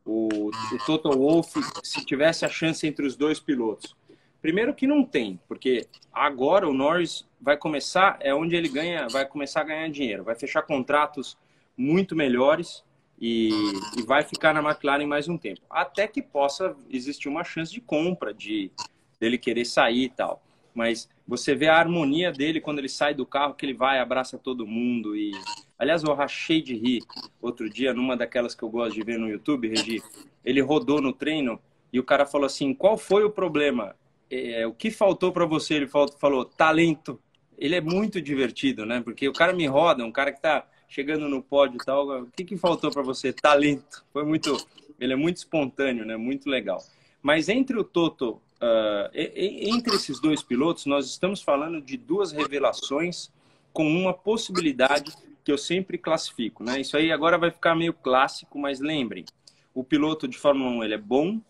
o, 0.04 0.48
o 0.48 0.78
Toto 0.88 1.12
Wolff, 1.12 1.62
se 1.84 2.04
tivesse 2.04 2.44
a 2.46 2.50
chance 2.50 2.86
entre 2.88 3.06
os 3.06 3.16
dois 3.16 3.40
pilotos. 3.40 3.96
Primeiro 4.42 4.74
que 4.74 4.88
não 4.88 5.06
tem, 5.06 5.40
porque 5.48 5.88
agora 6.12 6.68
o 6.68 6.74
Norris 6.74 7.28
vai 7.40 7.56
começar, 7.56 8.18
é 8.20 8.34
onde 8.34 8.56
ele 8.56 8.68
ganha, 8.68 9.08
vai 9.08 9.26
começar 9.26 9.62
a 9.62 9.66
ganhar 9.66 9.90
dinheiro, 9.90 10.24
vai 10.24 10.36
fechar 10.36 10.64
contratos 10.64 11.38
muito 11.78 12.16
melhores, 12.16 12.84
e, 13.26 13.52
e, 13.98 14.02
vai 14.02 14.24
ficar 14.24 14.54
na 14.54 14.60
McLaren 14.60 15.08
mais 15.08 15.30
um 15.30 15.38
tempo. 15.38 15.62
Até 15.70 16.08
que 16.08 16.22
possa 16.22 16.76
existir 16.90 17.30
uma 17.30 17.44
chance 17.44 17.72
de 17.72 17.80
compra, 17.80 18.34
de 18.34 18.70
dele 19.18 19.38
querer 19.38 19.64
sair 19.64 20.04
e 20.04 20.10
tal. 20.10 20.44
Mas 20.74 21.10
você 21.28 21.54
vê 21.56 21.68
a 21.68 21.78
harmonia 21.78 22.32
dele 22.32 22.60
quando 22.60 22.80
ele 22.80 22.90
sai 22.90 23.14
do 23.14 23.26
carro, 23.26 23.54
que 23.54 23.66
ele 23.66 23.74
vai, 23.74 24.00
abraça 24.00 24.38
todo 24.38 24.68
mundo. 24.68 25.16
e 25.16 25.32
Aliás, 25.78 26.04
eu 26.04 26.14
rachei 26.14 26.62
de 26.62 26.76
rir 26.76 27.02
outro 27.42 27.70
dia, 27.70 27.94
numa 27.94 28.18
daquelas 28.18 28.56
que 28.56 28.64
eu 28.64 28.70
gosto 28.70 28.96
de 28.96 29.04
ver 29.04 29.20
no 29.20 29.30
YouTube, 29.30 29.68
Regi. 29.68 30.02
Ele 30.44 30.62
rodou 30.62 31.02
no 31.02 31.14
treino 31.14 31.60
e 31.92 32.00
o 32.00 32.04
cara 32.04 32.26
falou 32.26 32.46
assim: 32.46 32.74
qual 32.74 32.98
foi 32.98 33.24
o 33.24 33.30
problema? 33.30 33.96
É, 34.30 34.66
o 34.66 34.74
que 34.74 34.90
faltou 34.90 35.32
para 35.32 35.46
você? 35.46 35.76
Ele 35.76 35.88
falou: 35.88 36.44
talento. 36.46 37.20
Ele 37.58 37.76
é 37.76 37.82
muito 37.82 38.20
divertido, 38.20 38.86
né? 38.86 39.00
Porque 39.00 39.28
o 39.28 39.34
cara 39.34 39.54
me 39.54 39.68
roda, 39.68 40.04
um 40.04 40.12
cara 40.12 40.32
que 40.32 40.42
tá 40.42 40.68
chegando 40.90 41.30
no 41.30 41.42
pódio 41.42 41.78
e 41.82 41.86
tal. 41.86 42.24
O 42.24 42.28
que, 42.36 42.44
que 42.44 42.58
faltou 42.58 42.92
para 42.92 43.04
você? 43.04 43.32
Talento. 43.32 44.04
Foi 44.12 44.24
muito. 44.26 44.58
Ele 45.00 45.14
é 45.14 45.16
muito 45.16 45.38
espontâneo, 45.38 46.06
né? 46.06 46.18
Muito 46.18 46.50
legal. 46.50 46.84
Mas 47.22 47.48
entre 47.48 47.78
o 47.78 47.84
Toto 47.84 48.42
uh, 48.64 49.10
entre 49.14 49.96
esses 49.96 50.20
dois 50.20 50.42
pilotos, 50.42 50.86
nós 50.86 51.08
estamos 51.08 51.42
falando 51.42 51.82
de 51.82 51.98
duas 51.98 52.32
revelações 52.32 53.30
com 53.74 53.86
uma 53.86 54.14
possibilidade 54.14 55.12
que 55.44 55.52
eu 55.52 55.58
sempre 55.58 55.98
classifico, 55.98 56.64
né? 56.64 56.80
Isso 56.80 56.96
aí 56.96 57.12
agora 57.12 57.38
vai 57.38 57.52
ficar 57.52 57.76
meio 57.76 57.94
clássico, 57.94 58.58
mas 58.58 58.80
lembrem, 58.80 59.26
o 59.74 59.84
piloto 59.84 60.28
de 60.28 60.38
Fórmula 60.38 60.72
1 60.72 60.84
ele 60.84 60.94
é 60.94 60.98
bom, 60.98 61.42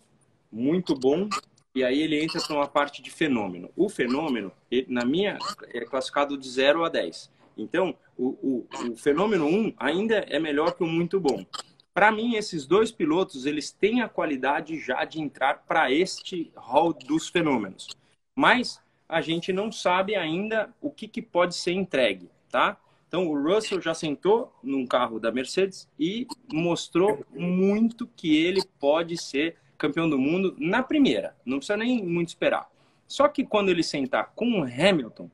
muito 0.51 0.95
bom, 0.95 1.29
e 1.75 1.83
aí 1.83 2.01
ele 2.01 2.23
entra 2.23 2.41
para 2.41 2.55
uma 2.55 2.67
parte 2.67 3.01
de 3.01 3.11
fenômeno. 3.11 3.69
O 3.75 3.89
fenômeno, 3.89 4.51
ele, 4.71 4.87
na 4.89 5.05
minha, 5.05 5.37
é 5.73 5.81
classificado 5.81 6.37
de 6.37 6.49
0 6.49 6.83
a 6.83 6.89
10. 6.89 7.29
Então, 7.57 7.95
o, 8.17 8.27
o, 8.27 8.67
o 8.91 8.95
fenômeno 8.95 9.45
1 9.47 9.73
ainda 9.77 10.25
é 10.29 10.39
melhor 10.39 10.73
que 10.73 10.83
o 10.83 10.87
muito 10.87 11.19
bom. 11.19 11.45
Para 11.93 12.11
mim, 12.11 12.35
esses 12.35 12.65
dois 12.65 12.91
pilotos, 12.91 13.45
eles 13.45 13.71
têm 13.71 14.01
a 14.01 14.09
qualidade 14.09 14.79
já 14.79 15.05
de 15.05 15.21
entrar 15.21 15.63
para 15.67 15.91
este 15.91 16.51
hall 16.55 16.91
dos 16.91 17.29
fenômenos. 17.29 17.87
Mas 18.35 18.81
a 19.07 19.21
gente 19.21 19.53
não 19.53 19.71
sabe 19.71 20.15
ainda 20.15 20.73
o 20.81 20.89
que, 20.89 21.07
que 21.07 21.21
pode 21.21 21.55
ser 21.55 21.73
entregue, 21.73 22.31
tá? 22.49 22.77
Então, 23.07 23.27
o 23.27 23.39
Russell 23.39 23.79
já 23.79 23.93
sentou 23.93 24.51
num 24.63 24.87
carro 24.87 25.19
da 25.19 25.31
Mercedes 25.31 25.87
e 25.99 26.25
mostrou 26.51 27.23
muito 27.31 28.07
que 28.15 28.35
ele 28.35 28.63
pode 28.79 29.15
ser 29.21 29.55
campeão 29.77 30.09
do 30.09 30.17
mundo 30.17 30.55
na 30.57 30.81
primeira. 30.81 31.35
Não 31.45 31.57
precisa 31.57 31.77
nem 31.77 32.03
muito 32.03 32.29
esperar. 32.29 32.67
Só 33.07 33.27
que 33.27 33.43
quando 33.43 33.69
ele 33.69 33.83
sentar 33.83 34.31
com 34.35 34.61
o 34.61 34.63
Hamilton, 34.63 35.29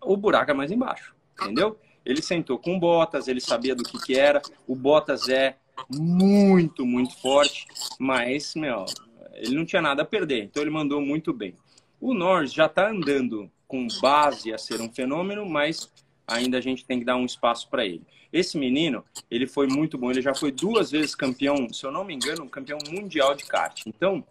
o 0.00 0.16
buraco 0.16 0.52
é 0.52 0.54
mais 0.54 0.70
embaixo, 0.70 1.16
entendeu? 1.42 1.76
Ele 2.08 2.22
sentou 2.22 2.58
com 2.58 2.74
o 2.74 2.80
Bottas, 2.80 3.28
ele 3.28 3.38
sabia 3.38 3.74
do 3.74 3.84
que, 3.84 3.98
que 3.98 4.18
era. 4.18 4.40
O 4.66 4.74
Bottas 4.74 5.28
é 5.28 5.56
muito, 5.90 6.86
muito 6.86 7.14
forte, 7.20 7.66
mas, 7.98 8.54
meu, 8.54 8.86
ele 9.34 9.54
não 9.54 9.66
tinha 9.66 9.82
nada 9.82 10.00
a 10.00 10.06
perder, 10.06 10.44
então 10.44 10.62
ele 10.62 10.70
mandou 10.70 11.02
muito 11.02 11.34
bem. 11.34 11.54
O 12.00 12.14
Norris 12.14 12.50
já 12.50 12.64
está 12.64 12.88
andando 12.88 13.50
com 13.66 13.86
base 14.00 14.54
a 14.54 14.56
ser 14.56 14.80
um 14.80 14.90
fenômeno, 14.90 15.44
mas 15.46 15.92
ainda 16.26 16.56
a 16.56 16.60
gente 16.62 16.82
tem 16.86 16.98
que 16.98 17.04
dar 17.04 17.16
um 17.16 17.26
espaço 17.26 17.68
para 17.68 17.84
ele. 17.84 18.02
Esse 18.32 18.56
menino, 18.56 19.04
ele 19.30 19.46
foi 19.46 19.66
muito 19.66 19.98
bom, 19.98 20.10
ele 20.10 20.22
já 20.22 20.34
foi 20.34 20.50
duas 20.50 20.90
vezes 20.90 21.14
campeão, 21.14 21.70
se 21.70 21.84
eu 21.84 21.92
não 21.92 22.04
me 22.04 22.14
engano, 22.14 22.48
campeão 22.48 22.78
mundial 22.90 23.34
de 23.34 23.44
kart. 23.44 23.82
Então, 23.86 24.24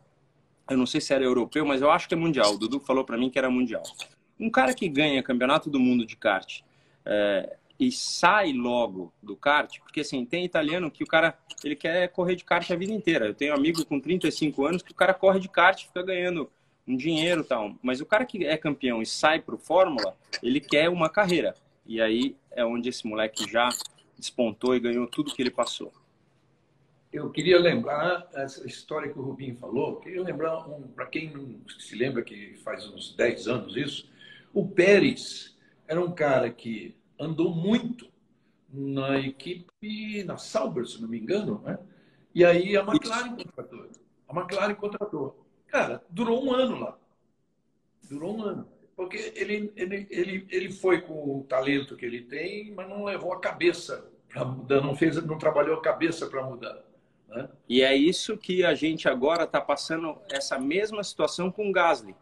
eu 0.68 0.78
não 0.78 0.88
sei 0.88 1.00
se 1.00 1.14
era 1.14 1.24
europeu, 1.24 1.64
mas 1.64 1.84
eu 1.84 1.92
acho 1.92 2.08
que 2.08 2.16
é 2.16 2.18
mundial. 2.18 2.56
O 2.56 2.58
Dudu 2.58 2.80
falou 2.80 3.06
para 3.06 3.18
mim 3.18 3.30
que 3.30 3.38
era 3.38 3.52
mundial. 3.52 3.84
Um 4.40 4.50
cara 4.50 4.74
que 4.74 4.90
ganha 4.90 5.22
campeonato 5.22 5.70
do 5.70 5.80
mundo 5.80 6.06
de 6.06 6.16
kart 6.16 6.62
é, 7.06 7.56
e 7.80 7.92
sai 7.92 8.54
logo 8.54 9.14
do 9.22 9.36
kart, 9.36 9.80
porque 9.80 10.02
assim, 10.02 10.26
tem 10.26 10.44
italiano 10.44 10.90
que 10.90 11.04
o 11.04 11.08
cara 11.08 11.38
ele 11.64 11.76
quer 11.76 12.08
correr 12.10 12.36
de 12.36 12.44
kart 12.44 12.70
a 12.72 12.76
vida 12.76 12.92
inteira. 12.92 13.28
Eu 13.28 13.34
tenho 13.34 13.54
um 13.54 13.58
amigo 13.58 13.86
com 13.86 14.00
35 14.00 14.66
anos 14.66 14.82
que 14.82 14.92
o 14.92 14.96
cara 14.96 15.14
corre 15.14 15.40
de 15.40 15.50
kart 15.50 15.86
fica 15.86 16.02
ganhando 16.02 16.50
um 16.88 16.96
dinheiro 16.96 17.44
tal. 17.44 17.76
Mas 17.82 18.02
o 18.02 18.06
cara 18.06 18.26
que 18.26 18.46
é 18.46 18.58
campeão 18.58 19.02
e 19.02 19.06
sai 19.06 19.40
pro 19.40 19.58
Fórmula, 19.58 20.16
ele 20.42 20.60
quer 20.60 20.90
uma 20.90 21.10
carreira. 21.10 21.56
E 21.86 22.02
aí 22.02 22.36
é 22.52 22.66
onde 22.66 22.90
esse 22.90 23.06
moleque 23.06 23.50
já 23.50 23.70
despontou 24.18 24.76
e 24.76 24.80
ganhou 24.80 25.08
tudo 25.08 25.34
que 25.34 25.42
ele 25.42 25.52
passou. 25.52 25.92
Eu 27.12 27.30
queria 27.30 27.58
lembrar 27.58 28.28
essa 28.34 28.66
história 28.68 29.12
que 29.12 29.18
o 29.18 29.22
Rubinho 29.22 29.56
falou. 29.56 29.96
Queria 29.98 30.22
lembrar, 30.22 30.68
um, 30.68 30.82
para 30.84 31.06
quem 31.06 31.32
não 31.32 31.60
se 31.80 31.96
lembra 31.96 32.22
que 32.22 32.56
faz 32.64 32.88
uns 32.88 33.16
10 33.16 33.48
anos 33.48 33.76
isso, 33.78 34.10
o 34.54 34.68
Pérez 34.68 35.56
era 35.88 36.02
um 36.02 36.12
cara 36.12 36.50
que 36.50 36.97
andou 37.20 37.54
muito 37.54 38.08
na 38.70 39.20
equipe, 39.20 40.24
na 40.24 40.38
Sauber, 40.38 40.86
se 40.86 41.02
não 41.02 41.08
me 41.08 41.20
engano, 41.20 41.62
né? 41.64 41.80
E 42.34 42.46
aí 42.46 42.78
a 42.78 42.82
McLaren 42.82 43.36
contratou. 43.36 43.90
A 44.28 44.40
McLaren 44.40 44.76
contratou. 44.76 45.48
Cara, 45.68 46.04
durou 46.10 46.44
um 46.44 46.54
ano 46.54 46.80
lá. 46.80 46.98
Durou 48.10 48.38
um 48.38 48.44
ano. 48.44 48.68
Porque 48.96 49.34
ele, 49.36 49.72
ele, 49.76 50.08
ele, 50.10 50.48
ele 50.50 50.72
foi 50.72 51.02
com 51.02 51.40
o 51.40 51.44
talento 51.44 51.96
que 51.96 52.06
ele 52.06 52.22
tem, 52.22 52.74
mas 52.74 52.90
não 52.90 53.06
levou 53.06 53.32
a 53.34 53.40
cabeça 53.40 54.12
para 54.28 54.44
mudar, 54.44 54.82
não, 54.82 54.96
fez, 54.96 55.24
não 55.26 55.38
trabalhou 55.38 55.78
a 55.78 55.82
cabeça 55.82 56.28
para 56.28 56.44
mudar. 56.44 56.84
Né? 57.28 57.50
E 57.68 57.82
é 57.82 57.96
isso 57.96 58.38
que 58.38 58.64
a 58.64 58.74
gente 58.74 59.08
agora 59.08 59.44
está 59.44 59.62
passando 59.62 60.18
essa 60.30 60.60
mesma 60.60 61.04
situação 61.04 61.52
com 61.52 61.70
o 61.70 61.72
Gasly. 61.72 62.16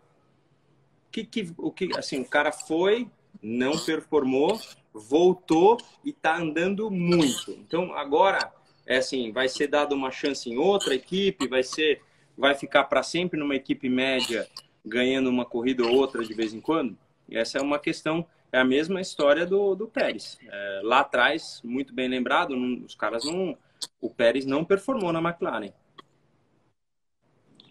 Que, 1.11 1.25
que, 1.25 1.53
o 1.57 1.71
que, 1.71 1.89
assim, 1.97 2.19
o 2.19 2.25
cara 2.25 2.51
foi, 2.51 3.09
não 3.41 3.77
performou, 3.77 4.59
voltou 4.99 5.77
e 6.03 6.11
está 6.11 6.37
andando 6.37 6.89
muito. 6.89 7.51
Então 7.51 7.93
agora 7.93 8.51
é 8.85 8.97
assim, 8.97 9.31
vai 9.31 9.49
ser 9.49 9.67
dada 9.67 9.93
uma 9.93 10.11
chance 10.11 10.49
em 10.49 10.57
outra 10.57 10.95
equipe, 10.95 11.47
vai 11.47 11.63
ser, 11.63 12.01
vai 12.37 12.55
ficar 12.55 12.85
para 12.85 13.03
sempre 13.03 13.39
numa 13.39 13.55
equipe 13.55 13.89
média 13.89 14.47
ganhando 14.85 15.29
uma 15.29 15.45
corrida 15.45 15.83
ou 15.83 15.95
outra 15.95 16.23
de 16.23 16.33
vez 16.33 16.53
em 16.53 16.61
quando? 16.61 16.97
Essa 17.29 17.57
é 17.57 17.61
uma 17.61 17.79
questão, 17.79 18.25
é 18.51 18.59
a 18.59 18.65
mesma 18.65 19.01
história 19.01 19.45
do, 19.45 19.75
do 19.75 19.87
Pérez. 19.87 20.37
É, 20.47 20.81
lá 20.83 20.99
atrás, 20.99 21.59
muito 21.63 21.93
bem 21.93 22.07
lembrado, 22.07 22.55
não, 22.55 22.85
os 22.85 22.95
caras 22.95 23.25
não. 23.25 23.57
O 23.99 24.09
Pérez 24.09 24.45
não 24.45 24.63
performou 24.63 25.11
na 25.11 25.19
McLaren. 25.19 25.73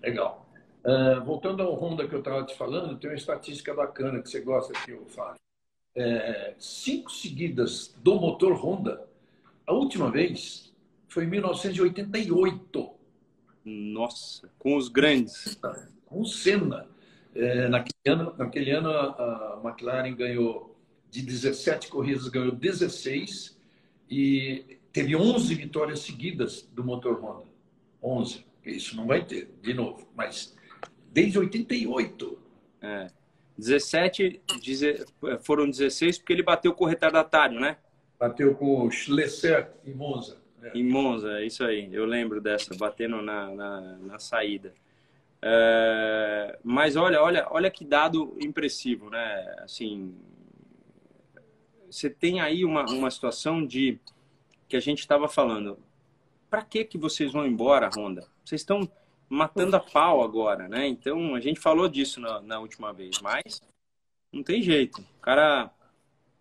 Legal. 0.03 0.45
Uh, 0.85 1.25
voltando 1.25 1.63
ao 1.63 1.73
Honda 1.75 2.07
que 2.07 2.15
eu 2.15 2.19
estava 2.19 2.45
te 2.45 2.55
falando, 2.57 2.99
tem 2.99 3.09
uma 3.09 3.17
estatística 3.17 3.73
bacana 3.73 4.21
que 4.21 4.29
você 4.29 4.41
gosta 4.41 4.77
aqui, 4.77 4.93
falo. 5.09 5.37
É, 5.97 6.55
cinco 6.59 7.11
seguidas 7.11 7.95
do 8.03 8.17
motor 8.17 8.53
Honda, 8.55 9.07
a 9.67 9.73
última 9.73 10.11
vez 10.11 10.75
foi 11.09 11.25
em 11.25 11.29
1988. 11.29 12.91
Nossa, 13.65 14.51
com 14.59 14.77
os 14.77 14.89
grandes. 14.89 15.59
Com 16.05 16.21
o 16.23 16.27
Senna. 16.27 16.89
É, 17.35 17.69
naquele, 17.69 17.95
ano, 18.07 18.35
naquele 18.37 18.71
ano, 18.71 18.89
a, 18.91 19.05
a 19.55 19.61
McLaren 19.65 20.15
ganhou 20.15 20.77
de 21.11 21.23
17 21.23 21.89
corridas, 21.89 22.29
ganhou 22.29 22.53
16 22.53 23.59
e 24.11 24.79
teve 24.93 25.17
11 25.17 25.55
vitórias 25.55 26.01
seguidas 26.01 26.63
do 26.73 26.85
motor 26.85 27.21
Honda. 27.21 27.47
11. 28.03 28.45
Isso 28.65 28.97
não 28.97 29.07
vai 29.07 29.25
ter, 29.25 29.51
de 29.63 29.75
novo. 29.75 30.07
Mas 30.15 30.55
desde 31.13 31.39
88. 31.39 32.39
É. 32.83 33.07
17, 33.57 34.41
foram 35.43 35.69
16 35.69 36.19
porque 36.19 36.33
ele 36.33 36.43
bateu 36.43 36.75
com 36.75 36.85
o 36.85 36.89
retardatário, 36.89 37.61
né? 37.61 37.77
Bateu 38.19 38.55
com 38.55 38.87
o 38.87 38.91
Schlesser 38.91 39.71
em 39.85 39.95
Monza. 39.95 40.39
Né? 40.59 40.73
Em 40.75 40.85
Monza, 40.85 41.41
é 41.41 41.47
isso 41.47 41.65
aí. 41.65 41.89
Eu 41.93 42.05
lembro 42.05 42.41
dessa, 42.41 42.75
batendo 42.77 43.21
na, 43.23 43.55
na, 43.55 43.81
na 43.99 44.19
saída. 44.19 44.75
É, 45.43 46.59
mas 46.65 46.97
olha, 46.97 47.23
olha, 47.23 47.47
olha 47.51 47.71
que 47.71 47.85
dado 47.85 48.37
impressivo, 48.41 49.11
né? 49.11 49.57
Assim, 49.59 50.15
você 51.91 52.09
tem 52.09 52.41
aí 52.41 52.65
uma, 52.65 52.85
uma 52.87 53.11
situação 53.11 53.65
de 53.65 54.01
que 54.67 54.77
a 54.77 54.81
gente 54.81 55.01
estava 55.01 55.29
falando. 55.29 55.79
Para 56.49 56.63
que 56.63 56.85
que 56.85 56.97
vocês 56.97 57.33
vão 57.33 57.47
embora, 57.47 57.91
Honda? 57.95 58.27
Vocês 58.45 58.63
estão 58.63 58.91
matando 59.29 59.77
a 59.77 59.81
pau 59.81 60.23
agora, 60.23 60.69
né? 60.69 60.87
Então 60.87 61.35
a 61.35 61.41
gente 61.41 61.61
falou 61.61 61.89
disso 61.89 62.21
na, 62.21 62.41
na 62.41 62.61
última 62.61 62.93
vez, 62.93 63.21
mas 63.21 63.61
não 64.33 64.43
tem 64.43 64.63
jeito. 64.63 65.01
O 65.01 65.21
cara, 65.21 65.71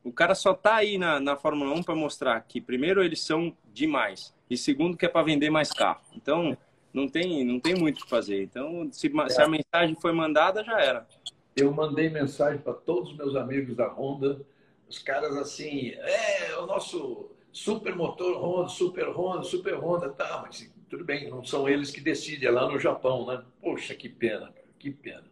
o 0.03 0.11
cara 0.11 0.35
só 0.35 0.53
tá 0.53 0.75
aí 0.75 0.97
na, 0.97 1.19
na 1.19 1.35
Fórmula 1.35 1.73
1 1.73 1.83
para 1.83 1.95
mostrar 1.95 2.39
que 2.41 2.59
primeiro 2.61 3.03
eles 3.03 3.21
são 3.21 3.55
demais 3.73 4.33
e 4.49 4.57
segundo 4.57 4.97
que 4.97 5.05
é 5.05 5.09
para 5.09 5.25
vender 5.25 5.49
mais 5.49 5.71
carro. 5.71 6.01
Então 6.15 6.57
não 6.93 7.07
tem, 7.07 7.43
não 7.43 7.59
tem 7.59 7.75
muito 7.75 7.99
o 7.99 8.03
que 8.03 8.09
fazer. 8.09 8.43
Então, 8.43 8.87
se, 8.91 9.11
se 9.29 9.41
a 9.41 9.47
mensagem 9.47 9.95
foi 9.99 10.11
mandada, 10.13 10.63
já 10.63 10.79
era. 10.79 11.07
Eu 11.55 11.71
mandei 11.73 12.09
mensagem 12.09 12.59
para 12.59 12.73
todos 12.73 13.11
os 13.11 13.17
meus 13.17 13.35
amigos 13.35 13.75
da 13.75 13.87
Honda, 13.87 14.41
os 14.87 14.99
caras 14.99 15.35
assim, 15.37 15.89
é, 15.89 16.55
o 16.57 16.65
nosso 16.65 17.31
super 17.51 17.95
motor 17.95 18.37
Honda, 18.37 18.69
super 18.69 19.09
Honda, 19.09 19.43
super 19.43 19.75
Honda, 19.75 20.09
tá, 20.09 20.43
mas 20.45 20.71
tudo 20.93 21.03
bem, 21.03 21.27
não 21.27 21.43
são 21.43 21.67
eles 21.67 21.89
que 21.89 21.99
decidem, 21.99 22.47
é 22.47 22.51
lá 22.51 22.71
no 22.71 22.77
Japão, 22.77 23.25
né? 23.25 23.43
Poxa, 23.59 23.95
que 23.95 24.07
pena, 24.07 24.53
que 24.77 24.91
pena. 24.91 25.23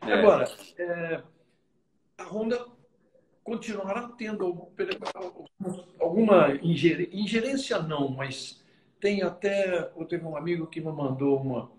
É. 0.00 0.14
Agora, 0.14 0.48
é, 0.78 1.22
a 2.16 2.24
Honda 2.24 2.66
continuará 3.44 4.08
tendo 4.16 4.70
alguma 6.00 6.58
ingerência, 6.62 7.78
não, 7.82 8.08
mas 8.08 8.64
tem 8.98 9.22
até, 9.22 9.92
eu 9.94 10.06
teve 10.06 10.24
um 10.24 10.34
amigo 10.34 10.66
que 10.66 10.80
me 10.80 10.90
mandou 10.90 11.42
uma, 11.42 11.70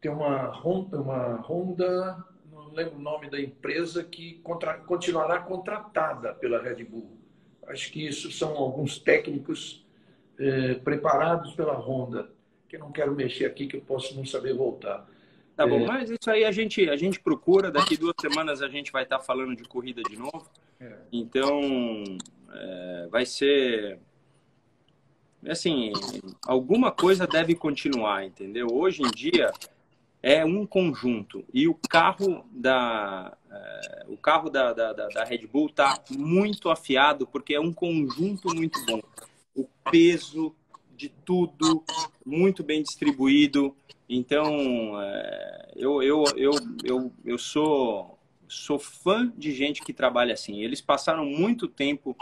tem 0.00 0.12
uma 0.12 0.52
Honda, 0.52 1.00
uma 1.00 1.40
Honda, 1.40 2.24
não 2.52 2.72
lembro 2.72 2.98
o 2.98 3.02
nome 3.02 3.28
da 3.28 3.40
empresa, 3.40 4.04
que 4.04 4.34
contra, 4.44 4.74
continuará 4.74 5.40
contratada 5.40 6.34
pela 6.34 6.62
Red 6.62 6.84
Bull. 6.84 7.18
Acho 7.66 7.90
que 7.90 8.06
isso 8.06 8.30
são 8.30 8.56
alguns 8.56 8.96
técnicos 9.00 9.84
eh, 10.38 10.74
preparados 10.74 11.52
pela 11.54 11.74
Honda, 11.74 12.30
que 12.70 12.78
não 12.78 12.92
quero 12.92 13.12
mexer 13.12 13.46
aqui, 13.46 13.66
que 13.66 13.76
eu 13.76 13.80
posso 13.80 14.14
não 14.14 14.24
saber 14.24 14.54
voltar. 14.54 15.04
Tá 15.56 15.66
bom, 15.66 15.80
é... 15.80 15.86
mas 15.86 16.08
isso 16.08 16.30
aí 16.30 16.44
a 16.44 16.52
gente, 16.52 16.88
a 16.88 16.96
gente 16.96 17.18
procura, 17.18 17.68
daqui 17.68 17.96
duas 17.96 18.14
semanas 18.20 18.62
a 18.62 18.68
gente 18.68 18.92
vai 18.92 19.02
estar 19.02 19.18
falando 19.18 19.56
de 19.56 19.64
corrida 19.64 20.00
de 20.04 20.16
novo. 20.16 20.48
É. 20.80 20.96
Então, 21.12 22.04
é, 22.52 23.08
vai 23.10 23.26
ser 23.26 23.98
assim, 25.48 25.92
alguma 26.46 26.92
coisa 26.92 27.26
deve 27.26 27.56
continuar, 27.56 28.24
entendeu? 28.24 28.68
Hoje 28.70 29.02
em 29.02 29.10
dia, 29.10 29.50
é 30.22 30.44
um 30.44 30.64
conjunto 30.64 31.44
e 31.52 31.66
o 31.66 31.74
carro 31.74 32.44
da 32.52 33.36
é, 33.50 34.04
o 34.06 34.16
carro 34.16 34.48
da, 34.48 34.72
da, 34.72 34.92
da 34.92 35.24
Red 35.24 35.46
Bull 35.46 35.66
está 35.66 35.98
muito 36.10 36.70
afiado 36.70 37.26
porque 37.26 37.54
é 37.54 37.60
um 37.60 37.72
conjunto 37.72 38.54
muito 38.54 38.78
bom. 38.86 39.00
O 39.56 39.66
peso 39.90 40.54
de 41.00 41.08
tudo 41.08 41.82
muito 42.26 42.62
bem 42.62 42.82
distribuído. 42.82 43.74
Então, 44.06 45.00
é, 45.00 45.72
eu, 45.74 46.02
eu, 46.02 46.24
eu, 46.36 46.52
eu, 46.84 47.12
eu 47.24 47.38
sou, 47.38 48.18
sou 48.46 48.78
fã 48.78 49.32
de 49.34 49.50
gente 49.52 49.80
que 49.80 49.94
trabalha 49.94 50.34
assim. 50.34 50.60
Eles 50.60 50.82
passaram 50.82 51.24
muito 51.24 51.66
tempo 51.66 52.14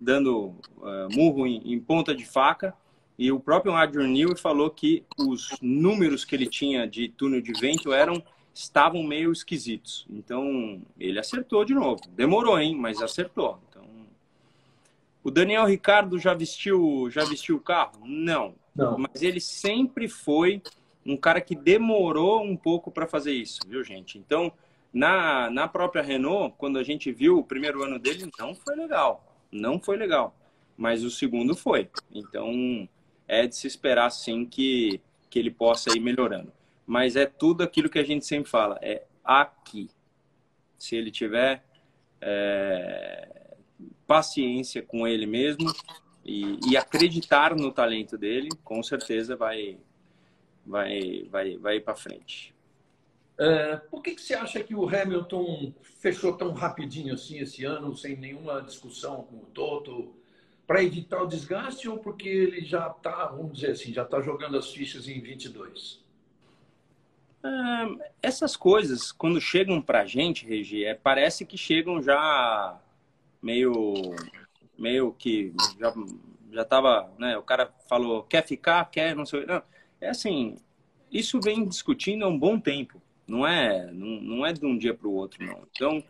dando 0.00 0.54
uh, 0.78 1.08
murro 1.12 1.44
em, 1.46 1.74
em 1.74 1.80
ponta 1.80 2.14
de 2.14 2.24
faca 2.24 2.72
e 3.18 3.32
o 3.32 3.40
próprio 3.40 3.74
Adrian 3.74 4.06
Newey 4.06 4.36
falou 4.36 4.70
que 4.70 5.04
os 5.18 5.50
números 5.60 6.24
que 6.24 6.34
ele 6.34 6.46
tinha 6.46 6.86
de 6.86 7.08
túnel 7.08 7.40
de 7.40 7.52
vento 7.52 7.92
eram 7.92 8.22
estavam 8.54 9.02
meio 9.02 9.32
esquisitos. 9.32 10.06
Então, 10.08 10.80
ele 10.98 11.18
acertou 11.18 11.64
de 11.64 11.74
novo. 11.74 12.00
Demorou, 12.10 12.58
hein, 12.58 12.74
mas 12.76 13.02
acertou. 13.02 13.58
O 15.22 15.30
Daniel 15.30 15.66
Ricardo 15.66 16.18
já 16.18 16.32
vestiu, 16.32 17.08
já 17.10 17.24
vestiu 17.24 17.56
o 17.56 17.60
carro? 17.60 18.00
Não. 18.04 18.54
Não. 18.74 18.96
Mas 18.98 19.22
ele 19.22 19.40
sempre 19.40 20.08
foi 20.08 20.62
um 21.04 21.16
cara 21.16 21.40
que 21.40 21.54
demorou 21.54 22.42
um 22.42 22.56
pouco 22.56 22.90
para 22.90 23.06
fazer 23.06 23.32
isso, 23.32 23.60
viu, 23.66 23.82
gente? 23.84 24.18
Então, 24.18 24.52
na, 24.92 25.50
na 25.50 25.68
própria 25.68 26.02
Renault, 26.02 26.54
quando 26.56 26.78
a 26.78 26.82
gente 26.82 27.12
viu 27.12 27.38
o 27.38 27.44
primeiro 27.44 27.82
ano 27.82 27.98
dele, 27.98 28.30
não 28.38 28.54
foi 28.54 28.76
legal. 28.76 29.24
Não 29.50 29.78
foi 29.78 29.96
legal. 29.96 30.34
Mas 30.76 31.04
o 31.04 31.10
segundo 31.10 31.54
foi. 31.54 31.90
Então, 32.10 32.88
é 33.28 33.46
de 33.46 33.54
se 33.54 33.66
esperar 33.66 34.10
sim 34.10 34.46
que, 34.46 35.00
que 35.28 35.38
ele 35.38 35.50
possa 35.50 35.90
ir 35.96 36.00
melhorando. 36.00 36.52
Mas 36.86 37.14
é 37.14 37.26
tudo 37.26 37.62
aquilo 37.62 37.88
que 37.88 37.98
a 37.98 38.04
gente 38.04 38.24
sempre 38.26 38.50
fala, 38.50 38.78
é 38.82 39.04
aqui. 39.24 39.90
Se 40.78 40.96
ele 40.96 41.10
tiver 41.10 41.62
é, 42.20 43.39
paciência 44.10 44.82
com 44.82 45.06
ele 45.06 45.24
mesmo 45.24 45.72
e, 46.24 46.58
e, 46.68 46.76
acreditar 46.76 47.54
no 47.54 47.70
talento 47.70 48.18
dele, 48.18 48.48
com 48.64 48.82
certeza 48.82 49.36
vai 49.36 49.78
vai 50.66 51.28
vai 51.30 51.56
vai 51.56 51.76
ir 51.76 51.80
para 51.82 51.94
frente. 51.94 52.52
É, 53.38 53.76
por 53.76 54.02
que, 54.02 54.16
que 54.16 54.20
você 54.20 54.34
acha 54.34 54.60
que 54.64 54.74
o 54.74 54.88
Hamilton 54.88 55.72
fechou 56.00 56.32
tão 56.32 56.52
rapidinho 56.52 57.14
assim 57.14 57.38
esse 57.38 57.64
ano, 57.64 57.96
sem 57.96 58.16
nenhuma 58.16 58.60
discussão 58.60 59.22
com 59.22 59.36
o 59.36 59.46
Toto? 59.54 60.16
para 60.66 60.84
evitar 60.84 61.20
o 61.20 61.26
desgaste 61.26 61.88
ou 61.88 61.98
porque 61.98 62.28
ele 62.28 62.64
já 62.64 62.86
está, 62.86 63.26
vamos 63.26 63.54
dizer 63.54 63.72
assim, 63.72 63.92
já 63.92 64.04
está 64.04 64.20
jogando 64.20 64.56
as 64.56 64.70
fichas 64.70 65.08
em 65.08 65.20
22? 65.20 65.98
essas 68.22 68.56
coisas, 68.56 69.10
quando 69.10 69.40
chegam 69.40 69.82
para 69.82 70.02
a 70.02 70.06
gente, 70.06 70.46
Regi, 70.46 70.84
é, 70.84 70.94
parece 70.94 71.44
que 71.44 71.58
chegam 71.58 72.00
já 72.00 72.78
meio, 73.42 74.14
meio 74.78 75.12
que 75.12 75.52
já 75.78 75.92
já 76.52 76.62
estava, 76.62 77.12
né? 77.18 77.36
O 77.38 77.42
cara 77.42 77.72
falou 77.88 78.22
quer 78.24 78.46
ficar, 78.46 78.84
quer, 78.90 79.14
não 79.14 79.24
sei, 79.24 79.46
não. 79.46 79.62
É 80.00 80.10
assim, 80.10 80.56
isso 81.10 81.40
vem 81.40 81.66
discutindo 81.66 82.24
há 82.24 82.28
um 82.28 82.38
bom 82.38 82.58
tempo. 82.58 83.00
Não 83.26 83.46
é, 83.46 83.90
não, 83.92 84.20
não 84.20 84.46
é 84.46 84.52
de 84.52 84.66
um 84.66 84.76
dia 84.76 84.94
para 84.94 85.06
o 85.06 85.14
outro, 85.14 85.44
não. 85.44 85.62
Então 85.70 86.02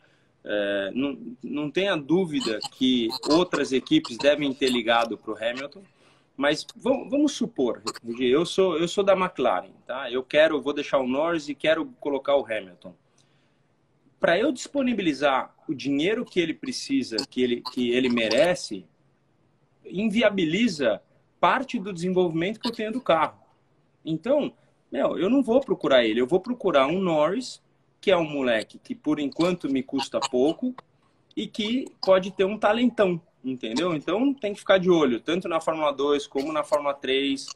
é, 0.44 0.90
não, 0.94 1.18
não 1.42 1.70
tenha 1.70 1.96
dúvida 1.96 2.58
que 2.72 3.08
outras 3.28 3.72
equipes 3.72 4.16
devem 4.16 4.52
ter 4.54 4.70
ligado 4.70 5.18
para 5.18 5.32
o 5.32 5.36
Hamilton, 5.36 5.82
mas 6.36 6.66
vamos, 6.74 7.10
vamos, 7.10 7.32
supor, 7.32 7.82
eu 8.18 8.46
sou 8.46 8.78
eu 8.78 8.88
sou 8.88 9.04
da 9.04 9.12
McLaren, 9.12 9.72
tá? 9.86 10.10
Eu 10.10 10.22
quero, 10.22 10.62
vou 10.62 10.72
deixar 10.72 10.98
o 10.98 11.06
Norris 11.06 11.50
e 11.50 11.54
quero 11.54 11.84
colocar 12.00 12.36
o 12.36 12.44
Hamilton. 12.44 12.94
Para 14.20 14.38
eu 14.38 14.52
disponibilizar 14.52 15.52
o 15.66 15.74
dinheiro 15.74 16.24
que 16.24 16.38
ele 16.38 16.54
precisa, 16.54 17.16
que 17.28 17.42
ele 17.42 17.62
que 17.72 17.90
ele 17.90 18.10
merece, 18.10 18.86
inviabiliza 19.84 21.02
parte 21.40 21.80
do 21.80 21.92
desenvolvimento 21.92 22.60
que 22.60 22.68
eu 22.68 22.72
tenho 22.72 22.92
do 22.92 23.00
carro. 23.00 23.40
Então, 24.04 24.52
meu, 24.92 25.18
eu 25.18 25.30
não 25.30 25.42
vou 25.42 25.60
procurar 25.60 26.04
ele, 26.04 26.20
eu 26.20 26.26
vou 26.26 26.38
procurar 26.38 26.86
um 26.86 27.00
Norris 27.00 27.62
que 28.00 28.10
é 28.10 28.16
um 28.16 28.28
moleque 28.28 28.78
que 28.78 28.94
por 28.94 29.18
enquanto 29.18 29.68
me 29.68 29.82
custa 29.82 30.18
pouco 30.20 30.74
e 31.36 31.46
que 31.46 31.86
pode 32.04 32.30
ter 32.30 32.44
um 32.44 32.58
talentão, 32.58 33.20
entendeu? 33.44 33.94
Então 33.94 34.32
tem 34.34 34.52
que 34.52 34.60
ficar 34.60 34.78
de 34.78 34.90
olho, 34.90 35.20
tanto 35.20 35.48
na 35.48 35.60
Fórmula 35.60 35.92
2 35.92 36.26
como 36.26 36.52
na 36.52 36.64
Fórmula 36.64 36.94
3. 36.94 37.46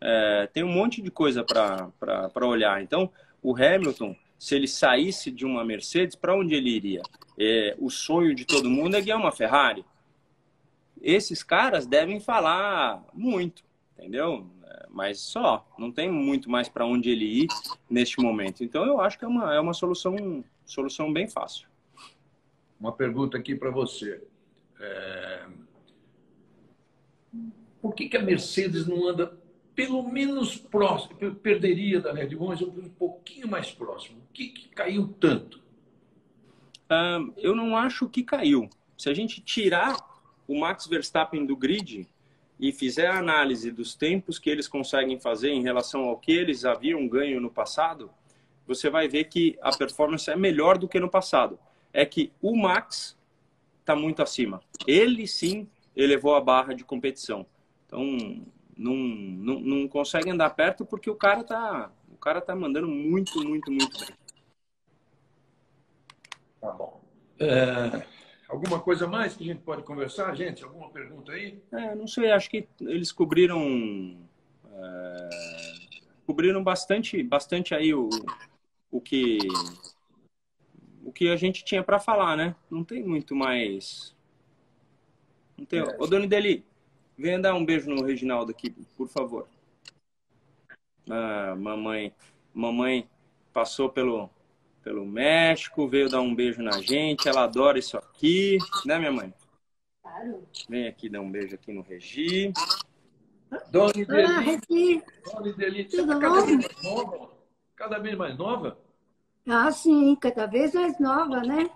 É, 0.00 0.48
tem 0.52 0.62
um 0.62 0.72
monte 0.72 1.02
de 1.02 1.10
coisa 1.10 1.44
para 1.44 2.46
olhar. 2.46 2.82
Então, 2.82 3.10
o 3.42 3.54
Hamilton, 3.54 4.14
se 4.38 4.54
ele 4.54 4.68
saísse 4.68 5.30
de 5.30 5.44
uma 5.44 5.64
Mercedes, 5.64 6.14
para 6.14 6.36
onde 6.36 6.54
ele 6.54 6.70
iria? 6.70 7.02
É, 7.38 7.76
o 7.78 7.90
sonho 7.90 8.34
de 8.34 8.44
todo 8.44 8.70
mundo 8.70 8.96
é 8.96 9.00
ganhar 9.00 9.16
uma 9.16 9.32
Ferrari. 9.32 9.84
Esses 11.00 11.42
caras 11.42 11.86
devem 11.86 12.20
falar 12.20 13.04
muito, 13.14 13.62
entendeu? 13.96 14.48
mas 14.90 15.20
só, 15.20 15.66
não 15.78 15.92
tem 15.92 16.10
muito 16.10 16.50
mais 16.50 16.68
para 16.68 16.86
onde 16.86 17.10
ele 17.10 17.42
ir 17.42 17.48
neste 17.88 18.20
momento. 18.20 18.64
Então 18.64 18.84
eu 18.84 19.00
acho 19.00 19.18
que 19.18 19.24
é 19.24 19.28
uma, 19.28 19.54
é 19.54 19.60
uma 19.60 19.74
solução, 19.74 20.44
solução 20.64 21.12
bem 21.12 21.28
fácil. 21.28 21.68
Uma 22.80 22.92
pergunta 22.92 23.36
aqui 23.36 23.54
para 23.54 23.70
você. 23.70 24.20
É... 24.80 25.46
Por 27.80 27.94
que, 27.94 28.08
que 28.08 28.16
a 28.16 28.22
Mercedes 28.22 28.86
não 28.86 29.08
anda 29.08 29.38
pelo 29.78 30.02
menos 30.02 30.56
próximo, 30.56 31.14
perderia 31.36 32.00
da 32.00 32.12
Red 32.12 32.34
Bull, 32.34 32.48
mas 32.48 32.60
um 32.60 32.88
pouquinho 32.88 33.46
mais 33.46 33.70
próximo? 33.70 34.18
O 34.18 34.32
que, 34.32 34.48
que 34.48 34.68
caiu 34.70 35.14
tanto? 35.20 35.62
Eu 37.36 37.54
não 37.54 37.76
acho 37.76 38.08
que 38.08 38.24
caiu. 38.24 38.68
Se 38.96 39.08
a 39.08 39.14
gente 39.14 39.40
tirar 39.40 39.96
o 40.48 40.58
Max 40.58 40.88
Verstappen 40.88 41.46
do 41.46 41.56
grid, 41.56 42.08
e 42.58 42.72
fizer 42.72 43.06
a 43.06 43.20
análise 43.20 43.70
dos 43.70 43.94
tempos 43.94 44.36
que 44.36 44.50
eles 44.50 44.66
conseguem 44.66 45.20
fazer 45.20 45.50
em 45.50 45.62
relação 45.62 46.06
ao 46.06 46.18
que 46.18 46.32
eles 46.32 46.64
haviam 46.64 47.06
ganho 47.06 47.40
no 47.40 47.48
passado, 47.48 48.10
você 48.66 48.90
vai 48.90 49.06
ver 49.06 49.26
que 49.28 49.56
a 49.62 49.70
performance 49.70 50.28
é 50.28 50.34
melhor 50.34 50.76
do 50.76 50.88
que 50.88 50.98
no 50.98 51.08
passado. 51.08 51.56
É 51.92 52.04
que 52.04 52.32
o 52.42 52.56
Max 52.56 53.16
está 53.78 53.94
muito 53.94 54.20
acima. 54.22 54.60
Ele 54.88 55.28
sim 55.28 55.68
elevou 55.94 56.34
a 56.34 56.40
barra 56.40 56.74
de 56.74 56.82
competição. 56.82 57.46
Então 57.86 58.44
não, 58.78 58.94
não, 58.94 59.60
não 59.60 59.88
consegue 59.88 60.30
andar 60.30 60.50
perto 60.50 60.86
porque 60.86 61.10
o 61.10 61.16
cara 61.16 61.42
tá 61.42 61.90
o 62.08 62.16
cara 62.16 62.40
tá 62.40 62.54
mandando 62.54 62.86
muito 62.88 63.42
muito 63.46 63.70
muito 63.72 63.98
bem. 63.98 64.16
Tá 66.60 66.70
bom. 66.70 67.02
É... 67.40 68.06
Alguma 68.48 68.80
coisa 68.80 69.06
mais 69.06 69.36
que 69.36 69.44
a 69.44 69.46
gente 69.52 69.62
pode 69.62 69.82
conversar, 69.82 70.34
gente? 70.34 70.64
Alguma 70.64 70.88
pergunta 70.90 71.32
aí? 71.32 71.60
É, 71.70 71.94
não 71.94 72.06
sei, 72.06 72.30
acho 72.30 72.48
que 72.48 72.66
eles 72.80 73.12
cobriram 73.12 73.60
é, 74.72 75.28
cobriram 76.24 76.62
bastante, 76.62 77.22
bastante 77.22 77.74
aí 77.74 77.92
o, 77.92 78.08
o 78.90 79.00
que 79.00 79.38
o 81.04 81.12
que 81.12 81.28
a 81.30 81.36
gente 81.36 81.64
tinha 81.64 81.82
para 81.82 81.98
falar, 81.98 82.36
né? 82.36 82.54
Não 82.70 82.84
tem 82.84 83.02
muito 83.02 83.34
mais. 83.34 84.14
Não 85.56 85.64
tem. 85.64 85.80
É. 85.80 85.96
Ô, 85.98 86.06
Doni 86.06 86.26
Deli, 86.26 86.64
venha 87.18 87.38
dar 87.38 87.54
um 87.54 87.64
beijo 87.64 87.90
no 87.90 88.04
Reginaldo 88.04 88.52
aqui, 88.52 88.70
por 88.96 89.08
favor. 89.08 89.48
Ah, 91.10 91.54
mamãe, 91.56 92.14
mamãe 92.54 93.08
passou 93.52 93.88
pelo 93.88 94.30
pelo 94.82 95.04
México, 95.04 95.86
veio 95.86 96.08
dar 96.08 96.22
um 96.22 96.34
beijo 96.34 96.62
na 96.62 96.80
gente. 96.80 97.28
Ela 97.28 97.44
adora 97.44 97.78
isso 97.78 97.98
aqui, 97.98 98.56
né, 98.86 98.98
minha 98.98 99.12
mãe? 99.12 99.34
Claro. 100.02 100.42
Vem 100.66 100.86
aqui 100.86 101.10
dar 101.10 101.20
um 101.20 101.30
beijo 101.30 101.54
aqui 101.54 101.72
no 101.72 101.82
Regi. 101.82 102.52
Dona 103.70 103.92
Ideli. 103.94 105.02
Dona 105.30 105.48
Ideli, 105.48 105.90
você 105.90 106.06
tá 106.06 106.18
cada 106.18 106.40
vez 106.40 106.58
mais 106.58 106.82
nova? 106.82 107.30
Cada 107.76 107.98
vez 107.98 108.16
mais 108.16 108.38
nova? 108.38 108.78
Ah, 109.46 109.70
sim, 109.70 110.16
cada 110.16 110.46
vez 110.46 110.72
mais 110.72 110.98
nova, 110.98 111.42
né? 111.42 111.70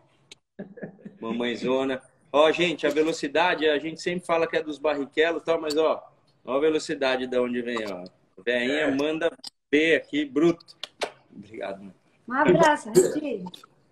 Mamãezona. 1.20 2.02
Ó, 2.32 2.50
gente, 2.50 2.86
a 2.86 2.90
velocidade, 2.90 3.68
a 3.68 3.78
gente 3.78 4.00
sempre 4.00 4.24
fala 4.24 4.46
que 4.46 4.56
é 4.56 4.62
dos 4.62 4.78
barriquelos 4.78 5.42
e 5.42 5.44
tal, 5.44 5.60
mas 5.60 5.76
ó, 5.76 6.10
ó 6.44 6.56
a 6.56 6.60
velocidade 6.60 7.26
de 7.26 7.38
onde 7.38 7.60
vem, 7.60 7.84
ó. 7.92 8.04
Veinha 8.42 8.72
é. 8.72 8.90
manda 8.90 9.30
B 9.70 9.94
aqui, 9.94 10.24
bruto. 10.24 10.76
Obrigado, 11.30 11.82
mãe. 11.84 11.94
Um 12.26 12.32
abraço, 12.32 12.90
Regi. 12.90 13.44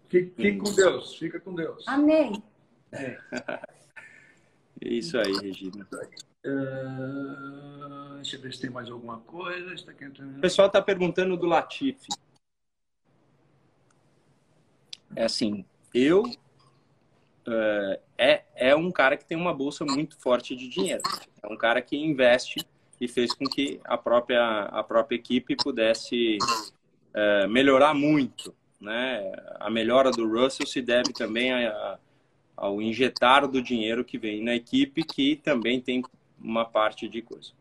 Fique, 0.08 0.56
com 0.56 0.72
Deus. 0.72 1.16
Fica 1.16 1.38
com 1.38 1.54
Deus. 1.54 1.86
Amém. 1.86 2.42
É. 2.92 3.18
Isso 4.80 5.18
aí, 5.18 5.32
Regina. 5.40 5.86
Uh, 6.44 8.14
deixa 8.16 8.36
eu 8.36 8.40
ver 8.40 8.54
se 8.54 8.62
tem 8.62 8.70
mais 8.70 8.88
alguma 8.90 9.20
coisa. 9.20 9.74
O 9.74 10.40
pessoal 10.40 10.68
está 10.68 10.80
perguntando 10.80 11.36
do 11.36 11.46
Latifi. 11.46 12.08
É 15.14 15.24
assim, 15.24 15.64
eu 15.92 16.22
uh, 16.22 18.00
é, 18.20 18.42
é 18.54 18.76
um 18.76 18.92
cara 18.92 19.16
que 19.16 19.24
tem 19.24 19.34
uma 19.36 19.54
bolsa 19.54 19.82
muito 19.82 20.18
forte 20.18 20.54
de 20.54 20.68
dinheiro. 20.68 21.00
É 21.42 21.50
um 21.50 21.56
cara 21.56 21.80
que 21.80 21.96
investe 21.96 22.60
e 23.00 23.08
fez 23.08 23.32
com 23.32 23.46
que 23.46 23.80
a 23.82 23.96
própria, 23.96 24.64
a 24.64 24.84
própria 24.84 25.16
equipe 25.16 25.56
pudesse 25.56 26.36
é, 27.14 27.46
melhorar 27.46 27.94
muito. 27.94 28.54
Né? 28.78 29.32
A 29.58 29.70
melhora 29.70 30.10
do 30.10 30.28
Russell 30.28 30.66
se 30.66 30.82
deve 30.82 31.14
também 31.14 31.50
a, 31.50 31.70
a, 31.70 31.98
ao 32.58 32.82
injetar 32.82 33.48
do 33.48 33.62
dinheiro 33.62 34.04
que 34.04 34.18
vem 34.18 34.44
na 34.44 34.54
equipe, 34.54 35.02
que 35.02 35.36
também 35.36 35.80
tem 35.80 36.02
uma 36.38 36.66
parte 36.66 37.08
de 37.08 37.22
coisa. 37.22 37.52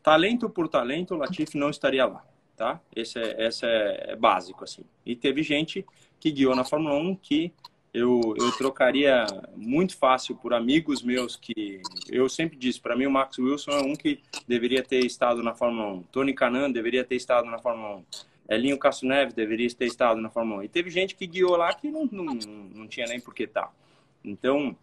Talento 0.00 0.48
por 0.48 0.68
talento, 0.68 1.14
o 1.14 1.16
Latifi 1.16 1.58
não 1.58 1.70
estaria 1.70 2.06
lá, 2.06 2.24
tá? 2.56 2.80
Esse 2.94 3.18
é, 3.18 3.48
esse 3.48 3.66
é, 3.66 4.12
é 4.12 4.16
básico, 4.16 4.62
assim. 4.62 4.84
E 5.04 5.16
teve 5.16 5.42
gente 5.42 5.84
que 6.20 6.30
guiou 6.30 6.54
na 6.54 6.62
Fórmula 6.62 6.94
1 6.94 7.16
que 7.16 7.52
eu, 7.94 8.34
eu 8.36 8.50
trocaria 8.58 9.24
muito 9.56 9.96
fácil 9.96 10.34
por 10.34 10.52
amigos 10.52 11.00
meus 11.00 11.36
que 11.36 11.80
eu 12.10 12.28
sempre 12.28 12.56
disse 12.56 12.80
para 12.80 12.96
mim 12.96 13.06
o 13.06 13.10
Max 13.10 13.38
Wilson 13.38 13.70
é 13.70 13.80
um 13.82 13.94
que 13.94 14.20
deveria 14.48 14.82
ter 14.82 15.06
estado 15.06 15.44
na 15.44 15.54
Fórmula 15.54 15.94
1 15.94 16.02
Tony 16.10 16.34
Canan 16.34 16.72
deveria 16.72 17.04
ter 17.04 17.14
estado 17.14 17.48
na 17.48 17.60
Fórmula 17.60 17.98
1 17.98 18.04
Elinho 18.48 18.78
Castro 18.78 19.06
Neves 19.06 19.32
deveria 19.32 19.72
ter 19.72 19.86
estado 19.86 20.20
na 20.20 20.28
Fórmula 20.28 20.62
1 20.62 20.64
e 20.64 20.68
teve 20.68 20.90
gente 20.90 21.14
que 21.14 21.24
guiou 21.24 21.56
lá 21.56 21.72
que 21.72 21.88
não, 21.88 22.04
não, 22.10 22.34
não 22.34 22.88
tinha 22.88 23.06
nem 23.06 23.20
por 23.20 23.32
que 23.32 23.44
estar 23.44 23.68
tá. 23.68 23.72
então 24.24 24.76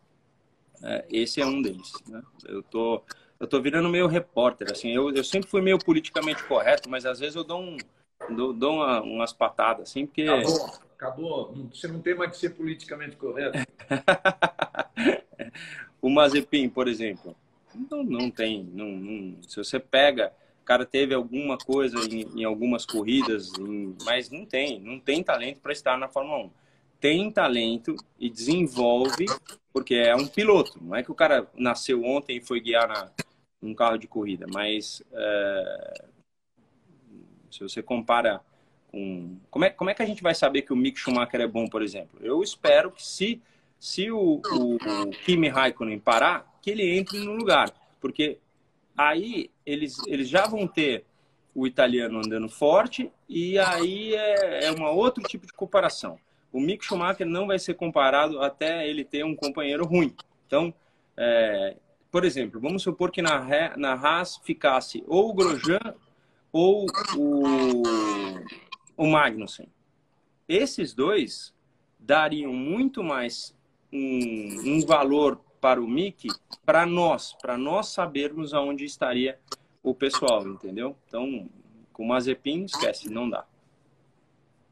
é, 0.81 1.05
esse 1.11 1.41
é 1.41 1.45
um 1.45 1.61
deles 1.61 1.91
né? 2.07 2.23
eu 2.45 2.63
tô 2.63 3.03
eu 3.41 3.45
tô 3.45 3.61
virando 3.61 3.89
meio 3.89 4.07
repórter 4.07 4.71
assim 4.71 4.89
eu, 4.89 5.13
eu 5.13 5.23
sempre 5.23 5.49
fui 5.49 5.61
meio 5.61 5.77
politicamente 5.77 6.41
correto 6.45 6.89
mas 6.89 7.05
às 7.05 7.19
vezes 7.19 7.35
eu 7.35 7.43
dou 7.43 7.61
um 7.61 7.75
dou, 8.29 8.53
dou 8.53 8.75
uma, 8.75 9.01
umas 9.01 9.33
patadas 9.33 9.89
assim 9.89 10.05
porque 10.05 10.23
acabou, 10.23 10.65
acabou. 10.95 11.53
Você 11.73 11.87
não 11.87 12.01
tem 12.01 12.15
mais 12.15 12.31
que 12.31 12.37
ser 12.37 12.51
politicamente 12.51 13.15
correto. 13.15 13.57
O 16.01 16.09
Mazepin 16.09 16.67
por 16.67 16.87
exemplo 16.87 17.35
não, 17.89 18.03
não 18.03 18.31
tem 18.31 18.63
não, 18.73 18.87
não, 18.87 19.43
se 19.43 19.55
você 19.57 19.79
pega 19.79 20.33
o 20.61 20.65
cara 20.65 20.85
teve 20.85 21.13
alguma 21.13 21.57
coisa 21.57 21.99
em, 21.99 22.39
em 22.39 22.43
algumas 22.43 22.85
corridas 22.85 23.51
em, 23.59 23.95
mas 24.03 24.29
não 24.31 24.45
tem 24.45 24.79
não 24.79 24.99
tem 24.99 25.23
talento 25.23 25.59
para 25.59 25.71
estar 25.71 25.97
na 25.97 26.07
Fórmula 26.07 26.45
1 26.45 26.51
tem 27.01 27.31
talento 27.31 27.95
e 28.19 28.29
desenvolve 28.29 29.25
porque 29.73 29.95
é 29.95 30.15
um 30.15 30.27
piloto. 30.27 30.77
Não 30.81 30.95
é 30.95 31.01
que 31.01 31.11
o 31.11 31.15
cara 31.15 31.47
nasceu 31.55 32.03
ontem 32.03 32.37
e 32.37 32.41
foi 32.41 32.61
guiar 32.61 32.87
na, 32.87 33.09
um 33.61 33.73
carro 33.73 33.97
de 33.97 34.07
corrida 34.07 34.45
mas 34.53 35.03
é, 35.11 36.05
se 37.51 37.61
você 37.61 37.81
compara 37.81 38.41
com. 38.91 39.37
Como 39.49 39.65
é, 39.65 39.69
como 39.69 39.89
é 39.89 39.93
que 39.93 40.01
a 40.01 40.05
gente 40.05 40.23
vai 40.23 40.35
saber 40.35 40.63
que 40.63 40.73
o 40.73 40.75
Mick 40.75 40.99
Schumacher 40.99 41.41
é 41.41 41.47
bom, 41.47 41.67
por 41.67 41.81
exemplo? 41.81 42.19
Eu 42.21 42.41
espero 42.43 42.91
que 42.91 43.05
se, 43.05 43.41
se 43.79 44.11
o, 44.11 44.41
o, 44.43 44.75
o 44.75 45.11
Kimi 45.25 45.47
Raikkonen 45.47 45.99
parar, 45.99 46.45
que 46.61 46.71
ele 46.71 46.97
entre 46.97 47.19
no 47.19 47.33
lugar. 47.33 47.71
Porque 47.99 48.37
aí 48.97 49.49
eles, 49.65 49.97
eles 50.07 50.27
já 50.27 50.47
vão 50.47 50.67
ter 50.67 51.05
o 51.53 51.67
italiano 51.67 52.19
andando 52.19 52.47
forte 52.47 53.11
e 53.27 53.59
aí 53.59 54.15
é, 54.15 54.65
é 54.65 54.71
um 54.71 54.83
outro 54.83 55.23
tipo 55.23 55.45
de 55.45 55.53
comparação. 55.53 56.17
O 56.51 56.59
Mick 56.59 56.83
Schumacher 56.83 57.25
não 57.25 57.47
vai 57.47 57.59
ser 57.59 57.75
comparado 57.75 58.41
até 58.41 58.87
ele 58.87 59.03
ter 59.03 59.23
um 59.23 59.35
companheiro 59.35 59.85
ruim. 59.85 60.13
Então, 60.47 60.73
é, 61.15 61.75
por 62.11 62.25
exemplo, 62.25 62.59
vamos 62.59 62.83
supor 62.83 63.11
que 63.11 63.21
na, 63.21 63.45
na 63.77 63.93
Haas 63.93 64.37
ficasse 64.43 65.03
ou 65.07 65.29
o 65.29 65.33
Grosjean 65.33 65.95
ou 66.51 66.85
o, 67.17 67.83
o 68.97 69.07
Magnussen. 69.07 69.67
Esses 70.47 70.93
dois 70.93 71.53
dariam 71.99 72.53
muito 72.53 73.03
mais 73.03 73.55
um, 73.91 74.75
um 74.75 74.85
valor 74.85 75.39
para 75.61 75.81
o 75.81 75.87
Mickey 75.87 76.29
para 76.65 76.85
nós, 76.85 77.33
para 77.33 77.57
nós 77.57 77.87
sabermos 77.89 78.53
aonde 78.53 78.83
estaria 78.83 79.39
o 79.83 79.93
pessoal, 79.93 80.47
entendeu? 80.47 80.95
Então, 81.07 81.47
com 81.93 82.03
o 82.03 82.07
Mazepin, 82.07 82.65
esquece, 82.65 83.09
não 83.09 83.29
dá. 83.29 83.45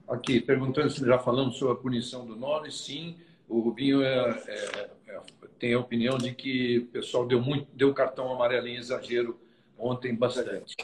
Aqui, 0.07 0.41
perguntando 0.41 0.89
se 0.89 1.05
já 1.05 1.19
falamos 1.19 1.57
sobre 1.57 1.73
a 1.73 1.77
punição 1.77 2.25
do 2.25 2.35
Norris, 2.35 2.81
sim, 2.81 3.15
o 3.47 3.59
Rubinho 3.59 4.01
é, 4.01 4.43
é, 4.47 4.91
é, 5.07 5.21
tem 5.59 5.73
a 5.73 5.79
opinião 5.79 6.17
de 6.17 6.33
que 6.33 6.79
o 6.79 6.85
pessoal 6.87 7.27
deu 7.27 7.39
muito, 7.39 7.67
deu 7.73 7.93
cartão 7.93 8.33
amarelo 8.33 8.67
em 8.67 8.75
exagero 8.75 9.39
ontem 9.77 10.15
bastante. 10.15 10.75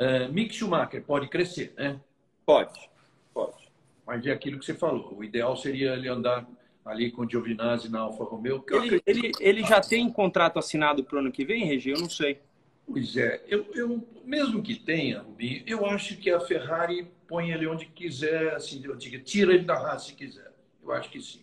Uh, 0.00 0.32
Mick 0.32 0.54
Schumacher 0.54 1.02
pode 1.02 1.28
crescer, 1.28 1.74
né? 1.76 2.00
Pode, 2.46 2.88
pode. 3.34 3.70
Mas 4.06 4.26
é 4.26 4.32
aquilo 4.32 4.58
que 4.58 4.64
você 4.64 4.72
falou. 4.72 5.14
O 5.14 5.22
ideal 5.22 5.54
seria 5.58 5.92
ele 5.92 6.08
andar 6.08 6.48
ali 6.86 7.10
com 7.10 7.22
o 7.22 7.30
Giovinazzi 7.30 7.90
na 7.90 8.00
Alfa 8.00 8.24
Romeo. 8.24 8.64
Ele, 8.70 9.02
ele, 9.06 9.32
ele, 9.38 9.62
já 9.62 9.78
tem 9.78 10.10
contrato 10.10 10.58
assinado 10.58 11.04
para 11.04 11.16
o 11.16 11.18
ano 11.20 11.30
que 11.30 11.44
vem, 11.44 11.66
Regi? 11.66 11.90
Eu 11.90 12.00
não 12.00 12.08
sei. 12.08 12.40
Pois 12.86 13.14
é. 13.14 13.44
Eu, 13.46 13.66
eu, 13.74 14.02
mesmo 14.24 14.62
que 14.62 14.74
tenha, 14.74 15.20
Rubinho, 15.20 15.62
eu 15.66 15.84
acho 15.84 16.16
que 16.16 16.30
a 16.30 16.40
Ferrari 16.40 17.06
põe 17.28 17.50
ele 17.50 17.66
onde 17.66 17.84
quiser, 17.84 18.54
assim, 18.54 18.82
eu 18.82 18.96
digo, 18.96 19.22
tira 19.22 19.52
ele 19.52 19.64
da 19.64 19.78
raça 19.78 20.06
se 20.06 20.14
quiser. 20.14 20.50
Eu 20.82 20.92
acho 20.92 21.10
que 21.10 21.20
sim. 21.20 21.42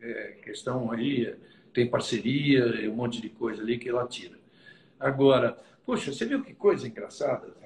É, 0.00 0.38
questão 0.44 0.92
aí, 0.92 1.34
tem 1.74 1.90
parceria, 1.90 2.88
um 2.88 2.94
monte 2.94 3.20
de 3.20 3.28
coisa 3.28 3.60
ali 3.60 3.78
que 3.78 3.88
ela 3.88 4.06
tira. 4.06 4.38
Agora, 4.98 5.58
poxa, 5.84 6.12
você 6.12 6.24
viu 6.24 6.42
que 6.42 6.54
coisa 6.54 6.86
engraçada? 6.86 7.65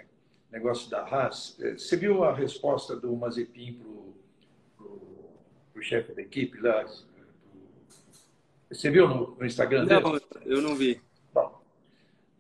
Negócio 0.51 0.91
da 0.91 1.03
Haas. 1.03 1.57
É, 1.61 1.73
você 1.73 1.97
viu 1.97 2.25
a 2.25 2.35
resposta 2.35 2.97
do 2.97 3.15
Mazepin 3.15 3.81
para 4.77 5.81
o 5.81 5.83
chefe 5.83 6.13
da 6.13 6.23
equipe 6.23 6.61
lá? 6.61 6.85
Você 8.71 8.91
viu 8.91 9.09
no, 9.09 9.37
no 9.37 9.47
Instagram 9.47 9.87
dele? 9.87 10.01
Não, 10.01 10.21
eu 10.45 10.61
não 10.61 10.75
vi. 10.75 11.01
Bom, 11.33 11.61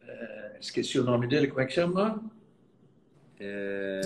é, 0.02 0.56
esqueci 0.60 0.98
o 0.98 1.04
nome 1.04 1.26
dele, 1.26 1.48
como 1.48 1.60
é 1.60 1.66
que 1.66 1.72
chama? 1.72 2.22
É... 3.38 4.00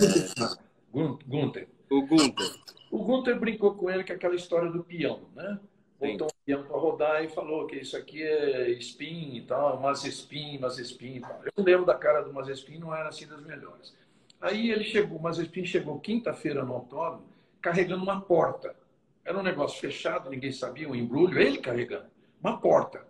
Gunther. 0.91 1.67
O 1.89 2.01
Gunther. 2.05 2.55
O 2.89 3.03
Gunther 3.03 3.39
brincou 3.39 3.75
com 3.75 3.89
ele 3.89 4.03
com 4.03 4.13
aquela 4.13 4.35
história 4.35 4.71
do 4.71 4.83
peão, 4.83 5.21
né? 5.35 5.59
Botou 5.99 6.27
um 6.27 6.45
peão 6.45 6.63
para 6.63 6.77
rodar 6.77 7.23
e 7.23 7.29
falou 7.29 7.65
que 7.67 7.77
isso 7.77 7.95
aqui 7.95 8.21
é 8.21 8.69
spin 8.71 9.35
e 9.35 9.41
tal, 9.41 9.79
mas 9.79 10.03
spin, 10.03 10.57
mas 10.59 10.77
spin 10.77 11.15
e 11.15 11.21
tal. 11.21 11.41
Eu 11.55 11.63
lembro 11.63 11.85
da 11.85 11.95
cara 11.95 12.21
do 12.21 12.33
Mazespin, 12.33 12.77
não 12.77 12.93
era 12.93 13.09
assim 13.09 13.25
das 13.27 13.41
melhores. 13.41 13.95
Aí 14.41 14.69
ele 14.71 14.83
chegou, 14.83 15.19
Mazespin 15.19 15.65
chegou 15.65 15.99
quinta-feira 15.99 16.63
no 16.63 16.73
autódromo 16.73 17.25
carregando 17.61 18.03
uma 18.03 18.21
porta. 18.21 18.75
Era 19.23 19.39
um 19.39 19.43
negócio 19.43 19.79
fechado, 19.79 20.29
ninguém 20.29 20.51
sabia, 20.51 20.87
um 20.87 20.93
embrulho, 20.93 21.39
ele 21.39 21.57
carregando, 21.57 22.05
uma 22.39 22.59
porta. 22.59 23.03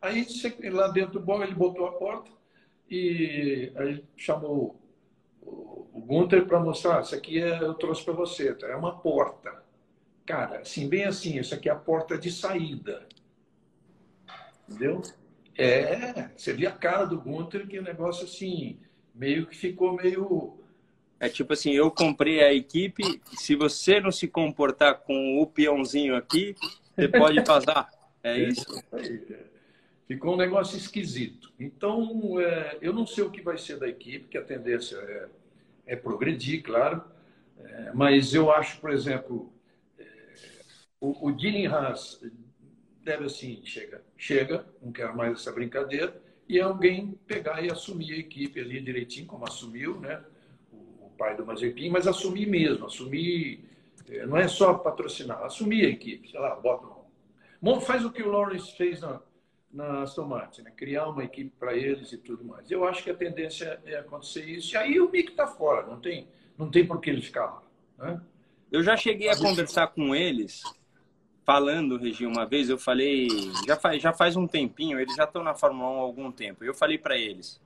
Aí 0.00 0.26
lá 0.70 0.88
dentro 0.88 1.14
do 1.14 1.20
bolo 1.20 1.42
ele 1.42 1.54
botou 1.54 1.86
a 1.86 1.92
porta 1.92 2.30
e 2.90 3.70
aí 3.76 4.04
chamou 4.16 4.80
o 5.42 6.00
Gunter 6.06 6.46
para 6.46 6.58
mostrar, 6.58 7.02
isso 7.02 7.14
aqui 7.14 7.40
é, 7.40 7.62
eu 7.62 7.74
trouxe 7.74 8.04
para 8.04 8.14
você, 8.14 8.54
tá? 8.54 8.66
é 8.68 8.76
uma 8.76 8.98
porta. 8.98 9.62
Cara, 10.24 10.60
assim, 10.60 10.88
bem 10.88 11.04
assim, 11.04 11.38
isso 11.38 11.54
aqui 11.54 11.68
é 11.68 11.72
a 11.72 11.76
porta 11.76 12.16
de 12.16 12.30
saída. 12.30 13.06
Entendeu? 14.68 15.02
É, 15.56 16.30
você 16.36 16.52
via 16.52 16.70
a 16.70 16.72
cara 16.72 17.04
do 17.04 17.20
Gunter, 17.20 17.66
que 17.66 17.78
o 17.78 17.82
negócio 17.82 18.24
assim, 18.24 18.78
meio 19.14 19.46
que 19.46 19.56
ficou 19.56 19.94
meio. 19.94 20.58
É 21.20 21.28
tipo 21.28 21.52
assim, 21.52 21.72
eu 21.72 21.90
comprei 21.90 22.42
a 22.42 22.52
equipe, 22.52 23.20
se 23.36 23.54
você 23.54 24.00
não 24.00 24.10
se 24.10 24.26
comportar 24.26 25.00
com 25.00 25.40
o 25.40 25.46
peãozinho 25.46 26.16
aqui, 26.16 26.54
você 26.96 27.08
pode 27.08 27.40
vazar. 27.40 27.90
É 28.22 28.38
isso? 28.38 28.64
É. 28.92 29.52
Ficou 30.06 30.34
um 30.34 30.36
negócio 30.36 30.76
esquisito. 30.76 31.52
Então, 31.58 32.40
é, 32.40 32.78
eu 32.80 32.92
não 32.92 33.06
sei 33.06 33.24
o 33.24 33.30
que 33.30 33.40
vai 33.40 33.56
ser 33.56 33.78
da 33.78 33.88
equipe, 33.88 34.28
que 34.28 34.38
a 34.38 34.42
tendência 34.42 34.96
é, 34.96 35.28
é 35.86 35.96
progredir, 35.96 36.62
claro. 36.62 37.02
É, 37.58 37.92
mas 37.94 38.34
eu 38.34 38.50
acho, 38.50 38.80
por 38.80 38.90
exemplo, 38.90 39.52
o, 41.02 41.26
o 41.26 41.32
Dylan 41.32 41.68
Haas 41.68 42.22
deve 43.02 43.24
assim, 43.24 43.60
chega, 43.64 44.04
chega, 44.16 44.64
não 44.80 44.92
quero 44.92 45.16
mais 45.16 45.32
essa 45.32 45.50
brincadeira, 45.50 46.16
e 46.48 46.60
alguém 46.60 47.18
pegar 47.26 47.60
e 47.60 47.70
assumir 47.70 48.12
a 48.12 48.18
equipe 48.18 48.60
ali 48.60 48.80
direitinho, 48.80 49.26
como 49.26 49.44
assumiu, 49.44 49.98
né? 49.98 50.22
O, 50.72 51.06
o 51.06 51.10
pai 51.18 51.36
do 51.36 51.44
Mazepin, 51.44 51.90
mas 51.90 52.06
assumir 52.06 52.46
mesmo, 52.46 52.86
assumir, 52.86 53.64
é, 54.08 54.24
não 54.24 54.36
é 54.36 54.46
só 54.46 54.74
patrocinar, 54.74 55.42
assumir 55.42 55.86
a 55.86 55.88
equipe, 55.88 56.30
sei 56.30 56.38
lá, 56.38 56.54
bota 56.54 56.86
um... 56.86 57.80
Faz 57.80 58.04
o 58.04 58.12
que 58.12 58.22
o 58.22 58.30
Lawrence 58.30 58.76
fez 58.76 59.00
na, 59.00 59.20
na 59.72 60.02
Aston 60.02 60.26
Martin, 60.26 60.62
né? 60.62 60.72
criar 60.76 61.08
uma 61.08 61.24
equipe 61.24 61.50
para 61.58 61.76
eles 61.76 62.12
e 62.12 62.18
tudo 62.18 62.44
mais. 62.44 62.70
Eu 62.70 62.84
acho 62.84 63.02
que 63.02 63.10
a 63.10 63.14
tendência 63.14 63.80
é 63.84 63.96
acontecer 63.96 64.44
isso. 64.44 64.74
E 64.74 64.76
aí 64.76 65.00
o 65.00 65.10
Mick 65.10 65.30
está 65.30 65.48
fora, 65.48 65.86
não 65.86 66.00
tem, 66.00 66.28
não 66.56 66.70
tem 66.70 66.86
por 66.86 67.00
que 67.00 67.10
ele 67.10 67.22
ficar 67.22 67.46
lá. 67.46 67.62
Né? 67.98 68.20
Eu 68.70 68.82
já 68.82 68.96
cheguei 68.96 69.28
a 69.28 69.36
conversar 69.36 69.88
com 69.88 70.14
eles 70.14 70.62
falando, 71.44 71.96
Regi, 71.96 72.26
uma 72.26 72.46
vez, 72.46 72.68
eu 72.68 72.78
falei, 72.78 73.28
já 73.66 73.76
faz, 73.76 74.02
já 74.02 74.12
faz 74.12 74.36
um 74.36 74.46
tempinho, 74.46 74.98
eles 74.98 75.14
já 75.14 75.24
estão 75.24 75.42
na 75.42 75.54
Fórmula 75.54 75.90
1 75.90 75.94
há 75.94 76.00
algum 76.00 76.32
tempo. 76.32 76.64
Eu 76.64 76.74
falei 76.74 76.98
para 76.98 77.16
eles: 77.16 77.60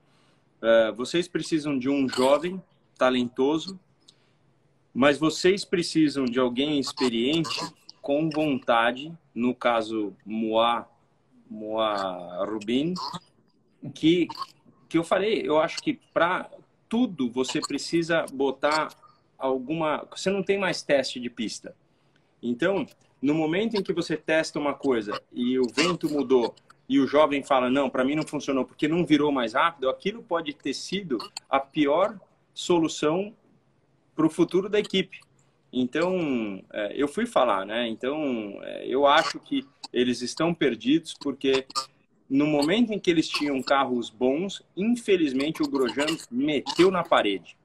uh, 0.62 0.94
vocês 0.94 1.28
precisam 1.28 1.78
de 1.78 1.88
um 1.88 2.08
jovem, 2.08 2.62
talentoso, 2.96 3.78
mas 4.92 5.18
vocês 5.18 5.64
precisam 5.64 6.24
de 6.24 6.38
alguém 6.38 6.78
experiente, 6.78 7.60
com 8.00 8.30
vontade, 8.30 9.12
no 9.34 9.54
caso, 9.54 10.14
Moa, 10.24 10.88
Moa 11.50 12.46
Rubin, 12.46 12.94
que, 13.94 14.28
que 14.88 14.96
eu 14.96 15.04
falei, 15.04 15.42
eu 15.44 15.58
acho 15.58 15.78
que 15.78 15.94
para 16.14 16.48
tudo 16.88 17.30
você 17.30 17.60
precisa 17.60 18.24
botar 18.32 18.88
alguma, 19.36 20.06
você 20.10 20.30
não 20.30 20.42
tem 20.42 20.58
mais 20.58 20.82
teste 20.82 21.20
de 21.20 21.28
pista. 21.28 21.74
Então, 22.42 22.86
no 23.20 23.34
momento 23.34 23.76
em 23.76 23.82
que 23.82 23.92
você 23.92 24.16
testa 24.16 24.58
uma 24.58 24.74
coisa 24.74 25.20
e 25.32 25.58
o 25.58 25.66
vento 25.74 26.08
mudou 26.08 26.54
e 26.88 27.00
o 27.00 27.06
jovem 27.06 27.42
fala 27.42 27.68
não, 27.68 27.90
para 27.90 28.04
mim 28.04 28.14
não 28.14 28.26
funcionou 28.26 28.64
porque 28.64 28.86
não 28.86 29.04
virou 29.04 29.32
mais 29.32 29.54
rápido, 29.54 29.88
aquilo 29.88 30.22
pode 30.22 30.52
ter 30.52 30.74
sido 30.74 31.18
a 31.48 31.58
pior 31.58 32.18
solução 32.54 33.34
para 34.14 34.26
o 34.26 34.30
futuro 34.30 34.68
da 34.68 34.78
equipe. 34.78 35.20
Então, 35.72 36.64
é, 36.72 36.94
eu 36.94 37.08
fui 37.08 37.26
falar, 37.26 37.66
né? 37.66 37.88
Então, 37.88 38.58
é, 38.62 38.86
eu 38.86 39.06
acho 39.06 39.38
que 39.40 39.66
eles 39.92 40.22
estão 40.22 40.54
perdidos 40.54 41.14
porque 41.14 41.66
no 42.28 42.46
momento 42.46 42.92
em 42.92 42.98
que 42.98 43.10
eles 43.10 43.28
tinham 43.28 43.62
carros 43.62 44.08
bons, 44.08 44.62
infelizmente 44.76 45.62
o 45.62 45.68
Grosjean 45.68 46.16
meteu 46.30 46.90
na 46.90 47.02
parede. 47.02 47.56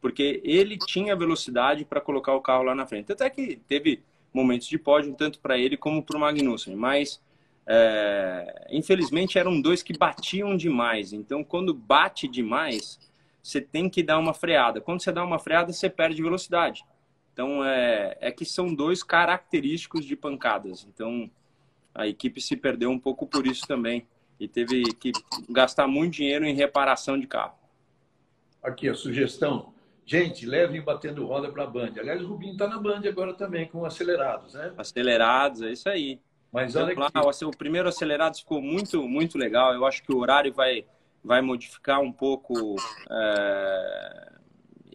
Porque 0.00 0.40
ele 0.42 0.78
tinha 0.78 1.14
velocidade 1.14 1.84
para 1.84 2.00
colocar 2.00 2.34
o 2.34 2.40
carro 2.40 2.64
lá 2.64 2.74
na 2.74 2.86
frente. 2.86 3.12
Até 3.12 3.28
que 3.28 3.56
teve 3.68 4.02
momentos 4.32 4.66
de 4.66 4.78
pódio, 4.78 5.14
tanto 5.14 5.40
para 5.40 5.58
ele 5.58 5.76
como 5.76 6.02
para 6.02 6.16
o 6.16 6.20
Magnussen. 6.20 6.76
Mas, 6.76 7.20
é, 7.66 8.68
infelizmente, 8.70 9.38
eram 9.38 9.60
dois 9.60 9.82
que 9.82 9.96
batiam 9.96 10.56
demais. 10.56 11.12
Então, 11.12 11.42
quando 11.42 11.74
bate 11.74 12.28
demais, 12.28 12.98
você 13.42 13.60
tem 13.60 13.88
que 13.88 14.02
dar 14.02 14.18
uma 14.18 14.34
freada. 14.34 14.80
Quando 14.80 15.02
você 15.02 15.12
dá 15.12 15.24
uma 15.24 15.38
freada, 15.38 15.72
você 15.72 15.88
perde 15.88 16.22
velocidade. 16.22 16.84
Então, 17.32 17.64
é, 17.64 18.16
é 18.20 18.30
que 18.30 18.44
são 18.44 18.74
dois 18.74 19.02
característicos 19.02 20.04
de 20.04 20.16
pancadas. 20.16 20.86
Então, 20.92 21.30
a 21.94 22.06
equipe 22.06 22.40
se 22.40 22.56
perdeu 22.56 22.90
um 22.90 22.98
pouco 22.98 23.26
por 23.26 23.46
isso 23.46 23.66
também 23.66 24.06
e 24.38 24.48
teve 24.48 24.82
que 24.94 25.12
gastar 25.48 25.86
muito 25.86 26.14
dinheiro 26.14 26.44
em 26.44 26.54
reparação 26.54 27.18
de 27.18 27.26
carro. 27.26 27.54
Aqui 28.62 28.88
a 28.88 28.94
sugestão. 28.94 29.72
Gente, 30.10 30.44
levem 30.44 30.80
batendo 30.80 31.24
roda 31.24 31.52
para 31.52 31.62
a 31.62 31.66
Band. 31.68 31.92
Aliás, 31.96 32.20
o 32.20 32.26
Rubinho 32.26 32.54
está 32.54 32.66
na 32.66 32.78
Band 32.78 33.02
agora 33.06 33.32
também, 33.32 33.68
com 33.68 33.84
acelerados, 33.84 34.54
né? 34.54 34.74
Acelerados, 34.76 35.62
é 35.62 35.70
isso 35.70 35.88
aí. 35.88 36.18
Mas 36.52 36.74
olha 36.74 36.90
então, 36.90 37.08
lá, 37.14 37.30
o 37.46 37.56
primeiro 37.56 37.88
acelerado 37.88 38.36
ficou 38.36 38.60
muito, 38.60 39.06
muito 39.06 39.38
legal. 39.38 39.72
Eu 39.72 39.86
acho 39.86 40.02
que 40.02 40.12
o 40.12 40.18
horário 40.18 40.52
vai, 40.52 40.84
vai 41.22 41.40
modificar 41.40 42.00
um 42.00 42.10
pouco. 42.10 42.74
É... 43.08 44.32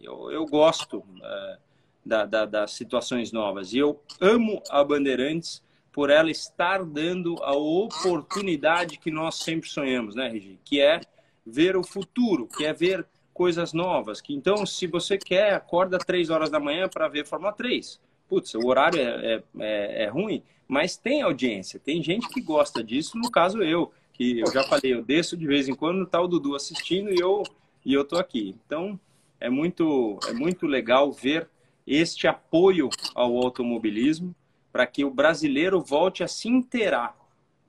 Eu, 0.02 0.30
eu 0.30 0.44
gosto 0.44 1.02
é... 1.22 1.58
da, 2.04 2.26
da, 2.26 2.44
das 2.44 2.72
situações 2.72 3.32
novas. 3.32 3.72
E 3.72 3.78
eu 3.78 3.98
amo 4.20 4.62
a 4.68 4.84
Bandeirantes 4.84 5.62
por 5.90 6.10
ela 6.10 6.30
estar 6.30 6.84
dando 6.84 7.42
a 7.42 7.52
oportunidade 7.52 8.98
que 8.98 9.10
nós 9.10 9.36
sempre 9.36 9.66
sonhamos, 9.66 10.14
né, 10.14 10.28
Regi? 10.28 10.60
Que 10.62 10.78
é 10.78 11.00
ver 11.46 11.74
o 11.74 11.82
futuro, 11.82 12.46
que 12.46 12.66
é 12.66 12.74
ver 12.74 13.06
coisas 13.36 13.74
novas. 13.74 14.20
Que 14.20 14.34
então, 14.34 14.64
se 14.64 14.86
você 14.86 15.18
quer, 15.18 15.52
acorda 15.52 15.98
três 15.98 16.30
horas 16.30 16.48
da 16.48 16.58
manhã 16.58 16.88
para 16.88 17.06
ver 17.06 17.26
Fórmula 17.26 17.52
3. 17.52 18.00
Putz, 18.26 18.54
o 18.54 18.66
horário 18.66 18.98
é, 18.98 19.04
é, 19.04 19.42
é, 19.60 20.04
é, 20.04 20.08
ruim, 20.08 20.42
mas 20.66 20.96
tem 20.96 21.22
audiência, 21.22 21.78
tem 21.78 22.02
gente 22.02 22.28
que 22.28 22.40
gosta 22.40 22.82
disso. 22.82 23.16
No 23.16 23.30
caso, 23.30 23.62
eu, 23.62 23.92
que 24.12 24.40
eu 24.40 24.50
já 24.50 24.64
falei, 24.64 24.94
eu 24.94 25.04
desço 25.04 25.36
de 25.36 25.46
vez 25.46 25.68
em 25.68 25.74
quando, 25.74 26.06
tá 26.06 26.20
o 26.20 26.26
Dudu 26.26 26.56
assistindo 26.56 27.10
e 27.10 27.20
eu 27.20 27.42
e 27.84 27.94
eu 27.94 28.04
tô 28.04 28.16
aqui. 28.16 28.56
Então, 28.66 28.98
é 29.38 29.48
muito 29.48 30.18
é 30.26 30.32
muito 30.32 30.66
legal 30.66 31.12
ver 31.12 31.48
este 31.86 32.26
apoio 32.26 32.88
ao 33.14 33.36
automobilismo 33.36 34.34
para 34.72 34.86
que 34.86 35.04
o 35.04 35.10
brasileiro 35.10 35.80
volte 35.80 36.24
a 36.24 36.28
se 36.28 36.48
inteirar, 36.48 37.16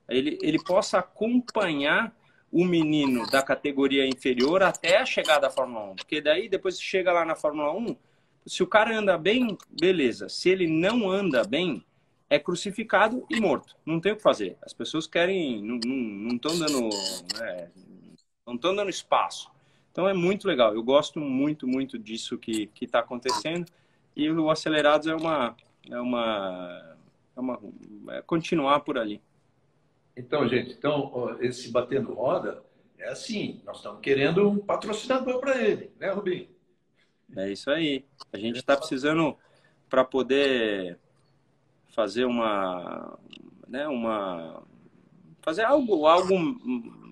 ele, 0.08 0.38
ele 0.42 0.58
possa 0.62 0.98
acompanhar 0.98 2.12
o 2.50 2.64
menino 2.64 3.26
da 3.26 3.42
categoria 3.42 4.06
inferior 4.06 4.62
até 4.62 4.98
a 4.98 5.06
chegada 5.06 5.42
da 5.42 5.50
Fórmula 5.50 5.92
1. 5.92 5.96
Porque 5.96 6.20
daí, 6.20 6.48
depois 6.48 6.78
que 6.78 6.84
chega 6.84 7.12
lá 7.12 7.24
na 7.24 7.34
Fórmula 7.34 7.72
1, 7.72 7.96
se 8.46 8.62
o 8.62 8.66
cara 8.66 8.96
anda 8.96 9.18
bem, 9.18 9.56
beleza. 9.68 10.28
Se 10.28 10.48
ele 10.48 10.66
não 10.66 11.10
anda 11.10 11.44
bem, 11.44 11.84
é 12.30 12.38
crucificado 12.38 13.24
e 13.28 13.40
morto. 13.40 13.76
Não 13.84 14.00
tem 14.00 14.12
o 14.12 14.16
que 14.16 14.22
fazer. 14.22 14.56
As 14.62 14.72
pessoas 14.72 15.06
querem, 15.06 15.62
não 15.62 16.36
estão 16.36 16.58
dando, 16.58 16.88
né, 17.38 17.70
não 18.46 18.54
estão 18.54 18.74
dando 18.74 18.90
espaço. 18.90 19.50
Então 19.92 20.08
é 20.08 20.14
muito 20.14 20.48
legal. 20.48 20.74
Eu 20.74 20.82
gosto 20.82 21.20
muito, 21.20 21.66
muito 21.66 21.98
disso 21.98 22.38
que 22.38 22.70
está 22.80 23.00
acontecendo. 23.00 23.66
E 24.16 24.30
o 24.30 24.50
Acelerados 24.50 25.06
é 25.06 25.14
uma, 25.14 25.56
é 25.90 26.00
uma 26.00 26.96
é 27.38 27.40
uma, 27.40 27.60
é 28.08 28.22
continuar 28.22 28.80
por 28.80 28.98
ali. 28.98 29.22
Então, 30.18 30.48
gente, 30.48 30.72
então, 30.72 31.36
esse 31.40 31.70
batendo 31.70 32.12
roda 32.12 32.60
é 32.98 33.08
assim, 33.08 33.62
nós 33.64 33.76
estamos 33.76 34.00
querendo 34.00 34.48
um 34.48 34.58
patrocinador 34.58 35.38
para 35.38 35.62
ele, 35.62 35.92
né, 35.98 36.10
Rubinho? 36.10 36.48
É 37.36 37.52
isso 37.52 37.70
aí. 37.70 38.04
A 38.32 38.36
gente 38.36 38.58
está 38.58 38.76
precisando 38.76 39.36
para 39.88 40.04
poder 40.04 40.98
fazer 41.94 42.24
uma, 42.24 43.16
né, 43.68 43.86
uma 43.86 44.64
fazer 45.40 45.62
algo, 45.62 46.04
algo 46.06 46.36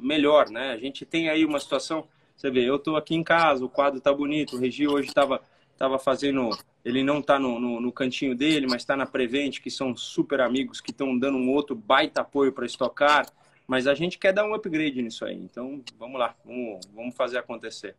melhor, 0.02 0.50
né? 0.50 0.72
A 0.72 0.76
gente 0.76 1.06
tem 1.06 1.28
aí 1.28 1.44
uma 1.44 1.60
situação, 1.60 2.08
você 2.36 2.50
vê, 2.50 2.68
eu 2.68 2.74
estou 2.74 2.96
aqui 2.96 3.14
em 3.14 3.22
casa, 3.22 3.64
o 3.64 3.68
quadro 3.68 3.98
está 3.98 4.12
bonito, 4.12 4.56
o 4.56 4.58
Regi 4.58 4.88
hoje 4.88 5.08
estava 5.08 5.40
tava 5.78 5.98
fazendo 5.98 6.50
ele 6.86 7.02
não 7.02 7.18
está 7.18 7.36
no, 7.36 7.58
no, 7.58 7.80
no, 7.80 7.90
cantinho 7.90 8.32
dele, 8.32 8.68
mas 8.70 8.82
está 8.82 8.96
na 8.96 9.04
Prevent, 9.04 9.58
que 9.60 9.72
são 9.72 9.96
super 9.96 10.40
amigos 10.40 10.80
que 10.80 10.92
estão 10.92 11.18
dando 11.18 11.36
um 11.36 11.50
outro 11.50 11.74
baita 11.74 12.20
apoio 12.20 12.52
para 12.52 12.64
estocar. 12.64 13.26
Mas 13.66 13.88
a 13.88 13.94
gente 13.94 14.16
quer 14.16 14.32
dar 14.32 14.46
um 14.46 14.54
upgrade 14.54 15.02
nisso 15.02 15.24
aí. 15.24 15.34
Então, 15.36 15.82
vamos 15.98 16.16
lá, 16.16 16.36
vamos, 16.44 16.86
vamos 16.94 17.16
fazer 17.16 17.38
acontecer. 17.38 17.96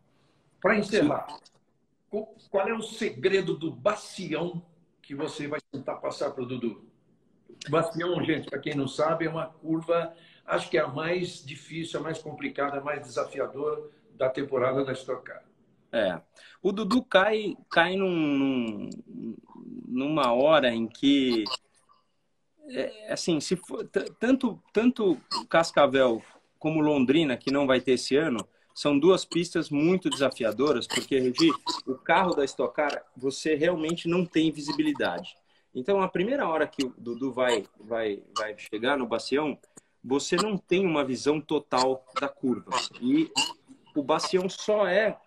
Para 0.61 0.77
encerrar, 0.77 1.27
qual 2.09 2.65
é 2.65 2.73
o 2.73 2.81
segredo 2.81 3.57
do 3.57 3.69
bacião 3.69 4.65
que 5.01 5.13
você 5.13 5.49
vai 5.49 5.59
tentar 5.69 5.95
passar 5.95 6.31
para 6.31 6.43
o 6.43 6.45
Dudu? 6.45 6.89
Bacião, 7.69 8.23
gente, 8.23 8.49
para 8.49 8.59
quem 8.59 8.73
não 8.73 8.87
sabe, 8.87 9.25
é 9.25 9.29
uma 9.29 9.47
curva, 9.47 10.15
acho 10.45 10.69
que 10.69 10.77
é 10.77 10.81
a 10.81 10.87
mais 10.87 11.45
difícil, 11.45 11.99
a 11.99 12.03
mais 12.03 12.19
complicada, 12.19 12.77
a 12.77 12.81
mais 12.81 13.01
desafiadora 13.01 13.83
da 14.15 14.29
temporada 14.29 14.85
da 14.85 14.93
Stock 14.93 15.25
Car. 15.25 15.43
É. 15.91 16.19
O 16.61 16.71
Dudu 16.71 17.03
cai, 17.03 17.55
cai 17.69 17.95
num, 17.95 18.89
numa 19.87 20.33
hora 20.33 20.73
em 20.73 20.87
que, 20.87 21.45
é, 22.69 23.13
assim, 23.13 23.39
se 23.39 23.55
for, 23.55 23.87
tanto, 24.19 24.61
tanto 24.73 25.17
Cascavel 25.49 26.21
como 26.59 26.81
Londrina, 26.81 27.37
que 27.37 27.51
não 27.51 27.65
vai 27.65 27.79
ter 27.79 27.93
esse 27.93 28.15
ano, 28.15 28.47
são 28.73 28.97
duas 28.97 29.25
pistas 29.25 29.69
muito 29.69 30.09
desafiadoras, 30.09 30.85
porque, 30.85 31.19
Regi, 31.19 31.51
o 31.85 31.95
carro 31.95 32.35
da 32.35 32.45
Stock 32.45 32.75
Car, 32.75 33.03
você 33.15 33.55
realmente 33.55 34.07
não 34.07 34.25
tem 34.25 34.51
visibilidade. 34.51 35.35
Então, 35.73 36.01
a 36.01 36.07
primeira 36.07 36.47
hora 36.47 36.67
que 36.67 36.85
o 36.85 36.93
Dudu 36.97 37.31
vai, 37.31 37.65
vai, 37.79 38.21
vai 38.37 38.55
chegar 38.57 38.97
no 38.97 39.07
bacião, 39.07 39.57
você 40.03 40.35
não 40.35 40.57
tem 40.57 40.85
uma 40.85 41.03
visão 41.03 41.41
total 41.41 42.05
da 42.19 42.29
curva. 42.29 42.71
E 43.01 43.31
o 43.95 44.03
bacião 44.03 44.47
só 44.47 44.87
é 44.87 45.17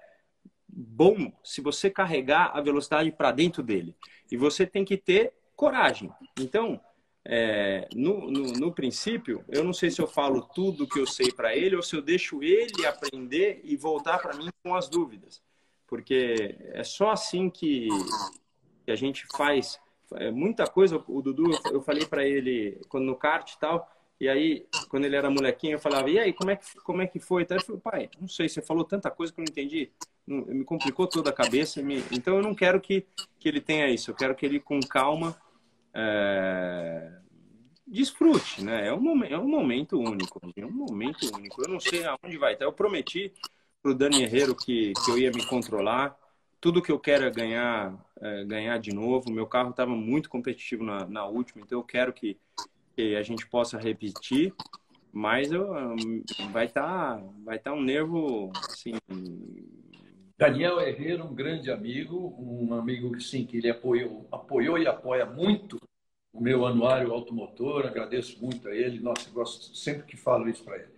bom 0.81 1.33
se 1.45 1.61
você 1.61 1.91
carregar 1.91 2.53
a 2.55 2.61
velocidade 2.61 3.13
para 3.13 3.33
dentro 3.33 3.63
dele. 3.63 3.95
E 4.31 4.37
você 4.37 4.67
tem 4.67 4.85
que 4.85 4.97
ter 4.97 5.33
coragem. 5.55 6.11
Então, 6.39 6.81
é, 7.25 7.87
no, 7.95 8.31
no, 8.31 8.53
no, 8.53 8.73
princípio, 8.73 9.45
eu 9.49 9.63
não 9.63 9.73
sei 9.73 9.91
se 9.91 10.01
eu 10.01 10.07
falo 10.07 10.43
tudo 10.55 10.89
que 10.89 10.99
eu 10.99 11.07
sei 11.07 11.31
para 11.31 11.55
ele 11.55 11.77
ou 11.77 11.83
se 11.83 11.95
eu 11.95 12.01
deixo 12.01 12.43
ele 12.43 12.87
aprender 12.87 13.61
e 13.63 13.77
voltar 13.77 14.19
para 14.19 14.37
mim 14.37 14.49
com 14.63 14.75
as 14.75 14.89
dúvidas. 14.89 15.43
Porque 15.87 16.57
é 16.73 16.83
só 16.83 17.11
assim 17.11 17.51
que, 17.51 17.89
que 18.85 18.91
a 18.91 18.97
gente 18.97 19.27
faz 19.37 19.79
é, 20.15 20.31
muita 20.31 20.67
coisa. 20.67 21.03
O 21.07 21.21
Dudu, 21.21 21.51
eu 21.73 21.83
falei 21.83 22.07
para 22.07 22.25
ele 22.25 22.81
quando 22.89 23.05
no 23.05 23.17
kart 23.17 23.53
e 23.53 23.59
tal. 23.59 23.89
E 24.21 24.29
aí, 24.29 24.67
quando 24.89 25.07
ele 25.07 25.17
era 25.17 25.31
molequinho, 25.31 25.75
eu 25.75 25.79
falava, 25.79 26.11
e 26.11 26.19
aí, 26.19 26.33
como 26.33 26.51
é 26.51 26.57
que, 26.57 26.81
como 26.83 27.01
é 27.01 27.07
que 27.07 27.19
foi? 27.19 27.47
Ele 27.49 27.61
falou, 27.61 27.81
pai, 27.81 28.11
não 28.21 28.29
sei, 28.29 28.51
você 28.51 28.61
falou 28.61 28.85
tanta 28.85 29.11
coisa 29.11 29.33
que 29.33 29.41
eu 29.41 29.45
não 29.45 29.51
entendi 29.51 29.91
me 30.31 30.65
complicou 30.65 31.07
toda 31.07 31.31
a 31.31 31.33
cabeça. 31.33 31.83
Me... 31.83 32.03
Então 32.11 32.37
eu 32.37 32.43
não 32.43 32.55
quero 32.55 32.81
que, 32.81 33.07
que 33.39 33.49
ele 33.49 33.61
tenha 33.61 33.89
isso. 33.89 34.11
Eu 34.11 34.15
quero 34.15 34.35
que 34.35 34.47
ele, 34.47 34.61
com 34.61 34.81
calma, 34.81 35.37
é... 35.93 37.13
desfrute, 37.87 38.65
né? 38.65 38.89
É 38.89 38.95
um, 38.95 39.25
é 39.25 39.39
um 39.39 39.49
momento 39.49 39.99
único. 39.99 40.41
É 40.57 40.65
um 40.65 40.73
momento 40.73 41.35
único. 41.35 41.63
Eu 41.63 41.73
não 41.73 41.81
sei 41.81 42.05
aonde 42.05 42.39
vai 42.39 42.55
estar. 42.55 42.65
Eu 42.65 42.73
prometi 42.73 43.33
para 43.83 43.93
o 43.93 43.95
Dani 43.95 44.23
Herrero 44.23 44.55
que, 44.55 44.93
que 45.05 45.11
eu 45.11 45.19
ia 45.19 45.31
me 45.31 45.45
controlar. 45.47 46.17
Tudo 46.61 46.83
que 46.83 46.93
eu 46.93 46.99
quero 46.99 47.25
é 47.25 47.31
ganhar, 47.31 47.95
é, 48.21 48.45
ganhar 48.45 48.79
de 48.79 48.95
novo. 48.95 49.33
Meu 49.33 49.47
carro 49.47 49.71
estava 49.71 49.93
muito 49.93 50.29
competitivo 50.29 50.85
na, 50.85 51.07
na 51.07 51.27
última, 51.27 51.65
então 51.65 51.79
eu 51.79 51.85
quero 51.85 52.13
que, 52.13 52.37
que 52.95 53.17
a 53.17 53.23
gente 53.23 53.47
possa 53.47 53.79
repetir 53.79 54.55
mas 55.13 55.51
eu, 55.51 55.69
vai 56.53 56.67
estar 56.67 57.17
tá, 57.17 57.23
vai 57.45 57.59
tá 57.59 57.73
um 57.73 57.83
nervo 57.83 58.53
assim 58.69 58.93
Daniel 60.41 60.81
Herrera, 60.81 61.23
um 61.23 61.35
grande 61.35 61.71
amigo, 61.71 62.35
um 62.39 62.73
amigo 62.73 63.13
que 63.13 63.23
sim, 63.23 63.45
que 63.45 63.59
ele 63.59 63.69
apoiou, 63.69 64.27
apoiou 64.33 64.79
e 64.79 64.87
apoia 64.87 65.27
muito 65.27 65.79
o 66.33 66.41
meu 66.41 66.65
anuário 66.65 67.13
automotor, 67.13 67.85
agradeço 67.85 68.43
muito 68.43 68.67
a 68.67 68.75
ele, 68.75 69.01
nossa, 69.01 69.29
gosto 69.29 69.77
sempre 69.77 70.05
que 70.05 70.17
falo 70.17 70.49
isso 70.49 70.65
para 70.65 70.77
ele. 70.77 70.89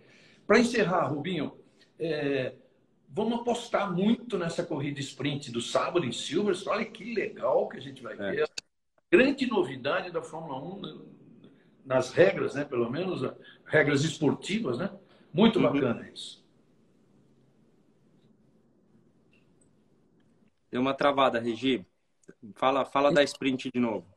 Para 0.47 0.59
encerrar, 0.59 1.07
Rubinho, 1.07 1.51
é, 1.99 2.53
vamos 3.09 3.41
apostar 3.41 3.93
muito 3.93 4.37
nessa 4.37 4.63
corrida 4.63 5.01
sprint 5.01 5.51
do 5.51 5.59
sábado 5.61 6.05
em 6.05 6.13
Silverstone. 6.13 6.77
Olha 6.77 6.85
que 6.85 7.13
legal 7.13 7.67
que 7.67 7.75
a 7.75 7.81
gente 7.81 8.01
vai 8.01 8.15
ver. 8.15 8.43
É. 8.43 8.45
Grande 9.11 9.45
novidade 9.45 10.09
da 10.09 10.21
Fórmula 10.21 10.57
1 10.77 10.81
né, 10.81 10.97
nas 11.85 12.13
regras, 12.13 12.55
né? 12.55 12.63
Pelo 12.63 12.89
menos 12.89 13.29
regras 13.65 14.05
esportivas, 14.05 14.77
né? 14.77 14.89
Muito 15.33 15.57
uhum. 15.59 15.63
bacana 15.63 16.09
isso. 16.13 16.42
Deu 20.73 20.81
uma 20.81 20.95
travada, 20.95 21.39
Regi. 21.39 21.85
Fala, 22.55 22.83
fala 22.83 23.13
da 23.13 23.23
sprint 23.23 23.69
de 23.71 23.79
novo. 23.79 24.07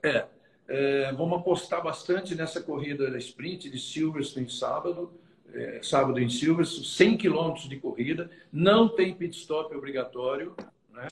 É, 0.00 0.24
é, 0.68 1.12
vamos 1.12 1.40
apostar 1.40 1.82
bastante 1.82 2.32
nessa 2.36 2.62
corrida 2.62 3.10
da 3.10 3.18
sprint 3.18 3.68
de 3.68 3.80
Silverstone 3.80 4.48
sábado. 4.48 5.12
É, 5.52 5.80
sábado 5.82 6.20
em 6.20 6.28
Silverstone, 6.28 6.86
100 6.86 7.16
quilômetros 7.16 7.68
de 7.68 7.76
corrida, 7.78 8.30
não 8.52 8.88
tem 8.88 9.12
pit 9.16 9.36
stop 9.36 9.74
obrigatório, 9.74 10.54
né? 10.92 11.08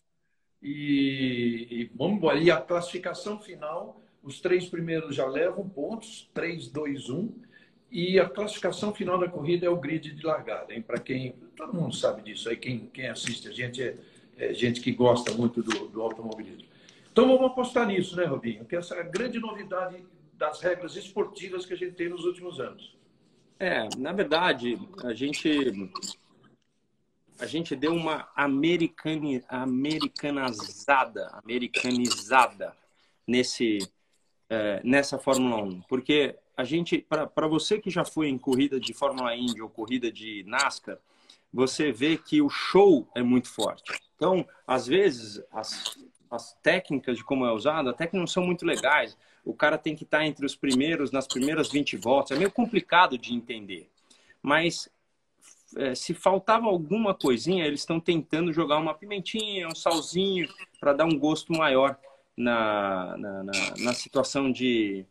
E, 0.63 1.67
e 1.69 1.91
vamos 1.93 2.19
embora. 2.19 2.39
E 2.39 2.49
a 2.49 2.61
classificação 2.61 3.41
final, 3.41 4.01
os 4.23 4.41
três 4.41 4.69
primeiros 4.69 5.17
já 5.17 5.27
levam 5.27 5.69
pontos, 5.69 6.31
3, 6.33 6.69
2, 6.69 7.11
1. 7.11 7.33
E 7.91 8.21
a 8.21 8.29
classificação 8.29 8.95
final 8.95 9.19
da 9.19 9.29
corrida 9.29 9.67
é 9.67 9.69
o 9.69 9.77
grid 9.77 10.13
de 10.13 10.25
largada, 10.25 10.73
Para 10.83 11.01
quem. 11.01 11.35
Todo 11.57 11.75
mundo 11.75 11.97
sabe 11.97 12.23
disso 12.23 12.49
aí, 12.49 12.57
quem, 12.57 12.87
quem 12.93 13.09
assiste 13.09 13.49
a 13.49 13.53
gente 13.53 13.83
é, 13.83 13.97
é 14.37 14.53
gente 14.53 14.81
que 14.81 14.93
gosta 14.93 15.33
muito 15.33 15.63
do, 15.63 15.89
do 15.89 16.03
automobilismo. 16.03 16.69
Então 17.13 17.29
vamos 17.29 17.47
apostar 17.47 17.87
nisso, 17.87 18.17
né, 18.17 18.25
Robinho? 18.25 18.65
Que 18.65 18.77
essa 18.77 18.97
é 18.97 19.01
a 19.01 19.05
grande 19.05 19.39
novidade 19.39 20.05
das 20.33 20.61
regras 20.61 20.97
esportivas 20.97 21.65
que 21.65 21.73
a 21.73 21.77
gente 21.77 21.93
tem 21.93 22.09
nos 22.09 22.25
últimos 22.25 22.59
anos. 22.59 22.97
É, 23.59 23.89
na 23.97 24.13
verdade, 24.13 24.79
a 25.05 25.15
gente 25.15 25.91
a 27.39 27.47
gente 27.47 27.75
deu 27.75 27.93
uma 27.93 28.29
americani, 28.35 29.43
americanizada, 29.49 31.29
americanizada 31.45 32.77
nesse 33.27 33.79
é, 34.51 34.81
nessa 34.85 35.19
Fórmula 35.19 35.63
1, 35.63 35.83
porque 35.83 36.37
a 36.57 36.65
gente 36.65 37.07
para 37.09 37.49
você 37.49 37.79
que 37.81 37.91
já 37.91 38.05
foi 38.05 38.29
em 38.29 38.39
corrida 38.39 38.79
de 38.79 38.93
Fórmula 38.93 39.35
Indy 39.35 39.63
ou 39.63 39.69
corrida 39.69 40.11
de 40.11 40.45
NASCAR, 40.47 40.99
você 41.55 41.91
vê 41.93 42.19
que 42.19 42.43
o 42.43 42.51
show 42.51 43.09
é 43.15 43.23
muito 43.23 43.49
forte. 43.49 43.93
Então, 44.17 44.47
às 44.67 44.87
vezes 44.87 45.41
as 45.51 45.97
as 46.35 46.53
técnicas 46.63 47.17
de 47.17 47.25
como 47.25 47.47
é 47.47 47.53
usado 47.53 47.89
até 47.89 48.07
que 48.07 48.17
não 48.17 48.27
são 48.27 48.45
muito 48.45 48.67
legais. 48.67 49.17
O 49.45 49.55
cara 49.55 49.79
tem 49.79 49.95
que 49.95 50.05
estar 50.05 50.27
entre 50.27 50.45
os 50.45 50.57
primeiros, 50.57 51.11
nas 51.11 51.27
primeiras 51.27 51.71
20 51.71 51.97
voltas. 51.97 52.37
É 52.37 52.39
meio 52.39 52.51
complicado 52.51 53.17
de 53.17 53.35
entender. 53.35 53.89
Mas 54.43 54.89
é, 55.77 55.95
se 55.95 56.15
faltava 56.15 56.67
alguma 56.67 57.15
coisinha, 57.15 57.65
eles 57.65 57.81
estão 57.81 58.01
tentando 58.01 58.53
jogar 58.53 58.79
uma 58.79 58.95
pimentinha, 58.95 59.69
um 59.69 59.75
salzinho, 59.75 60.49
para 60.81 60.93
dar 60.93 61.05
um 61.05 61.19
gosto 61.19 61.53
maior 61.53 61.99
na, 62.37 63.17
na, 63.17 63.45
na, 63.45 63.53
na 63.79 63.95
situação 63.95 64.51
de, 64.51 65.07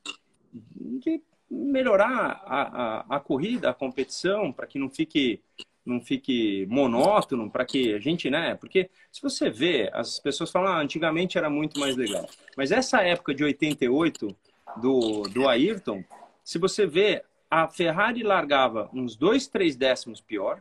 de 0.54 1.22
melhorar 1.50 2.44
a, 2.46 2.62
a, 2.62 3.18
a 3.18 3.20
corrida, 3.20 3.70
a 3.70 3.74
competição, 3.74 4.52
para 4.52 4.68
que 4.68 4.80
não 4.80 4.89
fique 4.89 5.41
não 5.86 6.00
fique 6.00 6.66
monótono, 6.68 7.50
para 7.50 7.66
que 7.66 7.94
a 7.94 8.00
gente, 8.00 8.30
né? 8.30 8.56
Porque 8.56 8.90
se 9.12 9.22
você 9.22 9.50
vê, 9.50 9.90
as 9.94 10.20
pessoas 10.20 10.52
falam, 10.52 10.72
ah, 10.74 10.80
antigamente 10.80 11.38
era 11.38 11.50
muito 11.50 11.80
mais 11.80 11.96
legal. 11.96 12.28
Mas 12.56 12.72
essa 12.72 13.02
época 13.02 13.34
de 13.34 13.44
88 13.44 14.36
do, 14.78 15.24
do 15.24 15.48
Ayrton, 15.48 16.04
se 16.44 16.58
você 16.58 16.86
vê, 16.86 17.24
a 17.50 17.68
Ferrari 17.68 18.24
largava 18.24 18.90
uns 18.94 19.16
dois, 19.16 19.48
três 19.48 19.76
décimos 19.76 20.22
pior. 20.22 20.60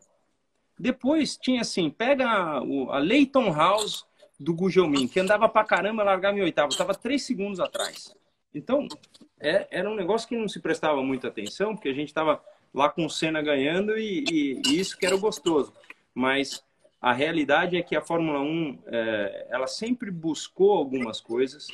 Depois 0.79 1.37
tinha 1.37 1.61
assim, 1.61 1.89
pega 1.89 2.27
a, 2.27 2.57
a 2.59 2.99
Leighton 2.99 3.53
House 3.53 4.05
do 4.39 4.53
Gugelmin, 4.53 5.07
que 5.07 5.20
andava 5.20 5.49
pra 5.49 5.64
caramba, 5.64 6.03
largava 6.03 6.37
em 6.39 6.43
oitavo, 6.43 6.70
estava 6.70 6.95
três 6.95 7.23
segundos 7.23 7.61
atrás. 7.61 8.14
Então, 8.55 8.87
é, 9.41 9.66
era 9.70 9.89
um 9.89 9.95
negócio 9.95 10.29
que 10.29 10.37
não 10.37 10.49
se 10.49 10.61
prestava 10.61 11.03
muita 11.03 11.29
atenção, 11.29 11.75
porque 11.75 11.89
a 11.89 11.95
gente 11.95 12.09
estava 12.09 12.43
lá 12.73 12.89
com 12.89 13.07
o 13.07 13.11
Senna 13.11 13.43
ganhando 13.43 13.97
e, 13.99 14.25
e, 14.31 14.62
e, 14.66 14.81
isso 14.81 14.97
que 14.97 15.07
era 15.07 15.16
gostoso. 15.16 15.73
Mas 16.14 16.64
a 17.01 17.12
realidade 17.12 17.77
é 17.77 17.83
que 17.83 17.97
a 17.97 18.03
Fórmula 18.03 18.41
1 18.41 18.83
é, 18.87 19.47
ela 19.51 19.66
sempre 19.66 20.11
buscou 20.11 20.73
algumas 20.73 21.20
coisas. 21.20 21.68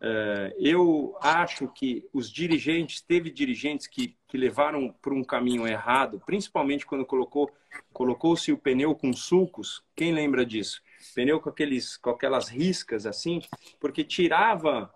É, 0.00 0.54
eu 0.58 1.16
acho 1.20 1.68
que 1.68 2.08
os 2.12 2.30
dirigentes, 2.30 3.00
teve 3.00 3.30
dirigentes 3.30 3.86
que, 3.86 4.16
que 4.28 4.38
levaram 4.38 4.94
para 5.02 5.12
um 5.12 5.24
caminho 5.24 5.66
errado, 5.66 6.22
principalmente 6.24 6.86
quando 6.86 7.04
colocou 7.04 7.50
colocou-se 7.92 8.50
o 8.52 8.58
pneu 8.58 8.94
com 8.94 9.12
sulcos. 9.12 9.82
Quem 9.94 10.12
lembra 10.12 10.44
disso? 10.44 10.82
Pneu 11.14 11.40
com, 11.40 11.50
aqueles, 11.50 11.96
com 11.96 12.10
aquelas 12.10 12.48
riscas 12.48 13.06
assim, 13.06 13.40
porque 13.78 14.04
tirava 14.04 14.92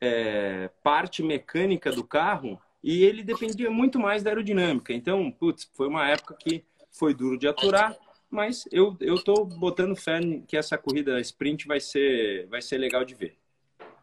é, 0.00 0.70
parte 0.82 1.22
mecânica 1.22 1.90
do 1.90 2.04
carro 2.04 2.60
e 2.84 3.02
ele 3.02 3.22
dependia 3.22 3.70
muito 3.70 3.98
mais 3.98 4.22
da 4.22 4.30
aerodinâmica. 4.30 4.92
Então, 4.92 5.30
putz, 5.30 5.66
foi 5.72 5.88
uma 5.88 6.06
época 6.06 6.36
que 6.38 6.62
foi 6.92 7.14
duro 7.14 7.38
de 7.38 7.48
aturar, 7.48 7.96
mas 8.30 8.68
eu 8.70 8.94
eu 9.00 9.16
tô 9.24 9.46
botando 9.46 9.96
fé 9.96 10.20
que 10.46 10.54
essa 10.54 10.76
corrida 10.76 11.18
sprint 11.20 11.66
vai 11.66 11.80
ser 11.80 12.46
vai 12.48 12.60
ser 12.60 12.76
legal 12.76 13.02
de 13.02 13.14
ver. 13.14 13.38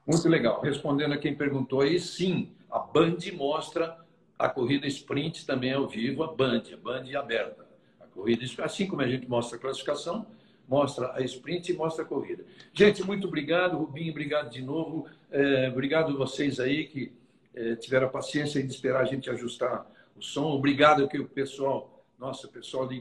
Muito 0.05 0.27
legal. 0.27 0.59
Respondendo 0.61 1.13
a 1.13 1.17
quem 1.17 1.35
perguntou 1.35 1.81
aí, 1.81 1.99
sim, 1.99 2.53
a 2.71 2.79
Band 2.79 3.17
mostra 3.35 3.99
a 4.37 4.49
corrida 4.49 4.87
sprint 4.87 5.45
também 5.45 5.73
ao 5.73 5.87
vivo, 5.87 6.23
a 6.23 6.33
Band, 6.33 6.63
a 6.73 6.77
Band 6.77 7.05
aberta. 7.15 7.67
A 7.99 8.07
corrida, 8.07 8.43
assim 8.63 8.87
como 8.87 9.03
a 9.03 9.07
gente 9.07 9.29
mostra 9.29 9.59
a 9.59 9.61
classificação, 9.61 10.25
mostra 10.67 11.13
a 11.13 11.21
sprint 11.21 11.71
e 11.71 11.75
mostra 11.75 12.03
a 12.03 12.07
corrida. 12.07 12.43
Gente, 12.73 13.03
muito 13.03 13.27
obrigado, 13.27 13.77
Rubinho, 13.77 14.09
obrigado 14.09 14.49
de 14.49 14.63
novo. 14.63 15.05
É, 15.29 15.69
obrigado 15.69 16.17
vocês 16.17 16.59
aí 16.59 16.87
que 16.87 17.20
é, 17.53 17.75
tiveram 17.75 18.07
a 18.07 18.09
paciência 18.09 18.61
de 18.61 18.69
esperar 18.69 19.01
a 19.01 19.05
gente 19.05 19.29
ajustar 19.29 19.85
o 20.15 20.21
som. 20.21 20.51
Obrigado 20.51 21.07
que 21.07 21.19
o 21.19 21.27
pessoal, 21.27 22.03
nossa, 22.17 22.47
o 22.47 22.49
pessoal 22.49 22.87
de 22.87 22.97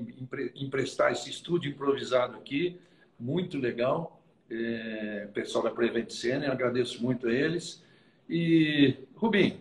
emprestar 0.57 1.12
esse 1.12 1.30
estúdio 1.30 1.70
improvisado 1.70 2.36
aqui, 2.36 2.80
muito 3.18 3.59
legal. 3.59 4.20
É, 4.51 5.28
pessoal 5.32 5.62
da 5.62 5.70
Prevent 5.70 6.11
Center, 6.11 6.51
agradeço 6.51 7.03
muito 7.03 7.28
a 7.28 7.32
eles. 7.32 7.84
E, 8.28 8.96
Rubim, 9.14 9.61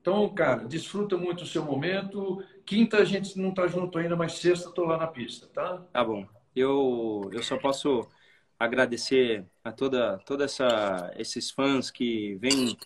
então, 0.00 0.28
cara, 0.28 0.64
desfruta 0.64 1.16
muito 1.16 1.42
o 1.42 1.46
seu 1.46 1.64
momento. 1.64 2.42
Quinta 2.64 2.98
a 2.98 3.04
gente 3.04 3.38
não 3.38 3.50
está 3.50 3.66
junto 3.66 3.98
ainda, 3.98 4.14
mas 4.14 4.34
sexta 4.34 4.68
estou 4.68 4.86
lá 4.86 4.96
na 4.98 5.06
pista, 5.06 5.46
tá? 5.48 5.78
Tá 5.92 6.04
bom. 6.04 6.26
Eu, 6.54 7.28
eu 7.32 7.42
só 7.42 7.56
posso 7.56 8.06
agradecer 8.58 9.44
a 9.62 9.72
toda, 9.72 10.18
toda 10.18 10.44
essa, 10.44 11.12
esses 11.18 11.50
fãs 11.50 11.90
que 11.90 12.36
vêm 12.36 12.76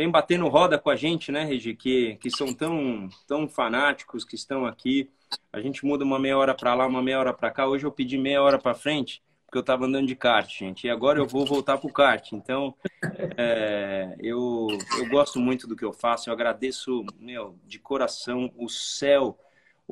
vem 0.00 0.10
batendo 0.10 0.48
roda 0.48 0.78
com 0.78 0.88
a 0.88 0.96
gente, 0.96 1.30
né, 1.30 1.44
Regi, 1.44 1.74
que, 1.74 2.16
que 2.22 2.30
são 2.30 2.54
tão, 2.54 3.06
tão 3.26 3.46
fanáticos, 3.46 4.24
que 4.24 4.34
estão 4.34 4.64
aqui. 4.64 5.10
A 5.52 5.60
gente 5.60 5.84
muda 5.84 6.06
uma 6.06 6.18
meia 6.18 6.38
hora 6.38 6.54
para 6.54 6.72
lá, 6.74 6.86
uma 6.86 7.02
meia 7.02 7.18
hora 7.18 7.34
para 7.34 7.50
cá. 7.50 7.66
Hoje 7.66 7.84
eu 7.84 7.92
pedi 7.92 8.16
meia 8.16 8.42
hora 8.42 8.58
para 8.58 8.72
frente, 8.72 9.22
porque 9.44 9.58
eu 9.58 9.60
estava 9.60 9.84
andando 9.84 10.06
de 10.06 10.16
kart, 10.16 10.50
gente. 10.50 10.86
E 10.86 10.90
agora 10.90 11.18
eu 11.18 11.26
vou 11.26 11.44
voltar 11.44 11.76
para 11.76 11.86
o 11.86 11.92
kart. 11.92 12.32
Então, 12.32 12.74
é, 13.36 14.16
eu, 14.20 14.68
eu 14.98 15.06
gosto 15.10 15.38
muito 15.38 15.66
do 15.66 15.76
que 15.76 15.84
eu 15.84 15.92
faço. 15.92 16.30
Eu 16.30 16.32
agradeço, 16.32 17.04
meu, 17.18 17.58
de 17.66 17.78
coração, 17.78 18.50
o 18.56 18.70
céu 18.70 19.38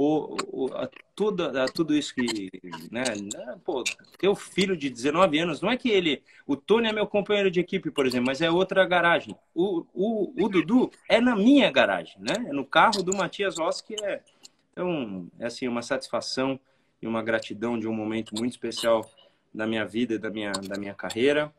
o, 0.00 0.36
o, 0.52 0.66
a, 0.76 0.88
tudo, 1.16 1.58
a, 1.58 1.66
tudo 1.66 1.92
isso 1.92 2.14
que. 2.14 2.48
Né, 2.88 3.02
né, 3.34 3.58
pô, 3.64 3.82
teu 4.16 4.36
filho 4.36 4.76
de 4.76 4.88
19 4.88 5.40
anos, 5.40 5.60
não 5.60 5.72
é 5.72 5.76
que 5.76 5.88
ele. 5.88 6.22
O 6.46 6.54
Tony 6.54 6.86
é 6.86 6.92
meu 6.92 7.04
companheiro 7.04 7.50
de 7.50 7.58
equipe, 7.58 7.90
por 7.90 8.06
exemplo, 8.06 8.28
mas 8.28 8.40
é 8.40 8.48
outra 8.48 8.86
garagem. 8.86 9.34
O, 9.52 9.84
o, 9.92 10.44
o 10.44 10.48
Dudu 10.48 10.88
é 11.08 11.20
na 11.20 11.34
minha 11.34 11.68
garagem, 11.72 12.14
né? 12.20 12.46
É 12.48 12.52
no 12.52 12.64
carro 12.64 13.02
do 13.02 13.16
Matias 13.16 13.58
Ross, 13.58 13.80
que 13.80 13.96
é. 14.00 14.22
Então, 14.70 15.26
é 15.36 15.46
assim, 15.46 15.66
uma 15.66 15.82
satisfação 15.82 16.60
e 17.02 17.06
uma 17.08 17.20
gratidão 17.20 17.76
de 17.76 17.88
um 17.88 17.92
momento 17.92 18.36
muito 18.38 18.52
especial 18.52 19.04
da 19.52 19.66
minha 19.66 19.84
vida 19.84 20.16
da 20.16 20.30
minha, 20.30 20.52
da 20.52 20.78
minha 20.78 20.94
carreira. 20.94 21.52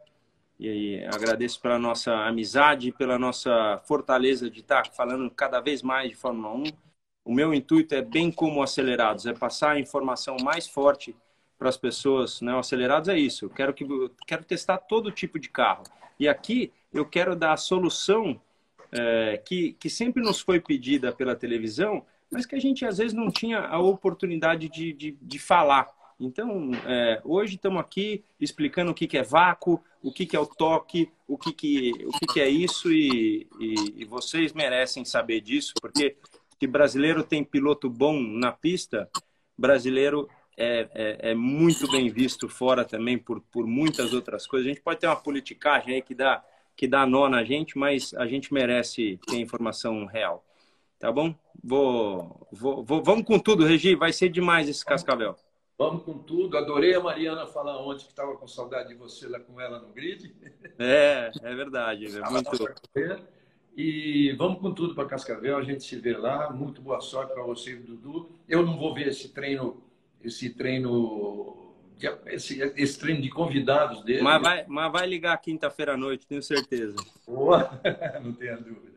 E 0.58 1.04
agradeço 1.14 1.60
pela 1.60 1.78
nossa 1.78 2.14
amizade, 2.26 2.94
pela 2.94 3.20
nossa 3.20 3.82
fortaleza 3.86 4.50
de 4.50 4.62
estar 4.62 4.88
falando 4.94 5.30
cada 5.30 5.60
vez 5.60 5.82
mais 5.82 6.10
de 6.10 6.16
Fórmula 6.16 6.54
1 6.54 6.89
o 7.30 7.32
meu 7.32 7.54
intuito 7.54 7.94
é 7.94 8.02
bem 8.02 8.32
como 8.32 8.64
acelerados, 8.64 9.28
é 9.28 9.34
passar 9.34 9.74
a 9.74 9.80
informação 9.80 10.36
mais 10.42 10.68
forte 10.68 11.16
para 11.60 11.70
as 11.70 11.78
pessoas. 11.78 12.42
Né? 12.42 12.58
Acelerados 12.58 13.08
é 13.08 13.20
isso. 13.20 13.46
Eu 13.46 13.52
quero 13.52 13.72
que 13.72 13.84
eu 13.84 14.10
quero 14.26 14.44
testar 14.44 14.80
todo 14.80 15.12
tipo 15.12 15.38
de 15.38 15.48
carro. 15.48 15.84
E 16.20 16.28
aqui 16.28 16.74
eu 16.92 17.06
quero 17.06 17.36
dar 17.36 17.54
a 17.54 17.58
solução 17.58 18.42
é, 18.92 19.40
que, 19.46 19.74
que 19.74 19.92
sempre 19.92 20.24
nos 20.24 20.40
foi 20.40 20.60
pedida 20.60 21.12
pela 21.12 21.36
televisão, 21.36 22.04
mas 22.32 22.48
que 22.48 22.56
a 22.56 22.60
gente 22.60 22.84
às 22.84 22.98
vezes 22.98 23.14
não 23.14 23.30
tinha 23.30 23.60
a 23.60 23.78
oportunidade 23.78 24.68
de, 24.68 24.92
de, 24.92 25.12
de 25.22 25.38
falar. 25.38 25.88
Então, 26.20 26.72
é, 26.88 27.22
hoje 27.24 27.58
estamos 27.58 27.80
aqui 27.80 28.24
explicando 28.42 28.90
o 28.90 28.94
que, 28.96 29.06
que 29.06 29.20
é 29.20 29.24
vácuo, 29.24 29.80
o 30.02 30.12
que, 30.12 30.26
que 30.26 30.36
é 30.36 30.40
o 30.40 30.48
toque, 30.48 31.12
o 31.28 31.38
que, 31.38 31.54
que, 31.54 31.92
o 32.06 32.12
que, 32.12 32.26
que 32.26 32.42
é 32.42 32.50
isso, 32.50 32.92
e, 32.92 33.48
e, 33.60 34.02
e 34.02 34.06
vocês 34.06 34.52
merecem 34.52 35.06
saber 35.06 35.42
disso, 35.42 35.74
porque 35.80 36.18
que 36.60 36.68
brasileiro 36.68 37.24
tem 37.24 37.44
piloto 37.44 37.90
bom 37.90 38.20
na 38.22 38.52
pista, 38.52 39.10
brasileiro 39.58 40.30
é, 40.58 40.90
é, 40.94 41.32
é, 41.32 41.34
muito 41.34 41.90
bem 41.90 42.10
visto 42.10 42.50
fora 42.50 42.84
também 42.84 43.18
por, 43.18 43.40
por 43.40 43.66
muitas 43.66 44.14
outras 44.14 44.46
coisas. 44.46 44.68
A 44.68 44.70
gente 44.70 44.84
pode 44.84 45.00
ter 45.00 45.08
uma 45.08 45.16
politicagem 45.16 45.96
aí 45.96 46.02
que 46.02 46.14
dá, 46.14 46.44
que 46.76 46.86
dá 46.86 47.06
nó 47.06 47.30
na 47.30 47.46
gente, 47.46 47.78
mas 47.78 48.14
a 48.14 48.28
gente 48.28 48.54
merece 48.54 49.18
ter 49.26 49.38
informação 49.38 50.06
real. 50.06 50.46
Tá 51.00 51.10
bom? 51.10 51.34
Vou, 51.64 52.46
vou, 52.52 52.84
vou, 52.84 53.02
vamos 53.02 53.24
com 53.24 53.40
tudo, 53.40 53.66
Regi. 53.66 53.96
Vai 53.96 54.12
ser 54.12 54.28
demais 54.28 54.68
esse 54.68 54.84
Cascavel. 54.84 55.34
Vamos 55.78 56.04
com 56.04 56.18
tudo. 56.18 56.58
Adorei 56.58 56.94
a 56.94 57.00
Mariana 57.00 57.48
falar 57.48 57.82
ontem 57.82 58.04
que 58.04 58.12
estava 58.12 58.36
com 58.36 58.46
saudade 58.46 58.90
de 58.90 58.96
você 58.96 59.30
lá 59.30 59.40
com 59.40 59.62
ela 59.62 59.80
no 59.80 59.94
grid. 59.94 60.36
É, 60.78 61.32
é 61.42 61.56
verdade. 61.56 62.06
É 62.18 62.30
muito... 62.30 62.52
E 63.76 64.34
vamos 64.34 64.60
com 64.60 64.74
tudo 64.74 64.94
para 64.94 65.08
Cascavel. 65.08 65.58
A 65.58 65.64
gente 65.64 65.84
se 65.84 65.96
vê 65.96 66.16
lá. 66.16 66.52
Muito 66.52 66.82
boa 66.82 67.00
sorte 67.00 67.34
para 67.34 67.44
você 67.44 67.72
e 67.72 67.76
Dudu. 67.76 68.30
Eu 68.48 68.66
não 68.66 68.78
vou 68.78 68.94
ver 68.94 69.08
esse 69.08 69.30
treino, 69.30 69.82
esse 70.24 70.50
treino, 70.50 71.74
esse, 72.26 72.60
esse 72.76 73.00
treino 73.00 73.22
de 73.22 73.30
convidados 73.30 74.04
dele. 74.04 74.22
Mas 74.22 74.42
vai, 74.42 74.66
mas 74.68 74.92
vai 74.92 75.08
ligar 75.08 75.38
quinta-feira 75.38 75.94
à 75.94 75.98
noite, 75.98 76.28
tenho 76.28 76.44
certeza. 76.44 76.96
Boa, 77.26 77.80
não 78.22 78.34
tenha 78.34 78.58
dúvida. 78.58 78.90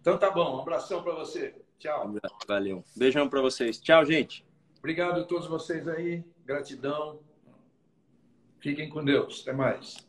Então 0.00 0.16
tá 0.16 0.30
bom. 0.30 0.56
Um 0.56 0.60
abração 0.60 1.02
para 1.02 1.14
você. 1.14 1.54
Tchau. 1.78 2.14
Valeu. 2.46 2.84
Beijão 2.96 3.28
para 3.28 3.40
vocês. 3.40 3.78
Tchau, 3.78 4.04
gente. 4.04 4.44
Obrigado 4.78 5.20
a 5.20 5.24
todos 5.24 5.46
vocês 5.46 5.86
aí. 5.86 6.24
Gratidão. 6.44 7.20
Fiquem 8.58 8.88
com 8.88 9.04
Deus. 9.04 9.42
Até 9.42 9.52
mais. 9.52 10.07